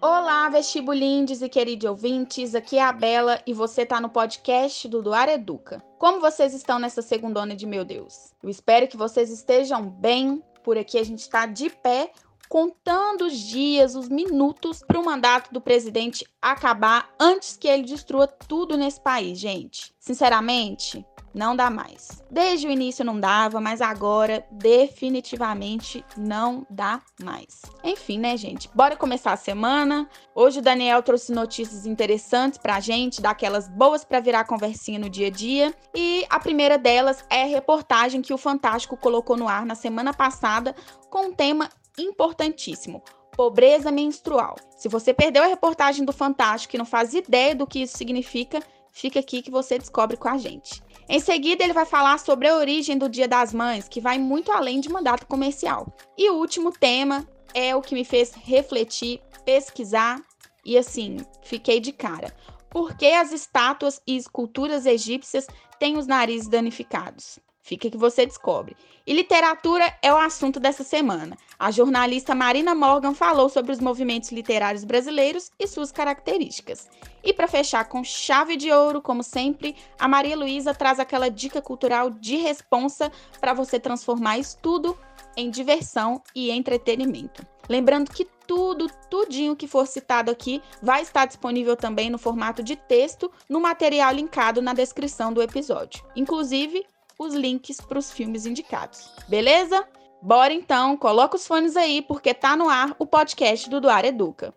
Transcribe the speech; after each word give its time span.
Olá, 0.00 0.48
vestibulindes 0.48 1.42
e 1.42 1.48
queridos 1.48 1.88
ouvintes, 1.88 2.54
aqui 2.54 2.78
é 2.78 2.82
a 2.82 2.92
Bela 2.92 3.40
e 3.46 3.52
você 3.52 3.82
está 3.82 4.00
no 4.00 4.08
podcast 4.08 4.88
do 4.88 5.02
Doar 5.02 5.28
Educa. 5.28 5.84
Como 5.98 6.20
vocês 6.20 6.54
estão 6.54 6.78
nessa 6.78 7.02
segundona 7.02 7.54
de 7.54 7.66
meu 7.66 7.84
Deus? 7.84 8.32
Eu 8.42 8.48
espero 8.48 8.88
que 8.88 8.96
vocês 8.96 9.30
estejam 9.30 9.88
bem, 9.88 10.42
por 10.62 10.78
aqui 10.78 10.98
a 10.98 11.04
gente 11.04 11.20
está 11.20 11.44
de 11.44 11.68
pé, 11.68 12.12
contando 12.48 13.26
os 13.26 13.38
dias, 13.38 13.94
os 13.94 14.08
minutos 14.08 14.82
para 14.84 14.98
o 14.98 15.04
mandato 15.04 15.52
do 15.52 15.60
presidente 15.60 16.26
acabar 16.42 17.08
antes 17.20 17.56
que 17.56 17.68
ele 17.68 17.84
destrua 17.84 18.26
tudo 18.26 18.76
nesse 18.76 19.00
país, 19.00 19.38
gente. 19.38 19.94
Sinceramente, 20.00 21.06
não 21.34 21.54
dá 21.54 21.70
mais. 21.70 22.22
Desde 22.30 22.66
o 22.66 22.70
início 22.70 23.04
não 23.04 23.18
dava, 23.18 23.60
mas 23.60 23.80
agora 23.80 24.44
definitivamente 24.50 26.04
não 26.16 26.66
dá 26.68 27.00
mais. 27.22 27.62
Enfim, 27.84 28.18
né, 28.18 28.36
gente? 28.36 28.68
Bora 28.74 28.96
começar 28.96 29.32
a 29.32 29.36
semana. 29.36 30.08
Hoje 30.34 30.58
o 30.58 30.62
Daniel 30.62 31.02
trouxe 31.02 31.32
notícias 31.32 31.86
interessantes 31.86 32.58
pra 32.58 32.80
gente, 32.80 33.20
daquelas 33.20 33.68
boas 33.68 34.04
para 34.04 34.20
virar 34.20 34.44
conversinha 34.44 34.98
no 34.98 35.08
dia 35.08 35.28
a 35.28 35.30
dia. 35.30 35.74
E 35.94 36.24
a 36.28 36.38
primeira 36.38 36.76
delas 36.76 37.24
é 37.30 37.42
a 37.42 37.46
reportagem 37.46 38.22
que 38.22 38.34
o 38.34 38.38
Fantástico 38.38 38.96
colocou 38.96 39.36
no 39.36 39.48
ar 39.48 39.64
na 39.64 39.74
semana 39.74 40.12
passada 40.12 40.74
com 41.08 41.26
um 41.26 41.32
tema 41.32 41.68
importantíssimo: 41.98 43.02
pobreza 43.36 43.90
menstrual. 43.90 44.56
Se 44.76 44.88
você 44.88 45.14
perdeu 45.14 45.42
a 45.42 45.46
reportagem 45.46 46.04
do 46.04 46.12
Fantástico 46.12 46.76
e 46.76 46.78
não 46.78 46.84
faz 46.84 47.14
ideia 47.14 47.54
do 47.54 47.66
que 47.66 47.82
isso 47.82 47.96
significa, 47.96 48.60
fica 48.90 49.20
aqui 49.20 49.42
que 49.42 49.50
você 49.50 49.78
descobre 49.78 50.16
com 50.16 50.28
a 50.28 50.36
gente. 50.36 50.82
Em 51.12 51.18
seguida, 51.18 51.64
ele 51.64 51.72
vai 51.72 51.84
falar 51.84 52.20
sobre 52.20 52.46
a 52.46 52.54
origem 52.54 52.96
do 52.96 53.08
Dia 53.08 53.26
das 53.26 53.52
Mães, 53.52 53.88
que 53.88 54.00
vai 54.00 54.16
muito 54.16 54.52
além 54.52 54.78
de 54.78 54.88
mandato 54.88 55.26
comercial. 55.26 55.92
E 56.16 56.30
o 56.30 56.34
último 56.34 56.70
tema 56.70 57.26
é 57.52 57.74
o 57.74 57.82
que 57.82 57.96
me 57.96 58.04
fez 58.04 58.32
refletir, 58.32 59.20
pesquisar 59.44 60.22
e 60.64 60.78
assim, 60.78 61.16
fiquei 61.42 61.80
de 61.80 61.90
cara. 61.90 62.32
Por 62.70 62.96
que 62.96 63.06
as 63.06 63.32
estátuas 63.32 64.00
e 64.06 64.16
esculturas 64.16 64.86
egípcias 64.86 65.48
têm 65.80 65.98
os 65.98 66.06
narizes 66.06 66.46
danificados? 66.46 67.40
Fica 67.60 67.90
que 67.90 67.98
você 67.98 68.24
descobre. 68.24 68.76
E 69.04 69.12
literatura 69.12 69.92
é 70.00 70.12
o 70.12 70.16
assunto 70.16 70.60
dessa 70.60 70.84
semana. 70.84 71.36
A 71.60 71.70
jornalista 71.70 72.34
Marina 72.34 72.74
Morgan 72.74 73.12
falou 73.12 73.50
sobre 73.50 73.70
os 73.70 73.80
movimentos 73.80 74.32
literários 74.32 74.82
brasileiros 74.82 75.50
e 75.58 75.66
suas 75.66 75.92
características. 75.92 76.88
E 77.22 77.34
para 77.34 77.46
fechar 77.46 77.84
com 77.84 78.02
chave 78.02 78.56
de 78.56 78.72
ouro, 78.72 79.02
como 79.02 79.22
sempre, 79.22 79.76
a 79.98 80.08
Maria 80.08 80.34
Luísa 80.34 80.72
traz 80.72 80.98
aquela 80.98 81.28
dica 81.28 81.60
cultural 81.60 82.08
de 82.08 82.36
responsa 82.36 83.12
para 83.42 83.52
você 83.52 83.78
transformar 83.78 84.38
estudo 84.38 84.96
em 85.36 85.50
diversão 85.50 86.22
e 86.34 86.50
entretenimento. 86.50 87.46
Lembrando 87.68 88.10
que 88.10 88.26
tudo, 88.46 88.86
tudinho 89.10 89.54
que 89.54 89.68
for 89.68 89.86
citado 89.86 90.30
aqui 90.30 90.62
vai 90.82 91.02
estar 91.02 91.26
disponível 91.26 91.76
também 91.76 92.08
no 92.08 92.16
formato 92.16 92.62
de 92.62 92.74
texto 92.74 93.30
no 93.50 93.60
material 93.60 94.14
linkado 94.14 94.62
na 94.62 94.72
descrição 94.72 95.30
do 95.30 95.42
episódio. 95.42 96.02
Inclusive, 96.16 96.86
os 97.18 97.34
links 97.34 97.82
para 97.82 97.98
os 97.98 98.10
filmes 98.10 98.46
indicados. 98.46 99.10
Beleza? 99.28 99.86
Bora 100.22 100.52
então, 100.52 100.96
coloca 100.96 101.36
os 101.36 101.46
fones 101.46 101.76
aí 101.76 102.02
porque 102.02 102.34
tá 102.34 102.56
no 102.56 102.68
ar 102.68 102.94
o 102.98 103.06
podcast 103.06 103.70
do 103.70 103.80
Duar 103.80 104.04
Educa. 104.04 104.54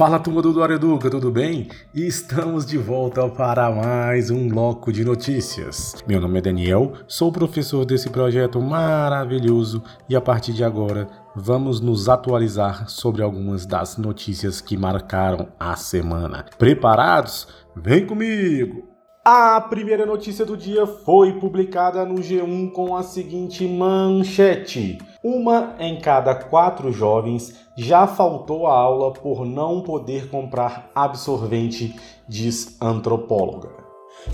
Fala 0.00 0.18
turma 0.18 0.40
do 0.40 0.50
Dória 0.50 0.76
Educa, 0.76 1.10
tudo 1.10 1.30
bem? 1.30 1.68
Estamos 1.94 2.64
de 2.64 2.78
volta 2.78 3.28
para 3.28 3.70
mais 3.70 4.30
um 4.30 4.48
bloco 4.48 4.90
de 4.90 5.04
notícias. 5.04 5.94
Meu 6.08 6.18
nome 6.18 6.38
é 6.38 6.40
Daniel, 6.40 6.94
sou 7.06 7.30
professor 7.30 7.84
desse 7.84 8.08
projeto 8.08 8.62
maravilhoso 8.62 9.82
e 10.08 10.16
a 10.16 10.20
partir 10.22 10.54
de 10.54 10.64
agora 10.64 11.06
vamos 11.36 11.82
nos 11.82 12.08
atualizar 12.08 12.88
sobre 12.88 13.22
algumas 13.22 13.66
das 13.66 13.98
notícias 13.98 14.62
que 14.62 14.74
marcaram 14.74 15.48
a 15.60 15.76
semana. 15.76 16.46
Preparados? 16.56 17.46
Vem 17.76 18.06
comigo! 18.06 18.89
A 19.22 19.60
primeira 19.60 20.06
notícia 20.06 20.46
do 20.46 20.56
dia 20.56 20.86
foi 20.86 21.38
publicada 21.38 22.06
no 22.06 22.14
G1 22.14 22.72
com 22.72 22.96
a 22.96 23.02
seguinte 23.02 23.68
manchete: 23.68 24.96
Uma 25.22 25.74
em 25.78 26.00
cada 26.00 26.34
quatro 26.34 26.90
jovens 26.90 27.54
já 27.76 28.06
faltou 28.06 28.66
a 28.66 28.72
aula 28.72 29.12
por 29.12 29.44
não 29.44 29.82
poder 29.82 30.30
comprar 30.30 30.90
absorvente, 30.94 31.94
diz 32.26 32.80
antropóloga. 32.80 33.68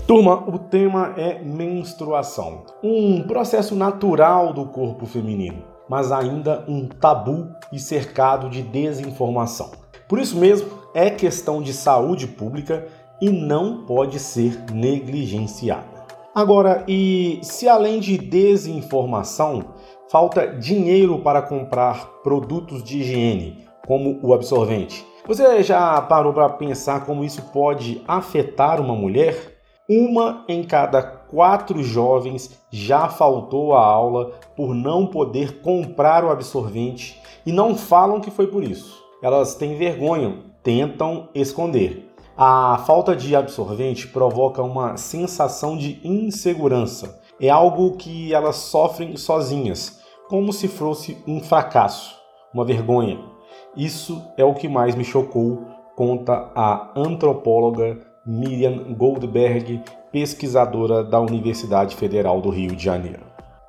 Turma, 0.07 0.49
o 0.49 0.57
tema 0.57 1.15
é 1.17 1.43
menstruação, 1.43 2.63
um 2.81 3.23
processo 3.23 3.75
natural 3.75 4.53
do 4.53 4.67
corpo 4.67 5.05
feminino, 5.05 5.65
mas 5.89 6.13
ainda 6.13 6.63
um 6.65 6.87
tabu 6.87 7.49
e 7.73 7.77
cercado 7.77 8.49
de 8.49 8.61
desinformação. 8.61 9.69
Por 10.07 10.17
isso 10.17 10.37
mesmo, 10.37 10.69
é 10.93 11.09
questão 11.09 11.61
de 11.61 11.73
saúde 11.73 12.25
pública 12.25 12.87
e 13.21 13.29
não 13.29 13.85
pode 13.85 14.19
ser 14.19 14.65
negligenciada. 14.71 15.97
Agora, 16.33 16.83
e 16.87 17.39
se 17.41 17.67
além 17.67 17.99
de 17.99 18.17
desinformação, 18.17 19.73
falta 20.07 20.47
dinheiro 20.47 21.19
para 21.19 21.41
comprar 21.41 22.05
produtos 22.21 22.83
de 22.83 22.99
higiene, 22.99 23.65
como 23.87 24.19
o 24.21 24.33
absorvente? 24.33 25.05
Você 25.25 25.63
já 25.63 25.99
parou 26.01 26.31
para 26.31 26.47
pensar 26.49 27.05
como 27.05 27.23
isso 27.23 27.41
pode 27.51 28.01
afetar 28.07 28.79
uma 28.79 28.95
mulher? 28.95 29.57
Uma 29.89 30.45
em 30.47 30.63
cada 30.63 31.01
quatro 31.01 31.81
jovens 31.81 32.57
já 32.69 33.09
faltou 33.09 33.73
à 33.73 33.83
aula 33.83 34.33
por 34.55 34.75
não 34.75 35.07
poder 35.07 35.61
comprar 35.61 36.23
o 36.23 36.29
absorvente 36.29 37.19
e 37.45 37.51
não 37.51 37.75
falam 37.75 38.21
que 38.21 38.29
foi 38.29 38.47
por 38.47 38.63
isso. 38.63 39.03
Elas 39.21 39.55
têm 39.55 39.75
vergonha, 39.75 40.37
tentam 40.61 41.29
esconder. 41.33 42.06
A 42.39 42.83
falta 42.85 43.15
de 43.15 43.35
absorvente 43.35 44.07
provoca 44.09 44.61
uma 44.61 44.95
sensação 44.95 45.75
de 45.75 45.99
insegurança. 46.03 47.19
É 47.41 47.49
algo 47.49 47.97
que 47.97 48.31
elas 48.31 48.57
sofrem 48.57 49.17
sozinhas, 49.17 50.03
como 50.29 50.53
se 50.53 50.67
fosse 50.67 51.17
um 51.27 51.41
fracasso, 51.41 52.15
uma 52.53 52.63
vergonha. 52.63 53.19
Isso 53.75 54.23
é 54.37 54.45
o 54.45 54.53
que 54.53 54.69
mais 54.69 54.93
me 54.93 55.03
chocou, 55.03 55.65
conta 55.95 56.51
a 56.55 56.91
antropóloga 56.95 57.97
Miriam 58.23 58.93
Goldberg, 58.93 59.81
pesquisadora 60.11 61.03
da 61.03 61.19
Universidade 61.19 61.95
Federal 61.95 62.39
do 62.39 62.51
Rio 62.51 62.75
de 62.75 62.83
Janeiro. 62.83 63.25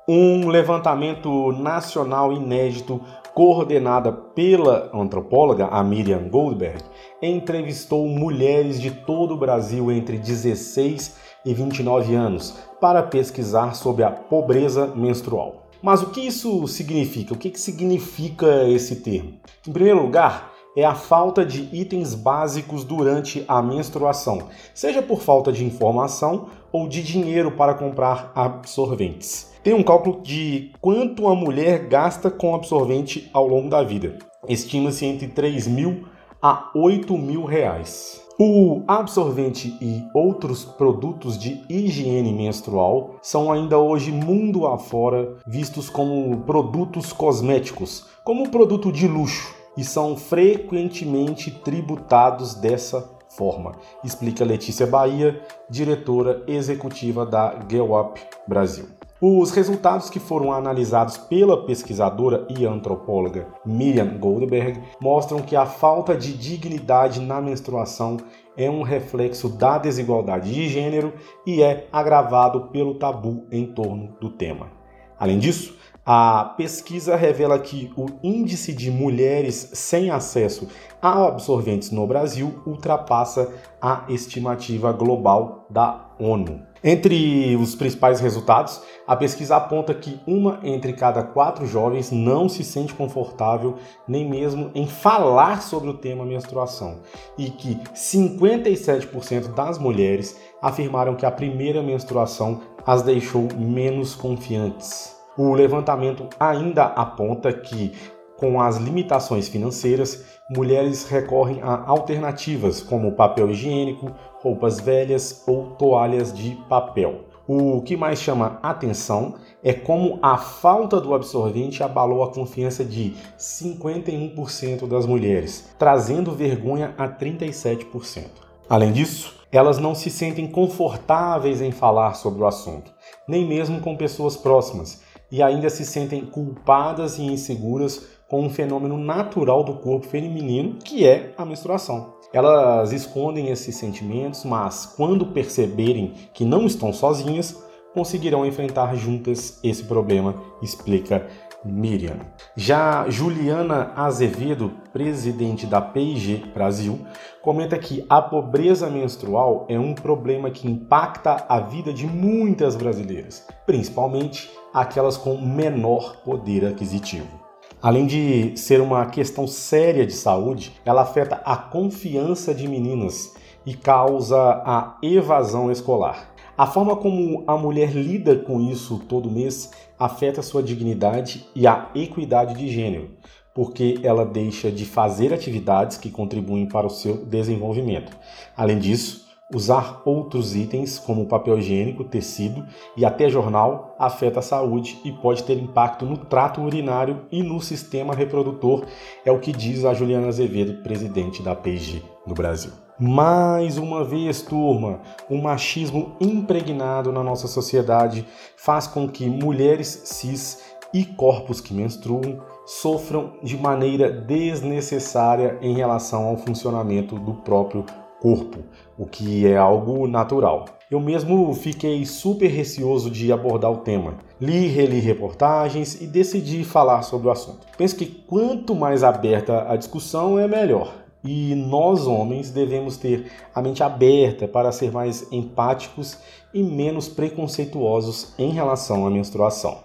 Um 0.07 0.47
levantamento 0.47 1.51
nacional 1.53 2.31
inédito 2.31 3.01
coordenada 3.39 4.11
pela 4.11 4.91
antropóloga 4.93 5.67
a 5.67 5.81
Miriam 5.81 6.27
Goldberg, 6.27 6.83
entrevistou 7.21 8.05
mulheres 8.05 8.81
de 8.81 8.91
todo 8.91 9.33
o 9.33 9.37
Brasil 9.37 9.89
entre 9.89 10.17
16 10.17 11.15
e 11.45 11.53
29 11.53 12.13
anos 12.15 12.57
para 12.81 13.01
pesquisar 13.01 13.75
sobre 13.75 14.03
a 14.03 14.11
pobreza 14.11 14.87
menstrual. 14.87 15.69
Mas 15.81 16.03
o 16.03 16.09
que 16.09 16.19
isso 16.19 16.67
significa? 16.67 17.33
O 17.33 17.37
que, 17.37 17.49
que 17.49 17.61
significa 17.61 18.67
esse 18.67 18.97
termo? 18.97 19.35
Em 19.65 19.71
primeiro 19.71 20.01
lugar, 20.01 20.51
é 20.75 20.85
a 20.85 20.95
falta 20.95 21.45
de 21.45 21.67
itens 21.73 22.13
básicos 22.13 22.83
durante 22.83 23.43
a 23.47 23.61
menstruação, 23.61 24.43
seja 24.73 25.01
por 25.01 25.21
falta 25.21 25.51
de 25.51 25.65
informação 25.65 26.47
ou 26.71 26.87
de 26.87 27.01
dinheiro 27.01 27.51
para 27.51 27.73
comprar 27.73 28.31
absorventes. 28.35 29.51
Tem 29.63 29.73
um 29.73 29.83
cálculo 29.83 30.21
de 30.21 30.71
quanto 30.79 31.27
a 31.27 31.35
mulher 31.35 31.87
gasta 31.87 32.31
com 32.31 32.55
absorvente 32.55 33.29
ao 33.33 33.47
longo 33.47 33.69
da 33.69 33.83
vida. 33.83 34.17
Estima-se 34.47 35.05
entre 35.05 35.27
3 35.27 35.67
mil 35.67 36.05
a 36.41 36.71
8 36.73 37.17
mil 37.17 37.43
reais. 37.43 38.21
O 38.41 38.83
absorvente 38.87 39.75
e 39.81 40.01
outros 40.13 40.63
produtos 40.63 41.37
de 41.37 41.61
higiene 41.67 42.31
menstrual 42.31 43.15
são 43.21 43.51
ainda 43.51 43.77
hoje 43.77 44.13
mundo 44.13 44.65
afora 44.65 45.35
vistos 45.45 45.89
como 45.89 46.37
produtos 46.43 47.11
cosméticos, 47.11 48.05
como 48.23 48.49
produto 48.49 48.93
de 48.93 49.09
luxo 49.09 49.58
e 49.79 49.83
são 49.85 50.17
frequentemente 50.17 51.49
tributados 51.49 52.53
dessa 52.53 53.09
forma, 53.29 53.71
explica 54.03 54.43
Letícia 54.43 54.85
Bahia, 54.85 55.41
diretora 55.69 56.43
executiva 56.47 57.25
da 57.25 57.57
GEWAP 57.65 58.19
Brasil. 58.45 58.87
Os 59.21 59.51
resultados 59.51 60.09
que 60.09 60.19
foram 60.19 60.51
analisados 60.51 61.15
pela 61.15 61.65
pesquisadora 61.65 62.45
e 62.49 62.65
antropóloga 62.65 63.47
Miriam 63.65 64.17
Goldberg 64.17 64.81
mostram 65.01 65.39
que 65.39 65.55
a 65.55 65.65
falta 65.65 66.13
de 66.13 66.33
dignidade 66.33 67.21
na 67.21 67.39
menstruação 67.39 68.17
é 68.57 68.69
um 68.69 68.81
reflexo 68.81 69.47
da 69.47 69.77
desigualdade 69.77 70.53
de 70.53 70.67
gênero 70.67 71.13
e 71.47 71.61
é 71.63 71.87
agravado 71.89 72.67
pelo 72.67 72.95
tabu 72.95 73.45
em 73.49 73.65
torno 73.67 74.17
do 74.19 74.29
tema. 74.29 74.77
Além 75.17 75.39
disso, 75.39 75.77
a 76.11 76.55
pesquisa 76.57 77.15
revela 77.15 77.59
que 77.59 77.93
o 77.95 78.07
índice 78.23 78.73
de 78.73 78.89
mulheres 78.89 79.69
sem 79.73 80.09
acesso 80.09 80.67
a 80.99 81.27
absorventes 81.27 81.91
no 81.91 82.07
Brasil 82.07 82.63
ultrapassa 82.65 83.53
a 83.79 84.05
estimativa 84.09 84.91
global 84.91 85.67
da 85.69 86.09
ONU. 86.19 86.63
Entre 86.83 87.55
os 87.57 87.75
principais 87.75 88.19
resultados, 88.19 88.81
a 89.05 89.15
pesquisa 89.15 89.57
aponta 89.57 89.93
que 89.93 90.19
uma 90.25 90.59
entre 90.63 90.93
cada 90.93 91.21
quatro 91.21 91.67
jovens 91.67 92.09
não 92.09 92.49
se 92.49 92.63
sente 92.63 92.95
confortável 92.95 93.75
nem 94.07 94.27
mesmo 94.27 94.71
em 94.73 94.87
falar 94.87 95.61
sobre 95.61 95.91
o 95.91 95.97
tema 95.97 96.25
menstruação 96.25 97.01
e 97.37 97.51
que 97.51 97.75
57% 97.93 99.53
das 99.53 99.77
mulheres 99.77 100.35
afirmaram 100.59 101.13
que 101.13 101.27
a 101.27 101.31
primeira 101.31 101.83
menstruação 101.83 102.61
as 102.83 103.03
deixou 103.03 103.47
menos 103.55 104.15
confiantes. 104.15 105.18
O 105.39 105.53
levantamento 105.53 106.27
ainda 106.37 106.83
aponta 106.83 107.53
que, 107.53 107.93
com 108.35 108.59
as 108.59 108.75
limitações 108.75 109.47
financeiras, 109.47 110.25
mulheres 110.53 111.07
recorrem 111.07 111.61
a 111.61 111.81
alternativas 111.89 112.81
como 112.81 113.13
papel 113.13 113.49
higiênico, 113.49 114.11
roupas 114.41 114.81
velhas 114.81 115.41
ou 115.47 115.67
toalhas 115.77 116.33
de 116.33 116.57
papel. 116.67 117.21
O 117.47 117.81
que 117.83 117.95
mais 117.95 118.19
chama 118.19 118.59
atenção 118.61 119.35
é 119.63 119.71
como 119.71 120.19
a 120.21 120.37
falta 120.37 120.99
do 120.99 121.13
absorvente 121.13 121.81
abalou 121.81 122.21
a 122.21 122.33
confiança 122.33 122.83
de 122.83 123.15
51% 123.37 124.85
das 124.89 125.05
mulheres, 125.05 125.73
trazendo 125.79 126.33
vergonha 126.33 126.93
a 126.97 127.07
37%. 127.07 128.25
Além 128.69 128.91
disso, 128.91 129.39
elas 129.53 129.79
não 129.79 129.95
se 129.95 130.09
sentem 130.09 130.47
confortáveis 130.47 131.61
em 131.61 131.71
falar 131.71 132.15
sobre 132.15 132.43
o 132.43 132.45
assunto, 132.45 132.91
nem 133.25 133.47
mesmo 133.47 133.79
com 133.79 133.95
pessoas 133.95 134.35
próximas, 134.35 135.07
e 135.31 135.41
ainda 135.43 135.69
se 135.69 135.85
sentem 135.85 136.25
culpadas 136.25 137.17
e 137.17 137.23
inseguras 137.23 138.07
com 138.27 138.41
um 138.41 138.49
fenômeno 138.49 138.97
natural 138.97 139.63
do 139.63 139.75
corpo 139.75 140.07
feminino, 140.07 140.75
que 140.83 141.05
é 141.05 141.33
a 141.37 141.45
menstruação. 141.45 142.13
Elas 142.31 142.91
escondem 142.91 143.49
esses 143.49 143.75
sentimentos, 143.75 144.45
mas 144.45 144.85
quando 144.85 145.25
perceberem 145.27 146.13
que 146.33 146.45
não 146.45 146.65
estão 146.65 146.93
sozinhas, 146.93 147.57
conseguirão 147.93 148.45
enfrentar 148.45 148.95
juntas 148.95 149.59
esse 149.63 149.83
problema, 149.83 150.35
explica 150.61 151.27
Miriam. 151.63 152.17
Já 152.55 153.09
Juliana 153.09 153.91
Azevedo, 153.95 154.71
presidente 154.93 155.65
da 155.65 155.81
PIG 155.81 156.51
Brasil, 156.53 156.99
comenta 157.41 157.77
que 157.77 158.05
a 158.09 158.21
pobreza 158.21 158.89
menstrual 158.89 159.65
é 159.69 159.79
um 159.79 159.93
problema 159.93 160.49
que 160.49 160.67
impacta 160.67 161.45
a 161.49 161.59
vida 161.59 161.93
de 161.93 162.07
muitas 162.07 162.75
brasileiras, 162.75 163.45
principalmente 163.65 164.49
aquelas 164.73 165.17
com 165.17 165.37
menor 165.37 166.17
poder 166.23 166.65
aquisitivo. 166.65 167.39
Além 167.81 168.05
de 168.05 168.57
ser 168.57 168.81
uma 168.81 169.05
questão 169.05 169.47
séria 169.47 170.05
de 170.05 170.13
saúde, 170.13 170.79
ela 170.83 171.01
afeta 171.01 171.41
a 171.45 171.55
confiança 171.55 172.53
de 172.53 172.67
meninas 172.67 173.33
e 173.65 173.73
causa 173.73 174.61
a 174.65 174.97
evasão 175.01 175.71
escolar. 175.71 176.29
A 176.59 176.67
forma 176.67 176.93
como 176.93 177.45
a 177.47 177.55
mulher 177.55 177.95
lida 177.95 178.35
com 178.35 178.59
isso 178.59 178.99
todo 179.07 179.31
mês 179.31 179.71
afeta 179.97 180.41
sua 180.41 180.61
dignidade 180.61 181.47
e 181.55 181.65
a 181.65 181.89
equidade 181.95 182.53
de 182.53 182.67
gênero, 182.67 183.11
porque 183.55 183.97
ela 184.03 184.25
deixa 184.25 184.69
de 184.69 184.83
fazer 184.83 185.33
atividades 185.33 185.95
que 185.95 186.11
contribuem 186.11 186.67
para 186.67 186.85
o 186.85 186.89
seu 186.89 187.25
desenvolvimento. 187.25 188.11
Além 188.57 188.77
disso, 188.77 189.29
Usar 189.51 190.03
outros 190.05 190.55
itens, 190.55 190.99
como 190.99 191.25
papel 191.25 191.57
higiênico, 191.57 192.03
tecido 192.03 192.63
e 192.95 193.03
até 193.03 193.27
jornal, 193.27 193.95
afeta 193.97 194.37
a 194.37 194.43
saúde 194.43 195.01
e 195.03 195.11
pode 195.11 195.43
ter 195.43 195.57
impacto 195.57 196.05
no 196.05 196.17
trato 196.17 196.61
urinário 196.61 197.25
e 197.31 197.41
no 197.41 197.59
sistema 197.59 198.13
reprodutor, 198.13 198.85
é 199.25 199.31
o 199.31 199.39
que 199.39 199.51
diz 199.51 199.85
a 199.85 199.93
Juliana 199.95 200.27
Azevedo, 200.27 200.83
presidente 200.83 201.41
da 201.41 201.55
PG 201.55 202.03
no 202.27 202.35
Brasil. 202.35 202.88
Mais 203.01 203.77
uma 203.77 204.03
vez, 204.03 204.41
turma, 204.41 204.99
o 205.29 205.37
machismo 205.37 206.17
impregnado 206.19 207.13
na 207.13 207.23
nossa 207.23 207.47
sociedade 207.47 208.25
faz 208.57 208.87
com 208.87 209.07
que 209.07 209.25
mulheres 209.29 210.01
cis 210.03 210.61
e 210.93 211.05
corpos 211.05 211.61
que 211.61 211.73
menstruam 211.73 212.41
sofram 212.65 213.35
de 213.41 213.55
maneira 213.55 214.11
desnecessária 214.11 215.57
em 215.61 215.75
relação 215.75 216.25
ao 216.25 216.35
funcionamento 216.35 217.15
do 217.15 217.35
próprio 217.35 217.85
corpo, 218.19 218.59
o 218.97 219.05
que 219.05 219.47
é 219.47 219.55
algo 219.55 220.05
natural. 220.05 220.65
Eu 220.91 220.99
mesmo 220.99 221.53
fiquei 221.53 222.05
super 222.05 222.47
receoso 222.47 223.09
de 223.09 223.31
abordar 223.31 223.71
o 223.71 223.77
tema. 223.77 224.15
Li, 224.41 224.67
reli 224.67 224.99
reportagens 224.99 226.01
e 226.01 226.07
decidi 226.07 226.65
falar 226.65 227.03
sobre 227.03 227.29
o 227.29 227.31
assunto. 227.31 227.65
Penso 227.77 227.95
que 227.95 228.05
quanto 228.05 228.75
mais 228.75 229.03
aberta 229.03 229.71
a 229.71 229.77
discussão 229.77 230.37
é 230.37 230.47
melhor. 230.47 230.91
E 231.23 231.53
nós 231.53 232.07
homens 232.07 232.49
devemos 232.49 232.97
ter 232.97 233.31
a 233.53 233.61
mente 233.61 233.83
aberta 233.83 234.47
para 234.47 234.71
ser 234.71 234.91
mais 234.91 235.31
empáticos 235.31 236.17
e 236.53 236.63
menos 236.63 237.07
preconceituosos 237.07 238.33
em 238.37 238.51
relação 238.51 239.05
à 239.05 239.09
menstruação. 239.09 239.83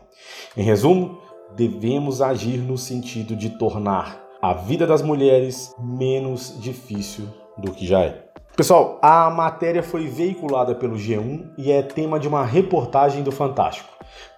Em 0.57 0.63
resumo, 0.63 1.19
devemos 1.57 2.23
agir 2.23 2.59
no 2.59 2.79
sentido 2.79 3.35
de 3.35 3.51
tornar 3.51 4.23
a 4.41 4.55
vida 4.55 4.87
das 4.87 5.03
mulheres 5.03 5.75
menos 5.79 6.55
difícil 6.61 7.29
do 7.57 7.73
que 7.73 7.87
já 7.87 8.01
é. 8.01 8.25
Pessoal, 8.57 9.01
a 9.03 9.29
matéria 9.31 9.83
foi 9.83 10.07
veiculada 10.07 10.77
pelo 10.77 10.97
G1 10.97 11.51
e 11.59 11.73
é 11.73 11.83
tema 11.83 12.21
de 12.21 12.29
uma 12.29 12.45
reportagem 12.45 13.23
do 13.23 13.33
Fantástico. 13.33 13.89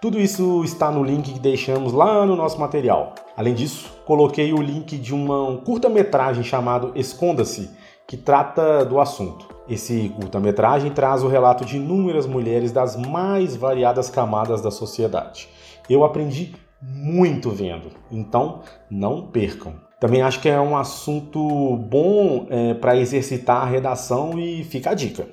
Tudo 0.00 0.18
isso 0.18 0.64
está 0.64 0.90
no 0.90 1.04
link 1.04 1.34
que 1.34 1.38
deixamos 1.38 1.92
lá 1.92 2.24
no 2.24 2.34
nosso 2.34 2.58
material. 2.58 3.14
Além 3.36 3.54
disso, 3.54 3.92
coloquei 4.06 4.52
o 4.54 4.62
link 4.62 4.96
de 4.96 5.14
uma 5.14 5.58
curta-metragem 5.58 6.42
chamado 6.42 6.92
Esconda-se, 6.94 7.70
que 8.06 8.16
trata 8.16 8.84
do 8.86 8.98
assunto. 8.98 9.46
Esse 9.68 10.08
curta-metragem 10.10 10.92
traz 10.92 11.22
o 11.22 11.28
relato 11.28 11.64
de 11.64 11.76
inúmeras 11.76 12.26
mulheres 12.26 12.72
das 12.72 12.96
mais 12.96 13.54
variadas 13.54 14.08
camadas 14.08 14.62
da 14.62 14.70
sociedade. 14.70 15.48
Eu 15.90 16.04
aprendi 16.04 16.54
muito 16.80 17.50
vendo, 17.50 17.90
então 18.10 18.60
não 18.90 19.26
percam. 19.26 19.74
Também 19.98 20.20
acho 20.20 20.40
que 20.40 20.48
é 20.48 20.60
um 20.60 20.76
assunto 20.76 21.76
bom 21.76 22.46
é, 22.50 22.74
para 22.74 22.96
exercitar 22.96 23.62
a 23.62 23.66
redação 23.66 24.38
e 24.38 24.62
fica 24.64 24.90
a 24.90 24.94
dica. 24.94 25.26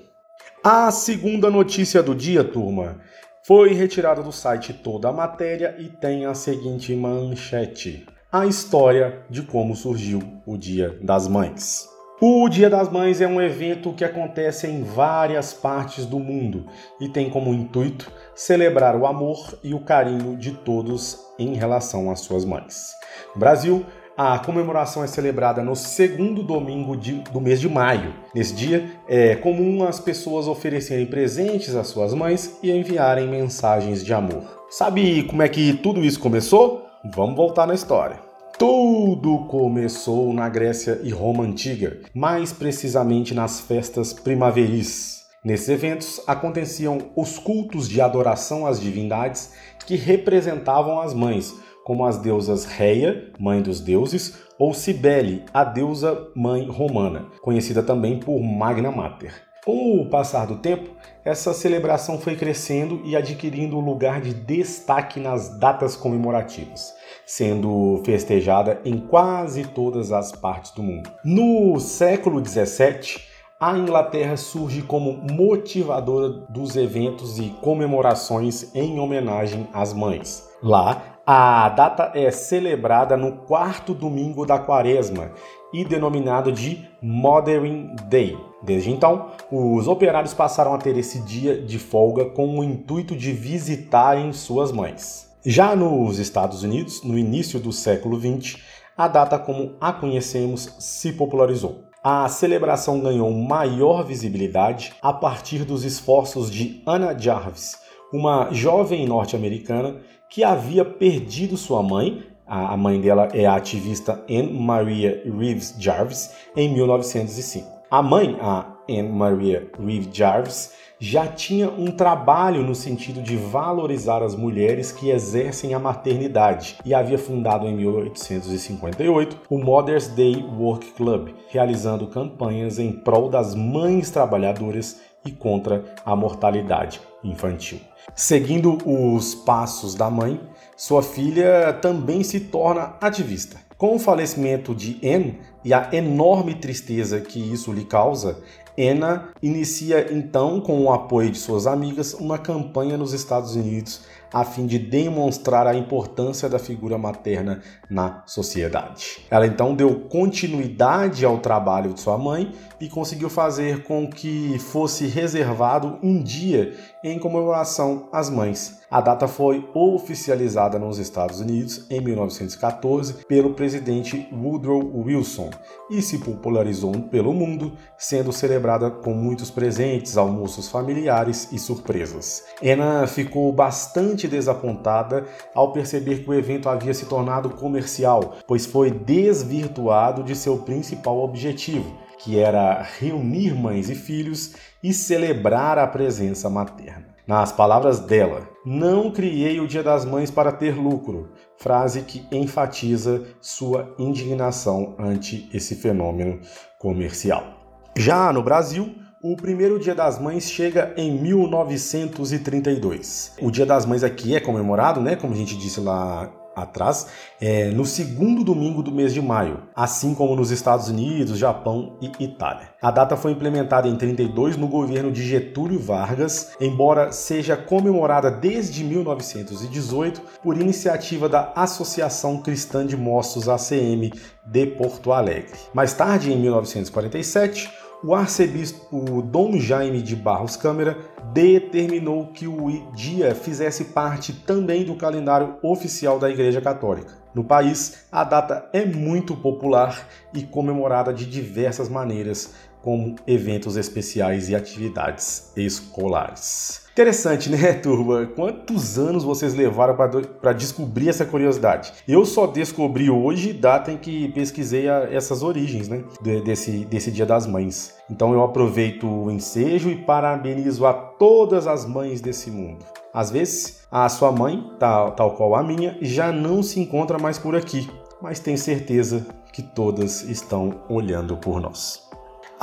A 0.64 0.90
segunda 0.92 1.50
notícia 1.50 2.02
do 2.02 2.16
dia, 2.16 2.44
turma, 2.44 3.02
foi 3.46 3.74
retirada 3.74 4.24
do 4.24 4.32
site 4.32 4.74
toda 4.74 5.10
a 5.10 5.14
matéria 5.14 5.76
e 5.78 5.90
tem 5.90 6.26
a 6.26 6.34
seguinte 6.34 6.96
manchete: 6.96 8.06
A 8.32 8.46
história 8.46 9.26
de 9.30 9.42
como 9.42 9.76
surgiu 9.76 10.22
o 10.46 10.58
Dia 10.58 10.98
das 11.02 11.28
Mães. 11.28 11.90
O 12.22 12.48
Dia 12.48 12.70
das 12.70 12.90
Mães 12.90 13.20
é 13.20 13.28
um 13.28 13.42
evento 13.42 13.92
que 13.92 14.06
acontece 14.06 14.66
em 14.66 14.82
várias 14.82 15.54
partes 15.54 16.06
do 16.06 16.18
mundo 16.20 16.68
e 17.02 17.10
tem 17.10 17.30
como 17.30 17.54
intuito 17.54 18.10
celebrar 18.34 18.96
o 18.96 19.06
amor 19.06 19.60
e 19.62 19.74
o 19.74 19.82
carinho 19.82 20.38
de 20.38 20.54
todos 20.54 21.20
em 21.38 21.56
relação 21.56 22.10
às 22.10 22.22
suas 22.22 22.46
mães. 22.46 22.94
No 23.34 23.40
Brasil, 23.42 23.86
a 24.16 24.38
comemoração 24.38 25.04
é 25.04 25.08
celebrada 25.08 25.64
no 25.64 25.76
segundo 25.76 26.44
domingo 26.44 26.96
de, 26.96 27.14
do 27.32 27.42
mês 27.42 27.60
de 27.60 27.68
maio. 27.68 28.14
Nesse 28.34 28.54
dia, 28.54 28.92
é 29.08 29.36
comum 29.36 29.84
as 29.84 30.00
pessoas 30.00 30.48
oferecerem 30.48 31.06
presentes 31.06 31.76
às 31.76 31.88
suas 31.88 32.14
mães 32.14 32.60
e 32.62 32.72
enviarem 32.72 33.28
mensagens 33.28 34.04
de 34.04 34.14
amor. 34.14 34.44
Sabe 34.70 35.24
como 35.24 35.42
é 35.42 35.50
que 35.50 35.74
tudo 35.74 36.04
isso 36.04 36.20
começou? 36.20 36.86
Vamos 37.14 37.36
voltar 37.36 37.66
na 37.66 37.74
história. 37.74 38.20
Tudo 38.58 39.46
começou 39.48 40.32
na 40.32 40.48
Grécia 40.48 41.00
e 41.04 41.10
Roma 41.10 41.44
antiga, 41.44 42.00
mais 42.14 42.54
precisamente 42.54 43.34
nas 43.34 43.60
festas 43.60 44.14
primaveris. 44.14 45.24
Nesses 45.44 45.68
eventos 45.68 46.22
aconteciam 46.26 47.00
os 47.18 47.38
cultos 47.38 47.90
de 47.90 48.00
adoração 48.00 48.66
às 48.66 48.80
divindades 48.80 49.52
que 49.86 49.96
representavam 49.98 51.02
as 51.02 51.14
mães, 51.14 51.54
como 51.84 52.06
as 52.06 52.18
deusas 52.18 52.66
Reia, 52.66 53.32
mãe 53.40 53.62
dos 53.62 53.80
deuses, 53.80 54.40
ou 54.58 54.74
Cibele, 54.74 55.44
a 55.54 55.64
deusa 55.64 56.28
mãe 56.36 56.68
romana, 56.68 57.28
conhecida 57.42 57.84
também 57.84 58.20
por 58.20 58.40
Magna 58.40 58.92
Mater. 58.92 59.34
Com 59.66 60.02
o 60.02 60.10
passar 60.10 60.46
do 60.46 60.58
tempo, 60.58 60.90
essa 61.24 61.54
celebração 61.54 62.20
foi 62.20 62.36
crescendo 62.36 63.02
e 63.06 63.16
adquirindo 63.16 63.80
lugar 63.80 64.20
de 64.20 64.34
destaque 64.34 65.22
nas 65.22 65.58
datas 65.58 65.96
comemorativas, 65.96 66.94
sendo 67.26 68.02
festejada 68.06 68.82
em 68.84 68.98
quase 68.98 69.64
todas 69.64 70.12
as 70.12 70.34
partes 70.34 70.72
do 70.72 70.84
mundo. 70.84 71.10
No 71.24 71.80
século 71.80 72.46
XVII, 72.46 73.22
a 73.58 73.78
Inglaterra 73.78 74.36
surge 74.36 74.82
como 74.82 75.14
motivadora 75.32 76.28
dos 76.50 76.76
eventos 76.76 77.40
e 77.40 77.50
comemorações 77.62 78.76
em 78.76 79.00
homenagem 79.00 79.70
às 79.72 79.94
mães. 79.94 80.44
Lá, 80.62 81.13
a 81.26 81.70
data 81.70 82.12
é 82.14 82.30
celebrada 82.32 83.16
no 83.16 83.32
quarto 83.32 83.94
domingo 83.94 84.46
da 84.46 84.60
quaresma 84.60 85.32
e 85.74 85.86
denominado 85.86 86.52
de 86.52 86.86
Mothering 87.02 87.96
Day. 88.10 88.38
Desde 88.62 88.92
então, 88.92 89.28
os 89.50 89.88
operários 89.88 90.34
passaram 90.34 90.74
a 90.74 90.78
ter 90.78 90.98
esse 90.98 91.22
dia 91.22 91.62
de 91.62 91.80
folga 91.80 92.26
com 92.26 92.60
o 92.60 92.64
intuito 92.64 93.16
de 93.16 93.32
visitarem 93.32 94.34
suas 94.34 94.72
mães. 94.72 95.32
Já 95.46 95.76
nos 95.76 96.20
Estados 96.20 96.64
Unidos, 96.64 97.04
no 97.04 97.18
início 97.18 97.60
do 97.60 97.72
século 97.72 98.20
XX, 98.20 98.62
a 98.98 99.08
data 99.08 99.40
como 99.40 99.76
a 99.80 99.92
conhecemos 99.92 100.76
se 100.80 101.14
popularizou. 101.14 101.86
A 102.04 102.28
celebração 102.28 103.00
ganhou 103.00 103.32
maior 103.32 104.04
visibilidade 104.04 104.94
a 105.02 105.14
partir 105.14 105.64
dos 105.64 105.86
esforços 105.86 106.52
de 106.52 106.84
Anna 106.86 107.18
Jarvis, 107.18 107.78
uma 108.14 108.50
jovem 108.52 109.08
norte-americana 109.08 110.02
que 110.34 110.44
havia 110.44 110.84
perdido 110.84 111.56
sua 111.56 111.84
mãe, 111.84 112.24
a 112.48 112.76
mãe 112.76 113.00
dela 113.00 113.30
é 113.36 113.46
a 113.46 113.54
ativista 113.54 114.26
Anne 114.28 114.52
Maria 114.52 115.22
Reeves 115.26 115.76
Jarvis, 115.78 116.32
em 116.58 116.74
1905. 116.74 117.70
A 117.92 118.02
mãe, 118.02 118.36
a 118.42 118.66
Anne 118.90 119.10
Maria 119.10 119.70
Reeves 119.80 120.10
Jarvis, 120.12 120.74
já 120.98 121.28
tinha 121.28 121.70
um 121.70 121.92
trabalho 121.92 122.64
no 122.64 122.74
sentido 122.74 123.22
de 123.22 123.38
valorizar 123.38 124.24
as 124.24 124.34
mulheres 124.36 124.92
que 124.92 125.12
exercem 125.12 125.76
a 125.76 125.80
maternidade 125.80 126.78
e 126.84 126.96
havia 126.96 127.20
fundado 127.20 127.68
em 127.68 127.76
1858 127.76 129.40
o 129.52 129.60
Mother's 129.60 130.08
Day 130.08 130.44
Work 130.58 130.94
Club, 130.94 131.30
realizando 131.50 132.08
campanhas 132.08 132.80
em 132.80 132.92
prol 132.92 133.30
das 133.30 133.54
mães 133.54 134.10
trabalhadoras 134.10 135.00
e 135.24 135.32
contra 135.32 135.84
a 136.04 136.16
mortalidade 136.16 137.00
infantil. 137.24 137.80
Seguindo 138.16 138.78
os 138.86 139.34
passos 139.34 139.96
da 139.96 140.10
mãe, 140.10 140.40
sua 140.76 141.02
filha 141.02 141.74
também 141.82 142.24
se 142.24 142.40
torna 142.40 142.96
ativista. 143.02 143.58
Com 143.78 143.96
o 143.96 144.00
falecimento 144.00 144.74
de 144.74 145.00
Anne 145.04 145.40
e 145.64 145.74
a 145.74 145.90
enorme 145.92 146.56
tristeza 146.56 147.20
que 147.20 147.40
isso 147.40 147.72
lhe 147.72 147.86
causa, 147.86 148.38
Anna 148.78 149.30
inicia 149.42 150.12
então, 150.12 150.60
com 150.60 150.84
o 150.84 150.92
apoio 150.92 151.30
de 151.30 151.38
suas 151.38 151.68
amigas, 151.68 152.14
uma 152.14 152.38
campanha 152.38 152.98
nos 152.98 153.14
Estados 153.14 153.56
Unidos 153.56 154.02
a 154.34 154.44
fim 154.44 154.66
de 154.66 154.80
demonstrar 154.80 155.68
a 155.68 155.76
importância 155.76 156.50
da 156.50 156.58
figura 156.58 156.98
materna 156.98 157.62
na 157.90 158.24
sociedade. 158.26 159.20
Ela 159.30 159.46
então 159.46 159.76
deu 159.76 160.02
continuidade 160.10 161.24
ao 161.24 161.38
trabalho 161.38 161.94
de 161.94 162.02
sua 162.02 162.18
mãe 162.18 162.52
e 162.82 162.90
conseguiu 162.90 163.30
fazer 163.30 163.84
com 163.84 164.10
que 164.10 164.58
fosse 164.58 165.06
reservado 165.06 166.00
um 166.02 166.22
dia 166.22 166.74
em 167.04 167.20
comemoração 167.20 168.10
às 168.12 168.30
mães. 168.30 168.82
A 168.94 169.02
data 169.02 169.28
foi 169.28 169.68
oficializada 169.74 170.78
nos 170.78 171.00
Estados 171.00 171.40
Unidos 171.40 171.88
em 171.90 172.00
1914 172.00 173.26
pelo 173.28 173.56
presidente 173.56 174.28
Woodrow 174.32 174.80
Wilson 174.96 175.50
e 175.90 176.00
se 176.00 176.20
popularizou 176.20 176.92
pelo 177.10 177.34
mundo, 177.34 177.74
sendo 177.98 178.32
celebrada 178.32 178.92
com 178.92 179.14
muitos 179.14 179.50
presentes, 179.50 180.16
almoços 180.16 180.70
familiares 180.70 181.52
e 181.52 181.58
surpresas. 181.58 182.44
Anna 182.64 183.08
ficou 183.08 183.52
bastante 183.52 184.23
desapontada 184.28 185.26
ao 185.54 185.72
perceber 185.72 186.24
que 186.24 186.30
o 186.30 186.34
evento 186.34 186.70
havia 186.70 186.94
se 186.94 187.06
tornado 187.06 187.50
comercial, 187.50 188.38
pois 188.48 188.66
foi 188.66 188.92
desvirtuado 188.92 190.24
de 190.24 190.36
seu 190.36 190.58
principal 190.58 191.20
objetivo, 191.20 191.98
que 192.20 192.40
era 192.40 192.82
reunir 193.00 193.54
mães 193.54 193.90
e 193.90 193.96
filhos 193.96 194.56
e 194.82 194.94
celebrar 194.94 195.78
a 195.78 195.88
presença 195.88 196.50
materna. 196.50 197.14
Nas 197.26 197.54
palavras 197.54 198.02
dela, 198.02 198.50
não 198.66 199.10
criei 199.10 199.60
o 199.62 199.68
Dia 199.68 199.82
das 199.82 200.04
Mães 200.04 200.30
para 200.30 200.52
ter 200.52 200.76
lucro, 200.76 201.32
frase 201.58 202.02
que 202.02 202.28
enfatiza 202.30 203.24
sua 203.40 203.96
indignação 203.98 204.94
ante 205.00 205.50
esse 205.54 205.76
fenômeno 205.76 206.42
comercial. 206.80 207.64
Já 207.96 208.34
no 208.34 208.44
Brasil, 208.44 208.94
o 209.24 209.36
primeiro 209.38 209.80
Dia 209.80 209.96
das 209.96 210.20
Mães 210.20 210.52
chega 210.52 210.94
em 210.98 211.18
1932. 211.18 213.32
O 213.42 213.50
Dia 213.50 213.66
das 213.66 213.86
Mães 213.86 214.04
aqui 214.04 214.36
é 214.36 214.42
comemorado, 214.42 215.00
né, 215.00 215.16
como 215.16 215.34
a 215.34 215.38
gente 215.38 215.58
disse 215.58 215.80
lá 215.80 216.30
atrás, 216.54 217.08
é, 217.42 217.72
no 217.72 217.84
segundo 217.86 218.44
domingo 218.44 218.84
do 218.84 218.92
mês 218.92 219.12
de 219.14 219.22
maio, 219.22 219.64
assim 219.74 220.14
como 220.14 220.36
nos 220.36 220.52
Estados 220.52 220.90
Unidos, 220.90 221.40
Japão 221.40 221.98
e 222.02 222.12
Itália. 222.24 222.70
A 222.82 222.92
data 222.92 223.18
foi 223.18 223.32
implementada 223.32 223.88
em 223.88 223.96
32 223.96 224.58
no 224.58 224.68
governo 224.68 225.12
de 225.12 225.24
Getúlio 225.24 225.80
Vargas, 225.80 226.52
embora 226.60 227.12
seja 227.12 227.58
comemorada 227.58 228.30
desde 228.30 228.84
1918 228.84 230.22
por 230.44 230.56
iniciativa 230.58 231.28
da 231.28 231.52
Associação 231.56 232.40
Cristã 232.42 232.86
de 232.86 232.96
Mostos 232.98 233.50
ACM 233.50 234.12
de 234.46 234.68
Porto 234.68 235.12
Alegre. 235.12 235.58
Mais 235.74 235.94
tarde, 235.94 236.32
em 236.32 236.40
1947, 236.40 237.72
o 238.04 238.14
arcebispo 238.14 239.22
Dom 239.22 239.58
Jaime 239.58 240.02
de 240.02 240.16
Barros 240.16 240.58
Câmara 240.58 240.98
determinou 241.32 242.28
que 242.28 242.46
o 242.48 242.92
dia 242.92 243.34
fizesse 243.34 243.86
parte 243.86 244.34
também 244.34 244.84
do 244.84 244.96
calendário 244.96 245.56
oficial 245.64 246.20
da 246.20 246.30
Igreja 246.30 246.60
Católica. 246.60 247.14
No 247.34 247.44
país, 247.44 248.06
a 248.12 248.24
data 248.24 248.70
é 248.74 248.86
muito 248.86 249.36
popular 249.36 250.08
e 250.34 250.44
comemorada 250.44 251.14
de 251.14 251.26
diversas 251.26 251.88
maneiras, 251.88 252.54
como 252.82 253.16
eventos 253.26 253.78
especiais 253.78 254.50
e 254.50 254.56
atividades 254.56 255.54
escolares. 255.56 256.83
Interessante, 256.94 257.50
né, 257.50 257.74
turma? 257.82 258.28
Quantos 258.28 259.00
anos 259.00 259.24
vocês 259.24 259.56
levaram 259.56 259.96
para 259.96 260.54
descobrir 260.54 261.10
essa 261.10 261.26
curiosidade? 261.26 261.92
Eu 262.08 262.24
só 262.24 262.46
descobri 262.46 263.10
hoje, 263.10 263.52
data 263.52 263.92
em 263.92 263.98
que 263.98 264.28
pesquisei 264.32 264.88
a, 264.88 265.08
essas 265.12 265.42
origens, 265.42 265.90
né, 265.90 266.04
desse, 266.46 266.86
desse 266.86 267.10
Dia 267.10 267.26
das 267.26 267.48
Mães. 267.48 267.96
Então 268.08 268.32
eu 268.32 268.44
aproveito 268.44 269.08
o 269.08 269.32
ensejo 269.32 269.90
e 269.90 269.96
parabenizo 269.96 270.86
a 270.86 270.94
todas 270.94 271.66
as 271.66 271.84
mães 271.84 272.22
desse 272.22 272.52
mundo. 272.52 272.86
Às 273.12 273.32
vezes, 273.32 273.88
a 273.92 274.08
sua 274.08 274.32
mãe, 274.32 274.64
tal, 274.78 275.14
tal 275.14 275.32
qual 275.32 275.56
a 275.56 275.64
minha, 275.64 275.98
já 276.00 276.32
não 276.32 276.62
se 276.62 276.80
encontra 276.80 277.18
mais 277.18 277.40
por 277.40 277.56
aqui, 277.56 277.90
mas 278.22 278.40
tenho 278.40 278.58
certeza 278.58 279.26
que 279.52 279.64
todas 279.64 280.22
estão 280.24 280.82
olhando 280.88 281.38
por 281.38 281.60
nós. 281.60 282.03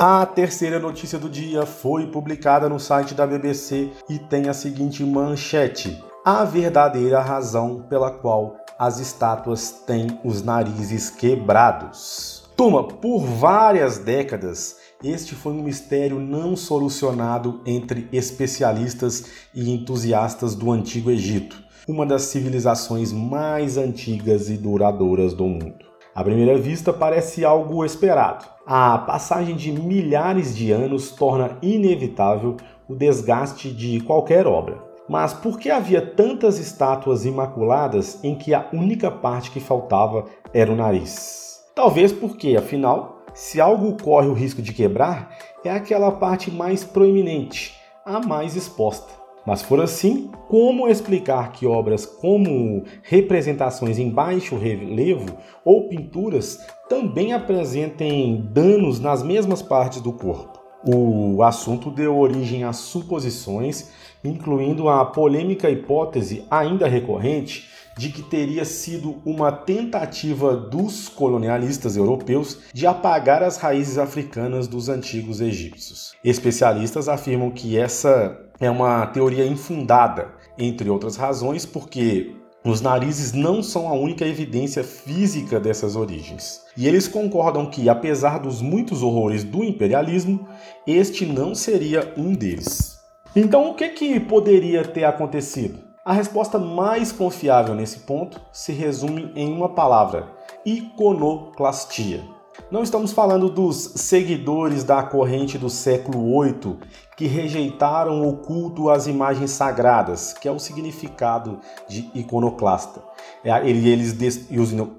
A 0.03 0.25
terceira 0.25 0.79
notícia 0.79 1.19
do 1.19 1.29
dia 1.29 1.63
foi 1.63 2.07
publicada 2.07 2.67
no 2.67 2.79
site 2.79 3.13
da 3.13 3.27
BBC 3.27 3.91
e 4.09 4.17
tem 4.17 4.49
a 4.49 4.53
seguinte 4.53 5.03
manchete: 5.03 6.03
A 6.25 6.43
verdadeira 6.43 7.21
razão 7.21 7.85
pela 7.87 8.09
qual 8.09 8.55
as 8.79 8.99
estátuas 8.99 9.69
têm 9.85 10.19
os 10.23 10.41
narizes 10.41 11.11
quebrados. 11.11 12.49
Turma, 12.57 12.83
por 12.83 13.19
várias 13.19 13.99
décadas, 13.99 14.77
este 15.03 15.35
foi 15.35 15.53
um 15.53 15.61
mistério 15.61 16.19
não 16.19 16.55
solucionado 16.55 17.61
entre 17.63 18.09
especialistas 18.11 19.25
e 19.53 19.71
entusiastas 19.71 20.55
do 20.55 20.71
Antigo 20.71 21.11
Egito, 21.11 21.63
uma 21.87 22.07
das 22.07 22.23
civilizações 22.23 23.13
mais 23.13 23.77
antigas 23.77 24.49
e 24.49 24.57
duradouras 24.57 25.35
do 25.35 25.45
mundo. 25.45 25.90
À 26.13 26.23
primeira 26.23 26.57
vista, 26.57 26.91
parece 26.91 27.45
algo 27.45 27.85
esperado. 27.85 28.45
A 28.67 28.97
passagem 28.97 29.55
de 29.55 29.71
milhares 29.71 30.55
de 30.55 30.69
anos 30.71 31.11
torna 31.11 31.57
inevitável 31.61 32.57
o 32.87 32.93
desgaste 32.93 33.71
de 33.71 34.01
qualquer 34.01 34.45
obra. 34.45 34.83
Mas 35.07 35.33
por 35.33 35.57
que 35.57 35.69
havia 35.69 36.01
tantas 36.05 36.59
estátuas 36.59 37.25
imaculadas 37.25 38.21
em 38.23 38.35
que 38.35 38.53
a 38.53 38.67
única 38.73 39.09
parte 39.09 39.51
que 39.51 39.59
faltava 39.59 40.25
era 40.53 40.71
o 40.71 40.75
nariz? 40.75 41.61
Talvez 41.73 42.11
porque, 42.11 42.57
afinal, 42.57 43.23
se 43.33 43.61
algo 43.61 43.95
corre 44.01 44.27
o 44.27 44.33
risco 44.33 44.61
de 44.61 44.73
quebrar, 44.73 45.29
é 45.63 45.71
aquela 45.71 46.11
parte 46.11 46.51
mais 46.51 46.83
proeminente, 46.83 47.73
a 48.05 48.19
mais 48.19 48.57
exposta. 48.57 49.20
Mas 49.45 49.61
for 49.61 49.81
assim, 49.81 50.29
como 50.47 50.87
explicar 50.87 51.51
que 51.51 51.65
obras 51.65 52.05
como 52.05 52.83
representações 53.01 53.97
em 53.97 54.09
baixo 54.09 54.57
relevo 54.57 55.37
ou 55.65 55.87
pinturas 55.87 56.59
também 56.87 57.33
apresentem 57.33 58.47
danos 58.51 58.99
nas 58.99 59.23
mesmas 59.23 59.61
partes 59.61 60.01
do 60.01 60.13
corpo? 60.13 60.59
O 60.83 61.43
assunto 61.43 61.91
deu 61.91 62.17
origem 62.17 62.63
a 62.63 62.73
suposições, 62.73 63.89
incluindo 64.23 64.89
a 64.89 65.05
polêmica 65.05 65.69
hipótese 65.69 66.43
ainda 66.49 66.87
recorrente 66.87 67.69
de 67.97 68.09
que 68.09 68.23
teria 68.23 68.65
sido 68.65 69.21
uma 69.25 69.51
tentativa 69.51 70.55
dos 70.55 71.07
colonialistas 71.09 71.95
europeus 71.97 72.59
de 72.73 72.87
apagar 72.87 73.43
as 73.43 73.57
raízes 73.57 73.97
africanas 73.97 74.67
dos 74.67 74.89
antigos 74.89 75.41
egípcios. 75.41 76.13
Especialistas 76.23 77.07
afirmam 77.07 77.51
que 77.51 77.77
essa 77.77 78.50
é 78.61 78.69
uma 78.69 79.05
teoria 79.07 79.45
infundada, 79.45 80.29
entre 80.57 80.89
outras 80.89 81.17
razões, 81.17 81.65
porque 81.65 82.35
Os 82.63 82.79
narizes 82.79 83.33
não 83.33 83.63
são 83.63 83.87
a 83.87 83.93
única 83.93 84.23
evidência 84.23 84.83
física 84.83 85.59
dessas 85.59 85.95
origens. 85.95 86.61
E 86.77 86.87
eles 86.87 87.07
concordam 87.07 87.65
que, 87.65 87.89
apesar 87.89 88.37
dos 88.37 88.61
muitos 88.61 89.01
horrores 89.01 89.43
do 89.43 89.63
imperialismo, 89.63 90.47
este 90.85 91.25
não 91.25 91.55
seria 91.55 92.13
um 92.15 92.33
deles. 92.33 92.99
Então, 93.35 93.71
o 93.71 93.73
que, 93.73 93.89
que 93.89 94.19
poderia 94.19 94.83
ter 94.83 95.05
acontecido? 95.05 95.79
A 96.05 96.13
resposta 96.13 96.59
mais 96.59 97.11
confiável 97.11 97.73
nesse 97.73 98.01
ponto 98.01 98.39
se 98.51 98.71
resume 98.71 99.31
em 99.35 99.51
uma 99.51 99.69
palavra: 99.69 100.27
iconoclastia. 100.63 102.23
Não 102.69 102.83
estamos 102.83 103.11
falando 103.11 103.49
dos 103.49 103.77
seguidores 103.95 104.83
da 104.83 105.01
corrente 105.03 105.57
do 105.57 105.69
século 105.69 106.41
VIII 106.41 106.77
que 107.15 107.25
rejeitaram 107.25 108.27
o 108.27 108.37
culto 108.37 108.89
às 108.89 109.07
imagens 109.07 109.51
sagradas, 109.51 110.33
que 110.33 110.47
é 110.47 110.51
o 110.51 110.59
significado 110.59 111.59
de 111.87 112.09
iconoclasta. 112.13 113.01
É, 113.43 113.67
eles, 113.67 114.17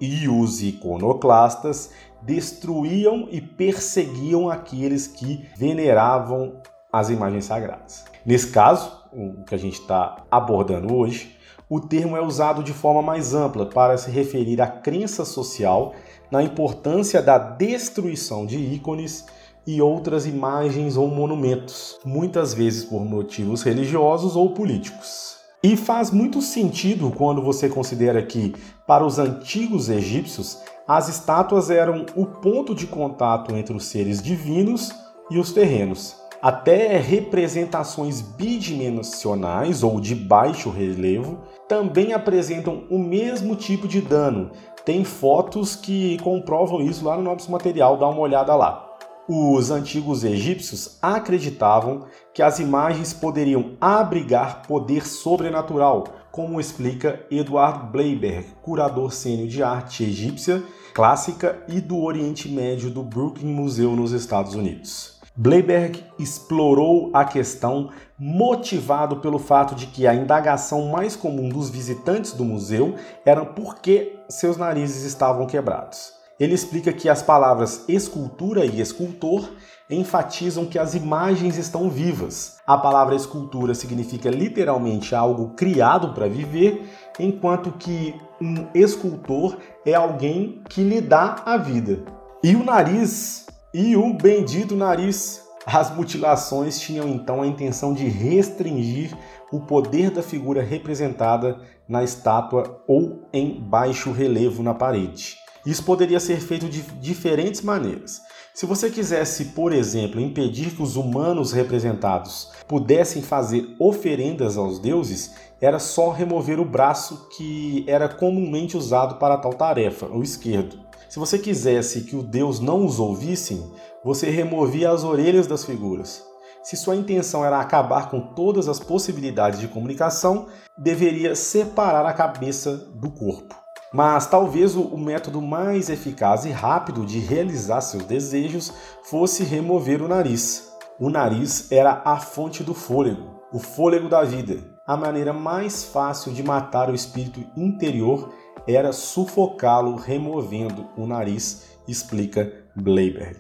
e 0.01 0.29
os 0.29 0.63
iconoclastas 0.63 1.91
destruíam 2.23 3.29
e 3.31 3.41
perseguiam 3.41 4.49
aqueles 4.49 5.07
que 5.07 5.47
veneravam 5.57 6.61
as 6.93 7.11
imagens 7.11 7.47
sagradas. 7.47 8.05
Nesse 8.25 8.49
caso, 8.51 9.03
o 9.13 9.45
que 9.45 9.55
a 9.55 9.59
gente 9.59 9.81
está 9.81 10.25
abordando 10.31 10.95
hoje, 10.95 11.37
o 11.69 11.81
termo 11.81 12.17
é 12.17 12.21
usado 12.21 12.63
de 12.63 12.73
forma 12.73 13.03
mais 13.03 13.35
ampla 13.35 13.67
para 13.67 13.97
se 13.97 14.11
referir 14.11 14.61
à 14.61 14.67
crença 14.67 15.25
social 15.25 15.95
na 16.33 16.43
importância 16.43 17.21
da 17.21 17.37
destruição 17.37 18.47
de 18.47 18.57
ícones 18.57 19.27
e 19.67 19.83
outras 19.83 20.25
imagens 20.25 20.97
ou 20.97 21.07
monumentos, 21.07 21.99
muitas 22.07 22.55
vezes 22.55 22.87
por 22.87 23.05
motivos 23.05 23.63
religiosos 23.63 24.35
ou 24.35 24.55
políticos. 24.55 25.37
E 25.63 25.77
faz 25.77 26.11
muito 26.11 26.41
sentido 26.41 27.13
quando 27.15 27.43
você 27.43 27.69
considera 27.69 28.23
que, 28.23 28.55
para 28.87 29.05
os 29.05 29.19
antigos 29.19 29.91
egípcios, 29.91 30.59
as 30.89 31.11
estátuas 31.11 31.69
eram 31.69 32.07
o 32.17 32.25
ponto 32.25 32.75
de 32.75 32.87
contato 32.87 33.55
entre 33.55 33.77
os 33.77 33.85
seres 33.85 34.23
divinos 34.23 34.91
e 35.31 35.39
os 35.39 35.53
terrenos. 35.53 36.17
Até 36.41 36.97
representações 36.97 38.21
bidimensionais 38.21 39.85
ou 39.85 40.01
de 40.01 40.15
baixo 40.17 40.71
relevo 40.71 41.39
também 41.69 42.13
apresentam 42.13 42.83
o 42.91 42.99
mesmo 42.99 43.55
tipo 43.55 43.87
de 43.87 44.01
dano, 44.01 44.51
tem 44.85 45.05
fotos 45.05 45.77
que 45.77 46.19
comprovam 46.19 46.81
isso 46.81 47.05
lá 47.05 47.17
no 47.17 47.23
nosso 47.23 47.51
material, 47.51 47.97
dá 47.97 48.09
uma 48.09 48.21
olhada 48.21 48.55
lá. 48.55 48.89
Os 49.29 49.71
antigos 49.71 50.25
egípcios 50.25 50.99
acreditavam 51.01 52.07
que 52.35 52.43
as 52.43 52.59
imagens 52.59 53.13
poderiam 53.13 53.77
abrigar 53.81 54.67
poder 54.67 55.07
sobrenatural, 55.07 56.05
como 56.33 56.61
explica 56.61 57.25
Eduard 57.31 57.93
Bleiberg, 57.93 58.47
curador 58.63 59.13
sênior 59.13 59.49
de 59.49 59.63
arte 59.63 60.03
egípcia 60.03 60.63
clássica 60.93 61.63
e 61.69 61.81
do 61.81 62.03
Oriente 62.03 62.49
Médio 62.49 62.91
do 62.91 63.03
Brooklyn 63.03 63.53
Museu 63.53 63.97
nos 63.97 64.13
Estados 64.13 64.55
Unidos. 64.55 65.22
Bleiberg 65.35 66.05
explorou 66.19 67.11
a 67.15 67.25
questão 67.25 67.89
motivado 68.19 69.17
pelo 69.17 69.39
fato 69.39 69.75
de 69.75 69.87
que 69.87 70.07
a 70.07 70.15
indagação 70.15 70.91
mais 70.91 71.17
comum 71.17 71.49
dos 71.49 71.71
visitantes 71.71 72.33
do 72.33 72.45
museu 72.45 72.97
era 73.25 73.45
por 73.45 73.77
que 73.77 74.19
seus 74.29 74.59
narizes 74.59 75.05
estavam 75.05 75.47
quebrados. 75.47 76.13
Ele 76.39 76.55
explica 76.55 76.93
que 76.93 77.09
as 77.09 77.23
palavras 77.23 77.85
escultura 77.89 78.67
e 78.67 78.81
escultor 78.81 79.49
enfatizam 79.89 80.67
que 80.67 80.79
as 80.79 80.95
imagens 80.95 81.57
estão 81.57 81.89
vivas. 81.89 82.59
A 82.67 82.77
palavra 82.77 83.15
escultura 83.15 83.75
significa 83.75 84.29
literalmente 84.29 85.15
algo 85.15 85.51
criado 85.55 86.13
para 86.13 86.29
viver, 86.29 86.91
enquanto 87.19 87.73
que 87.73 88.15
um 88.41 88.67
escultor 88.75 89.57
é 89.87 89.95
alguém 89.95 90.63
que 90.69 90.83
lhe 90.83 91.01
dá 91.01 91.43
a 91.47 91.57
vida. 91.57 92.05
E 92.43 92.57
o 92.57 92.65
nariz 92.65 93.47
e 93.73 93.97
o 93.97 94.13
bendito 94.13 94.77
nariz. 94.77 95.43
As 95.65 95.95
mutilações 95.95 96.81
tinham 96.81 97.09
então 97.09 97.41
a 97.41 97.47
intenção 97.47 97.95
de 97.95 98.05
restringir 98.09 99.17
o 99.53 99.61
poder 99.61 100.11
da 100.11 100.23
figura 100.23 100.63
representada 100.63 101.61
na 101.89 102.03
estátua 102.03 102.83
ou 102.87 103.29
em 103.33 103.61
baixo 103.61 104.11
relevo 104.11 104.63
na 104.63 104.75
parede. 104.75 105.37
Isso 105.65 105.85
poderia 105.85 106.19
ser 106.19 106.41
feito 106.41 106.69
de 106.69 106.83
diferentes 107.01 107.63
maneiras. 107.63 108.21
Se 108.53 108.67
você 108.67 108.91
quisesse, 108.91 109.47
por 109.47 109.73
exemplo, 109.73 110.21
impedir 110.21 110.75
que 110.75 110.83
os 110.83 110.97
humanos 110.97 111.53
representados 111.53 112.51
pudessem 112.67 113.23
fazer 113.23 113.75
oferendas 113.79 114.59
aos 114.59 114.81
deuses, 114.81 115.35
era 115.61 115.79
só 115.79 116.11
remover 116.11 116.59
o 116.59 116.65
braço 116.65 117.29
que 117.37 117.85
era 117.87 118.09
comumente 118.09 118.77
usado 118.77 119.15
para 119.15 119.39
tal 119.39 119.55
tarefa, 119.55 120.07
o 120.07 120.23
esquerdo. 120.23 120.92
Se 121.13 121.19
você 121.19 121.39
quisesse 121.39 122.05
que 122.05 122.17
o 122.17 122.23
Deus 122.23 122.59
não 122.59 122.87
os 122.87 122.99
ouvissem, 122.99 123.71
você 124.03 124.31
removia 124.31 124.91
as 124.91 125.05
orelhas 125.05 125.47
das 125.47 125.63
figuras. 125.63 126.25
Se 126.63 126.75
sua 126.75 126.97
intenção 126.97 127.45
era 127.45 127.61
acabar 127.61 128.09
com 128.09 128.33
todas 128.33 128.67
as 128.67 128.81
possibilidades 128.81 129.61
de 129.61 129.69
comunicação, 129.69 130.47
deveria 130.79 131.37
separar 131.37 132.07
a 132.07 132.15
cabeça 132.15 132.79
do 132.95 133.11
corpo. 133.11 133.55
Mas 133.93 134.27
talvez 134.27 134.75
o 134.75 134.97
método 134.97 135.43
mais 135.43 135.91
eficaz 135.91 136.47
e 136.47 136.51
rápido 136.51 137.05
de 137.05 137.19
realizar 137.19 137.83
seus 137.83 138.05
desejos 138.05 138.73
fosse 139.03 139.45
remover 139.45 140.01
o 140.01 140.09
nariz. 140.09 140.73
O 140.99 141.11
nariz 141.11 141.71
era 141.71 142.01
a 142.07 142.17
fonte 142.21 142.65
do 142.65 142.73
fôlego, 142.73 143.39
o 143.53 143.59
fôlego 143.59 144.09
da 144.09 144.25
vida. 144.25 144.65
A 144.87 144.97
maneira 144.97 145.35
mais 145.35 145.85
fácil 145.85 146.33
de 146.33 146.43
matar 146.43 146.89
o 146.89 146.95
espírito 146.95 147.45
interior 147.55 148.33
era 148.67 148.93
sufocá-lo 148.93 149.97
removendo 149.97 150.87
o 150.97 151.07
nariz, 151.07 151.69
explica 151.87 152.53
Bleiberg. 152.75 153.39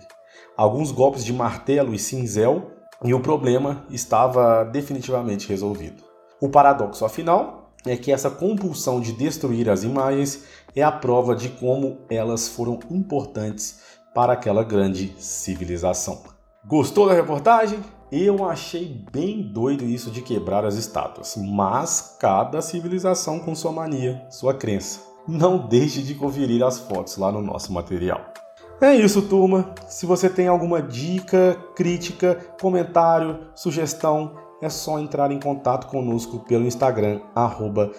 Alguns 0.56 0.90
golpes 0.90 1.24
de 1.24 1.32
martelo 1.32 1.94
e 1.94 1.98
cinzel 1.98 2.70
e 3.04 3.14
o 3.14 3.20
problema 3.20 3.85
estava 3.90 4.64
definitivamente 4.64 5.48
resolvido. 5.48 6.02
O 6.40 6.48
paradoxo, 6.48 7.04
afinal, 7.04 7.72
é 7.87 7.96
que 7.96 8.12
essa 8.12 8.30
compulsão 8.30 9.00
de 9.00 9.12
destruir 9.12 9.68
as 9.68 9.82
imagens 9.82 10.44
é 10.74 10.82
a 10.82 10.92
prova 10.92 11.35
de 11.35 11.48
como 11.48 11.98
elas 12.08 12.48
foram 12.48 12.78
importantes 12.90 13.80
para 14.14 14.35
aquela 14.35 14.62
grande 14.62 15.14
civilização. 15.18 16.22
Gostou 16.64 17.08
da 17.08 17.14
reportagem? 17.14 17.80
Eu 18.11 18.44
achei 18.44 19.04
bem 19.11 19.42
doido 19.42 19.85
isso 19.85 20.11
de 20.11 20.20
quebrar 20.20 20.64
as 20.66 20.74
estátuas, 20.74 21.35
mas 21.37 22.16
cada 22.20 22.61
civilização 22.61 23.40
com 23.40 23.54
sua 23.54 23.72
mania, 23.72 24.22
sua 24.30 24.52
crença 24.52 25.12
não 25.26 25.66
deixe 25.66 26.02
de 26.02 26.14
conferir 26.14 26.62
as 26.62 26.78
fotos 26.78 27.16
lá 27.16 27.30
no 27.30 27.42
nosso 27.42 27.72
material. 27.72 28.32
É 28.80 28.94
isso, 28.94 29.22
turma. 29.22 29.74
Se 29.87 30.06
você 30.06 30.28
tem 30.28 30.48
alguma 30.48 30.82
dica, 30.82 31.56
crítica, 31.76 32.35
comentário, 32.61 33.46
sugestão, 33.54 34.37
é 34.61 34.68
só 34.68 34.98
entrar 34.98 35.30
em 35.30 35.38
contato 35.38 35.87
conosco 35.87 36.40
pelo 36.40 36.66
Instagram, 36.66 37.20
arroba 37.35 37.92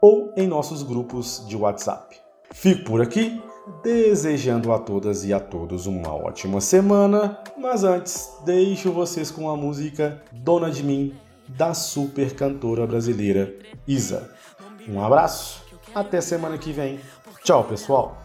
ou 0.00 0.32
em 0.36 0.46
nossos 0.46 0.82
grupos 0.82 1.44
de 1.48 1.56
WhatsApp. 1.56 2.16
Fico 2.52 2.84
por 2.84 3.00
aqui, 3.00 3.42
desejando 3.82 4.72
a 4.72 4.78
todas 4.78 5.24
e 5.24 5.32
a 5.32 5.40
todos 5.40 5.86
uma 5.86 6.14
ótima 6.14 6.60
semana, 6.60 7.38
mas 7.56 7.84
antes, 7.84 8.30
deixo 8.44 8.92
vocês 8.92 9.30
com 9.30 9.50
a 9.50 9.56
música 9.56 10.22
Dona 10.32 10.70
de 10.70 10.82
Mim, 10.82 11.14
da 11.48 11.74
super 11.74 12.34
cantora 12.34 12.86
brasileira 12.86 13.54
Isa. 13.86 14.30
Um 14.88 15.02
abraço! 15.02 15.67
Até 15.94 16.20
semana 16.20 16.58
que 16.58 16.72
vem. 16.72 17.00
Tchau, 17.42 17.64
pessoal. 17.64 18.22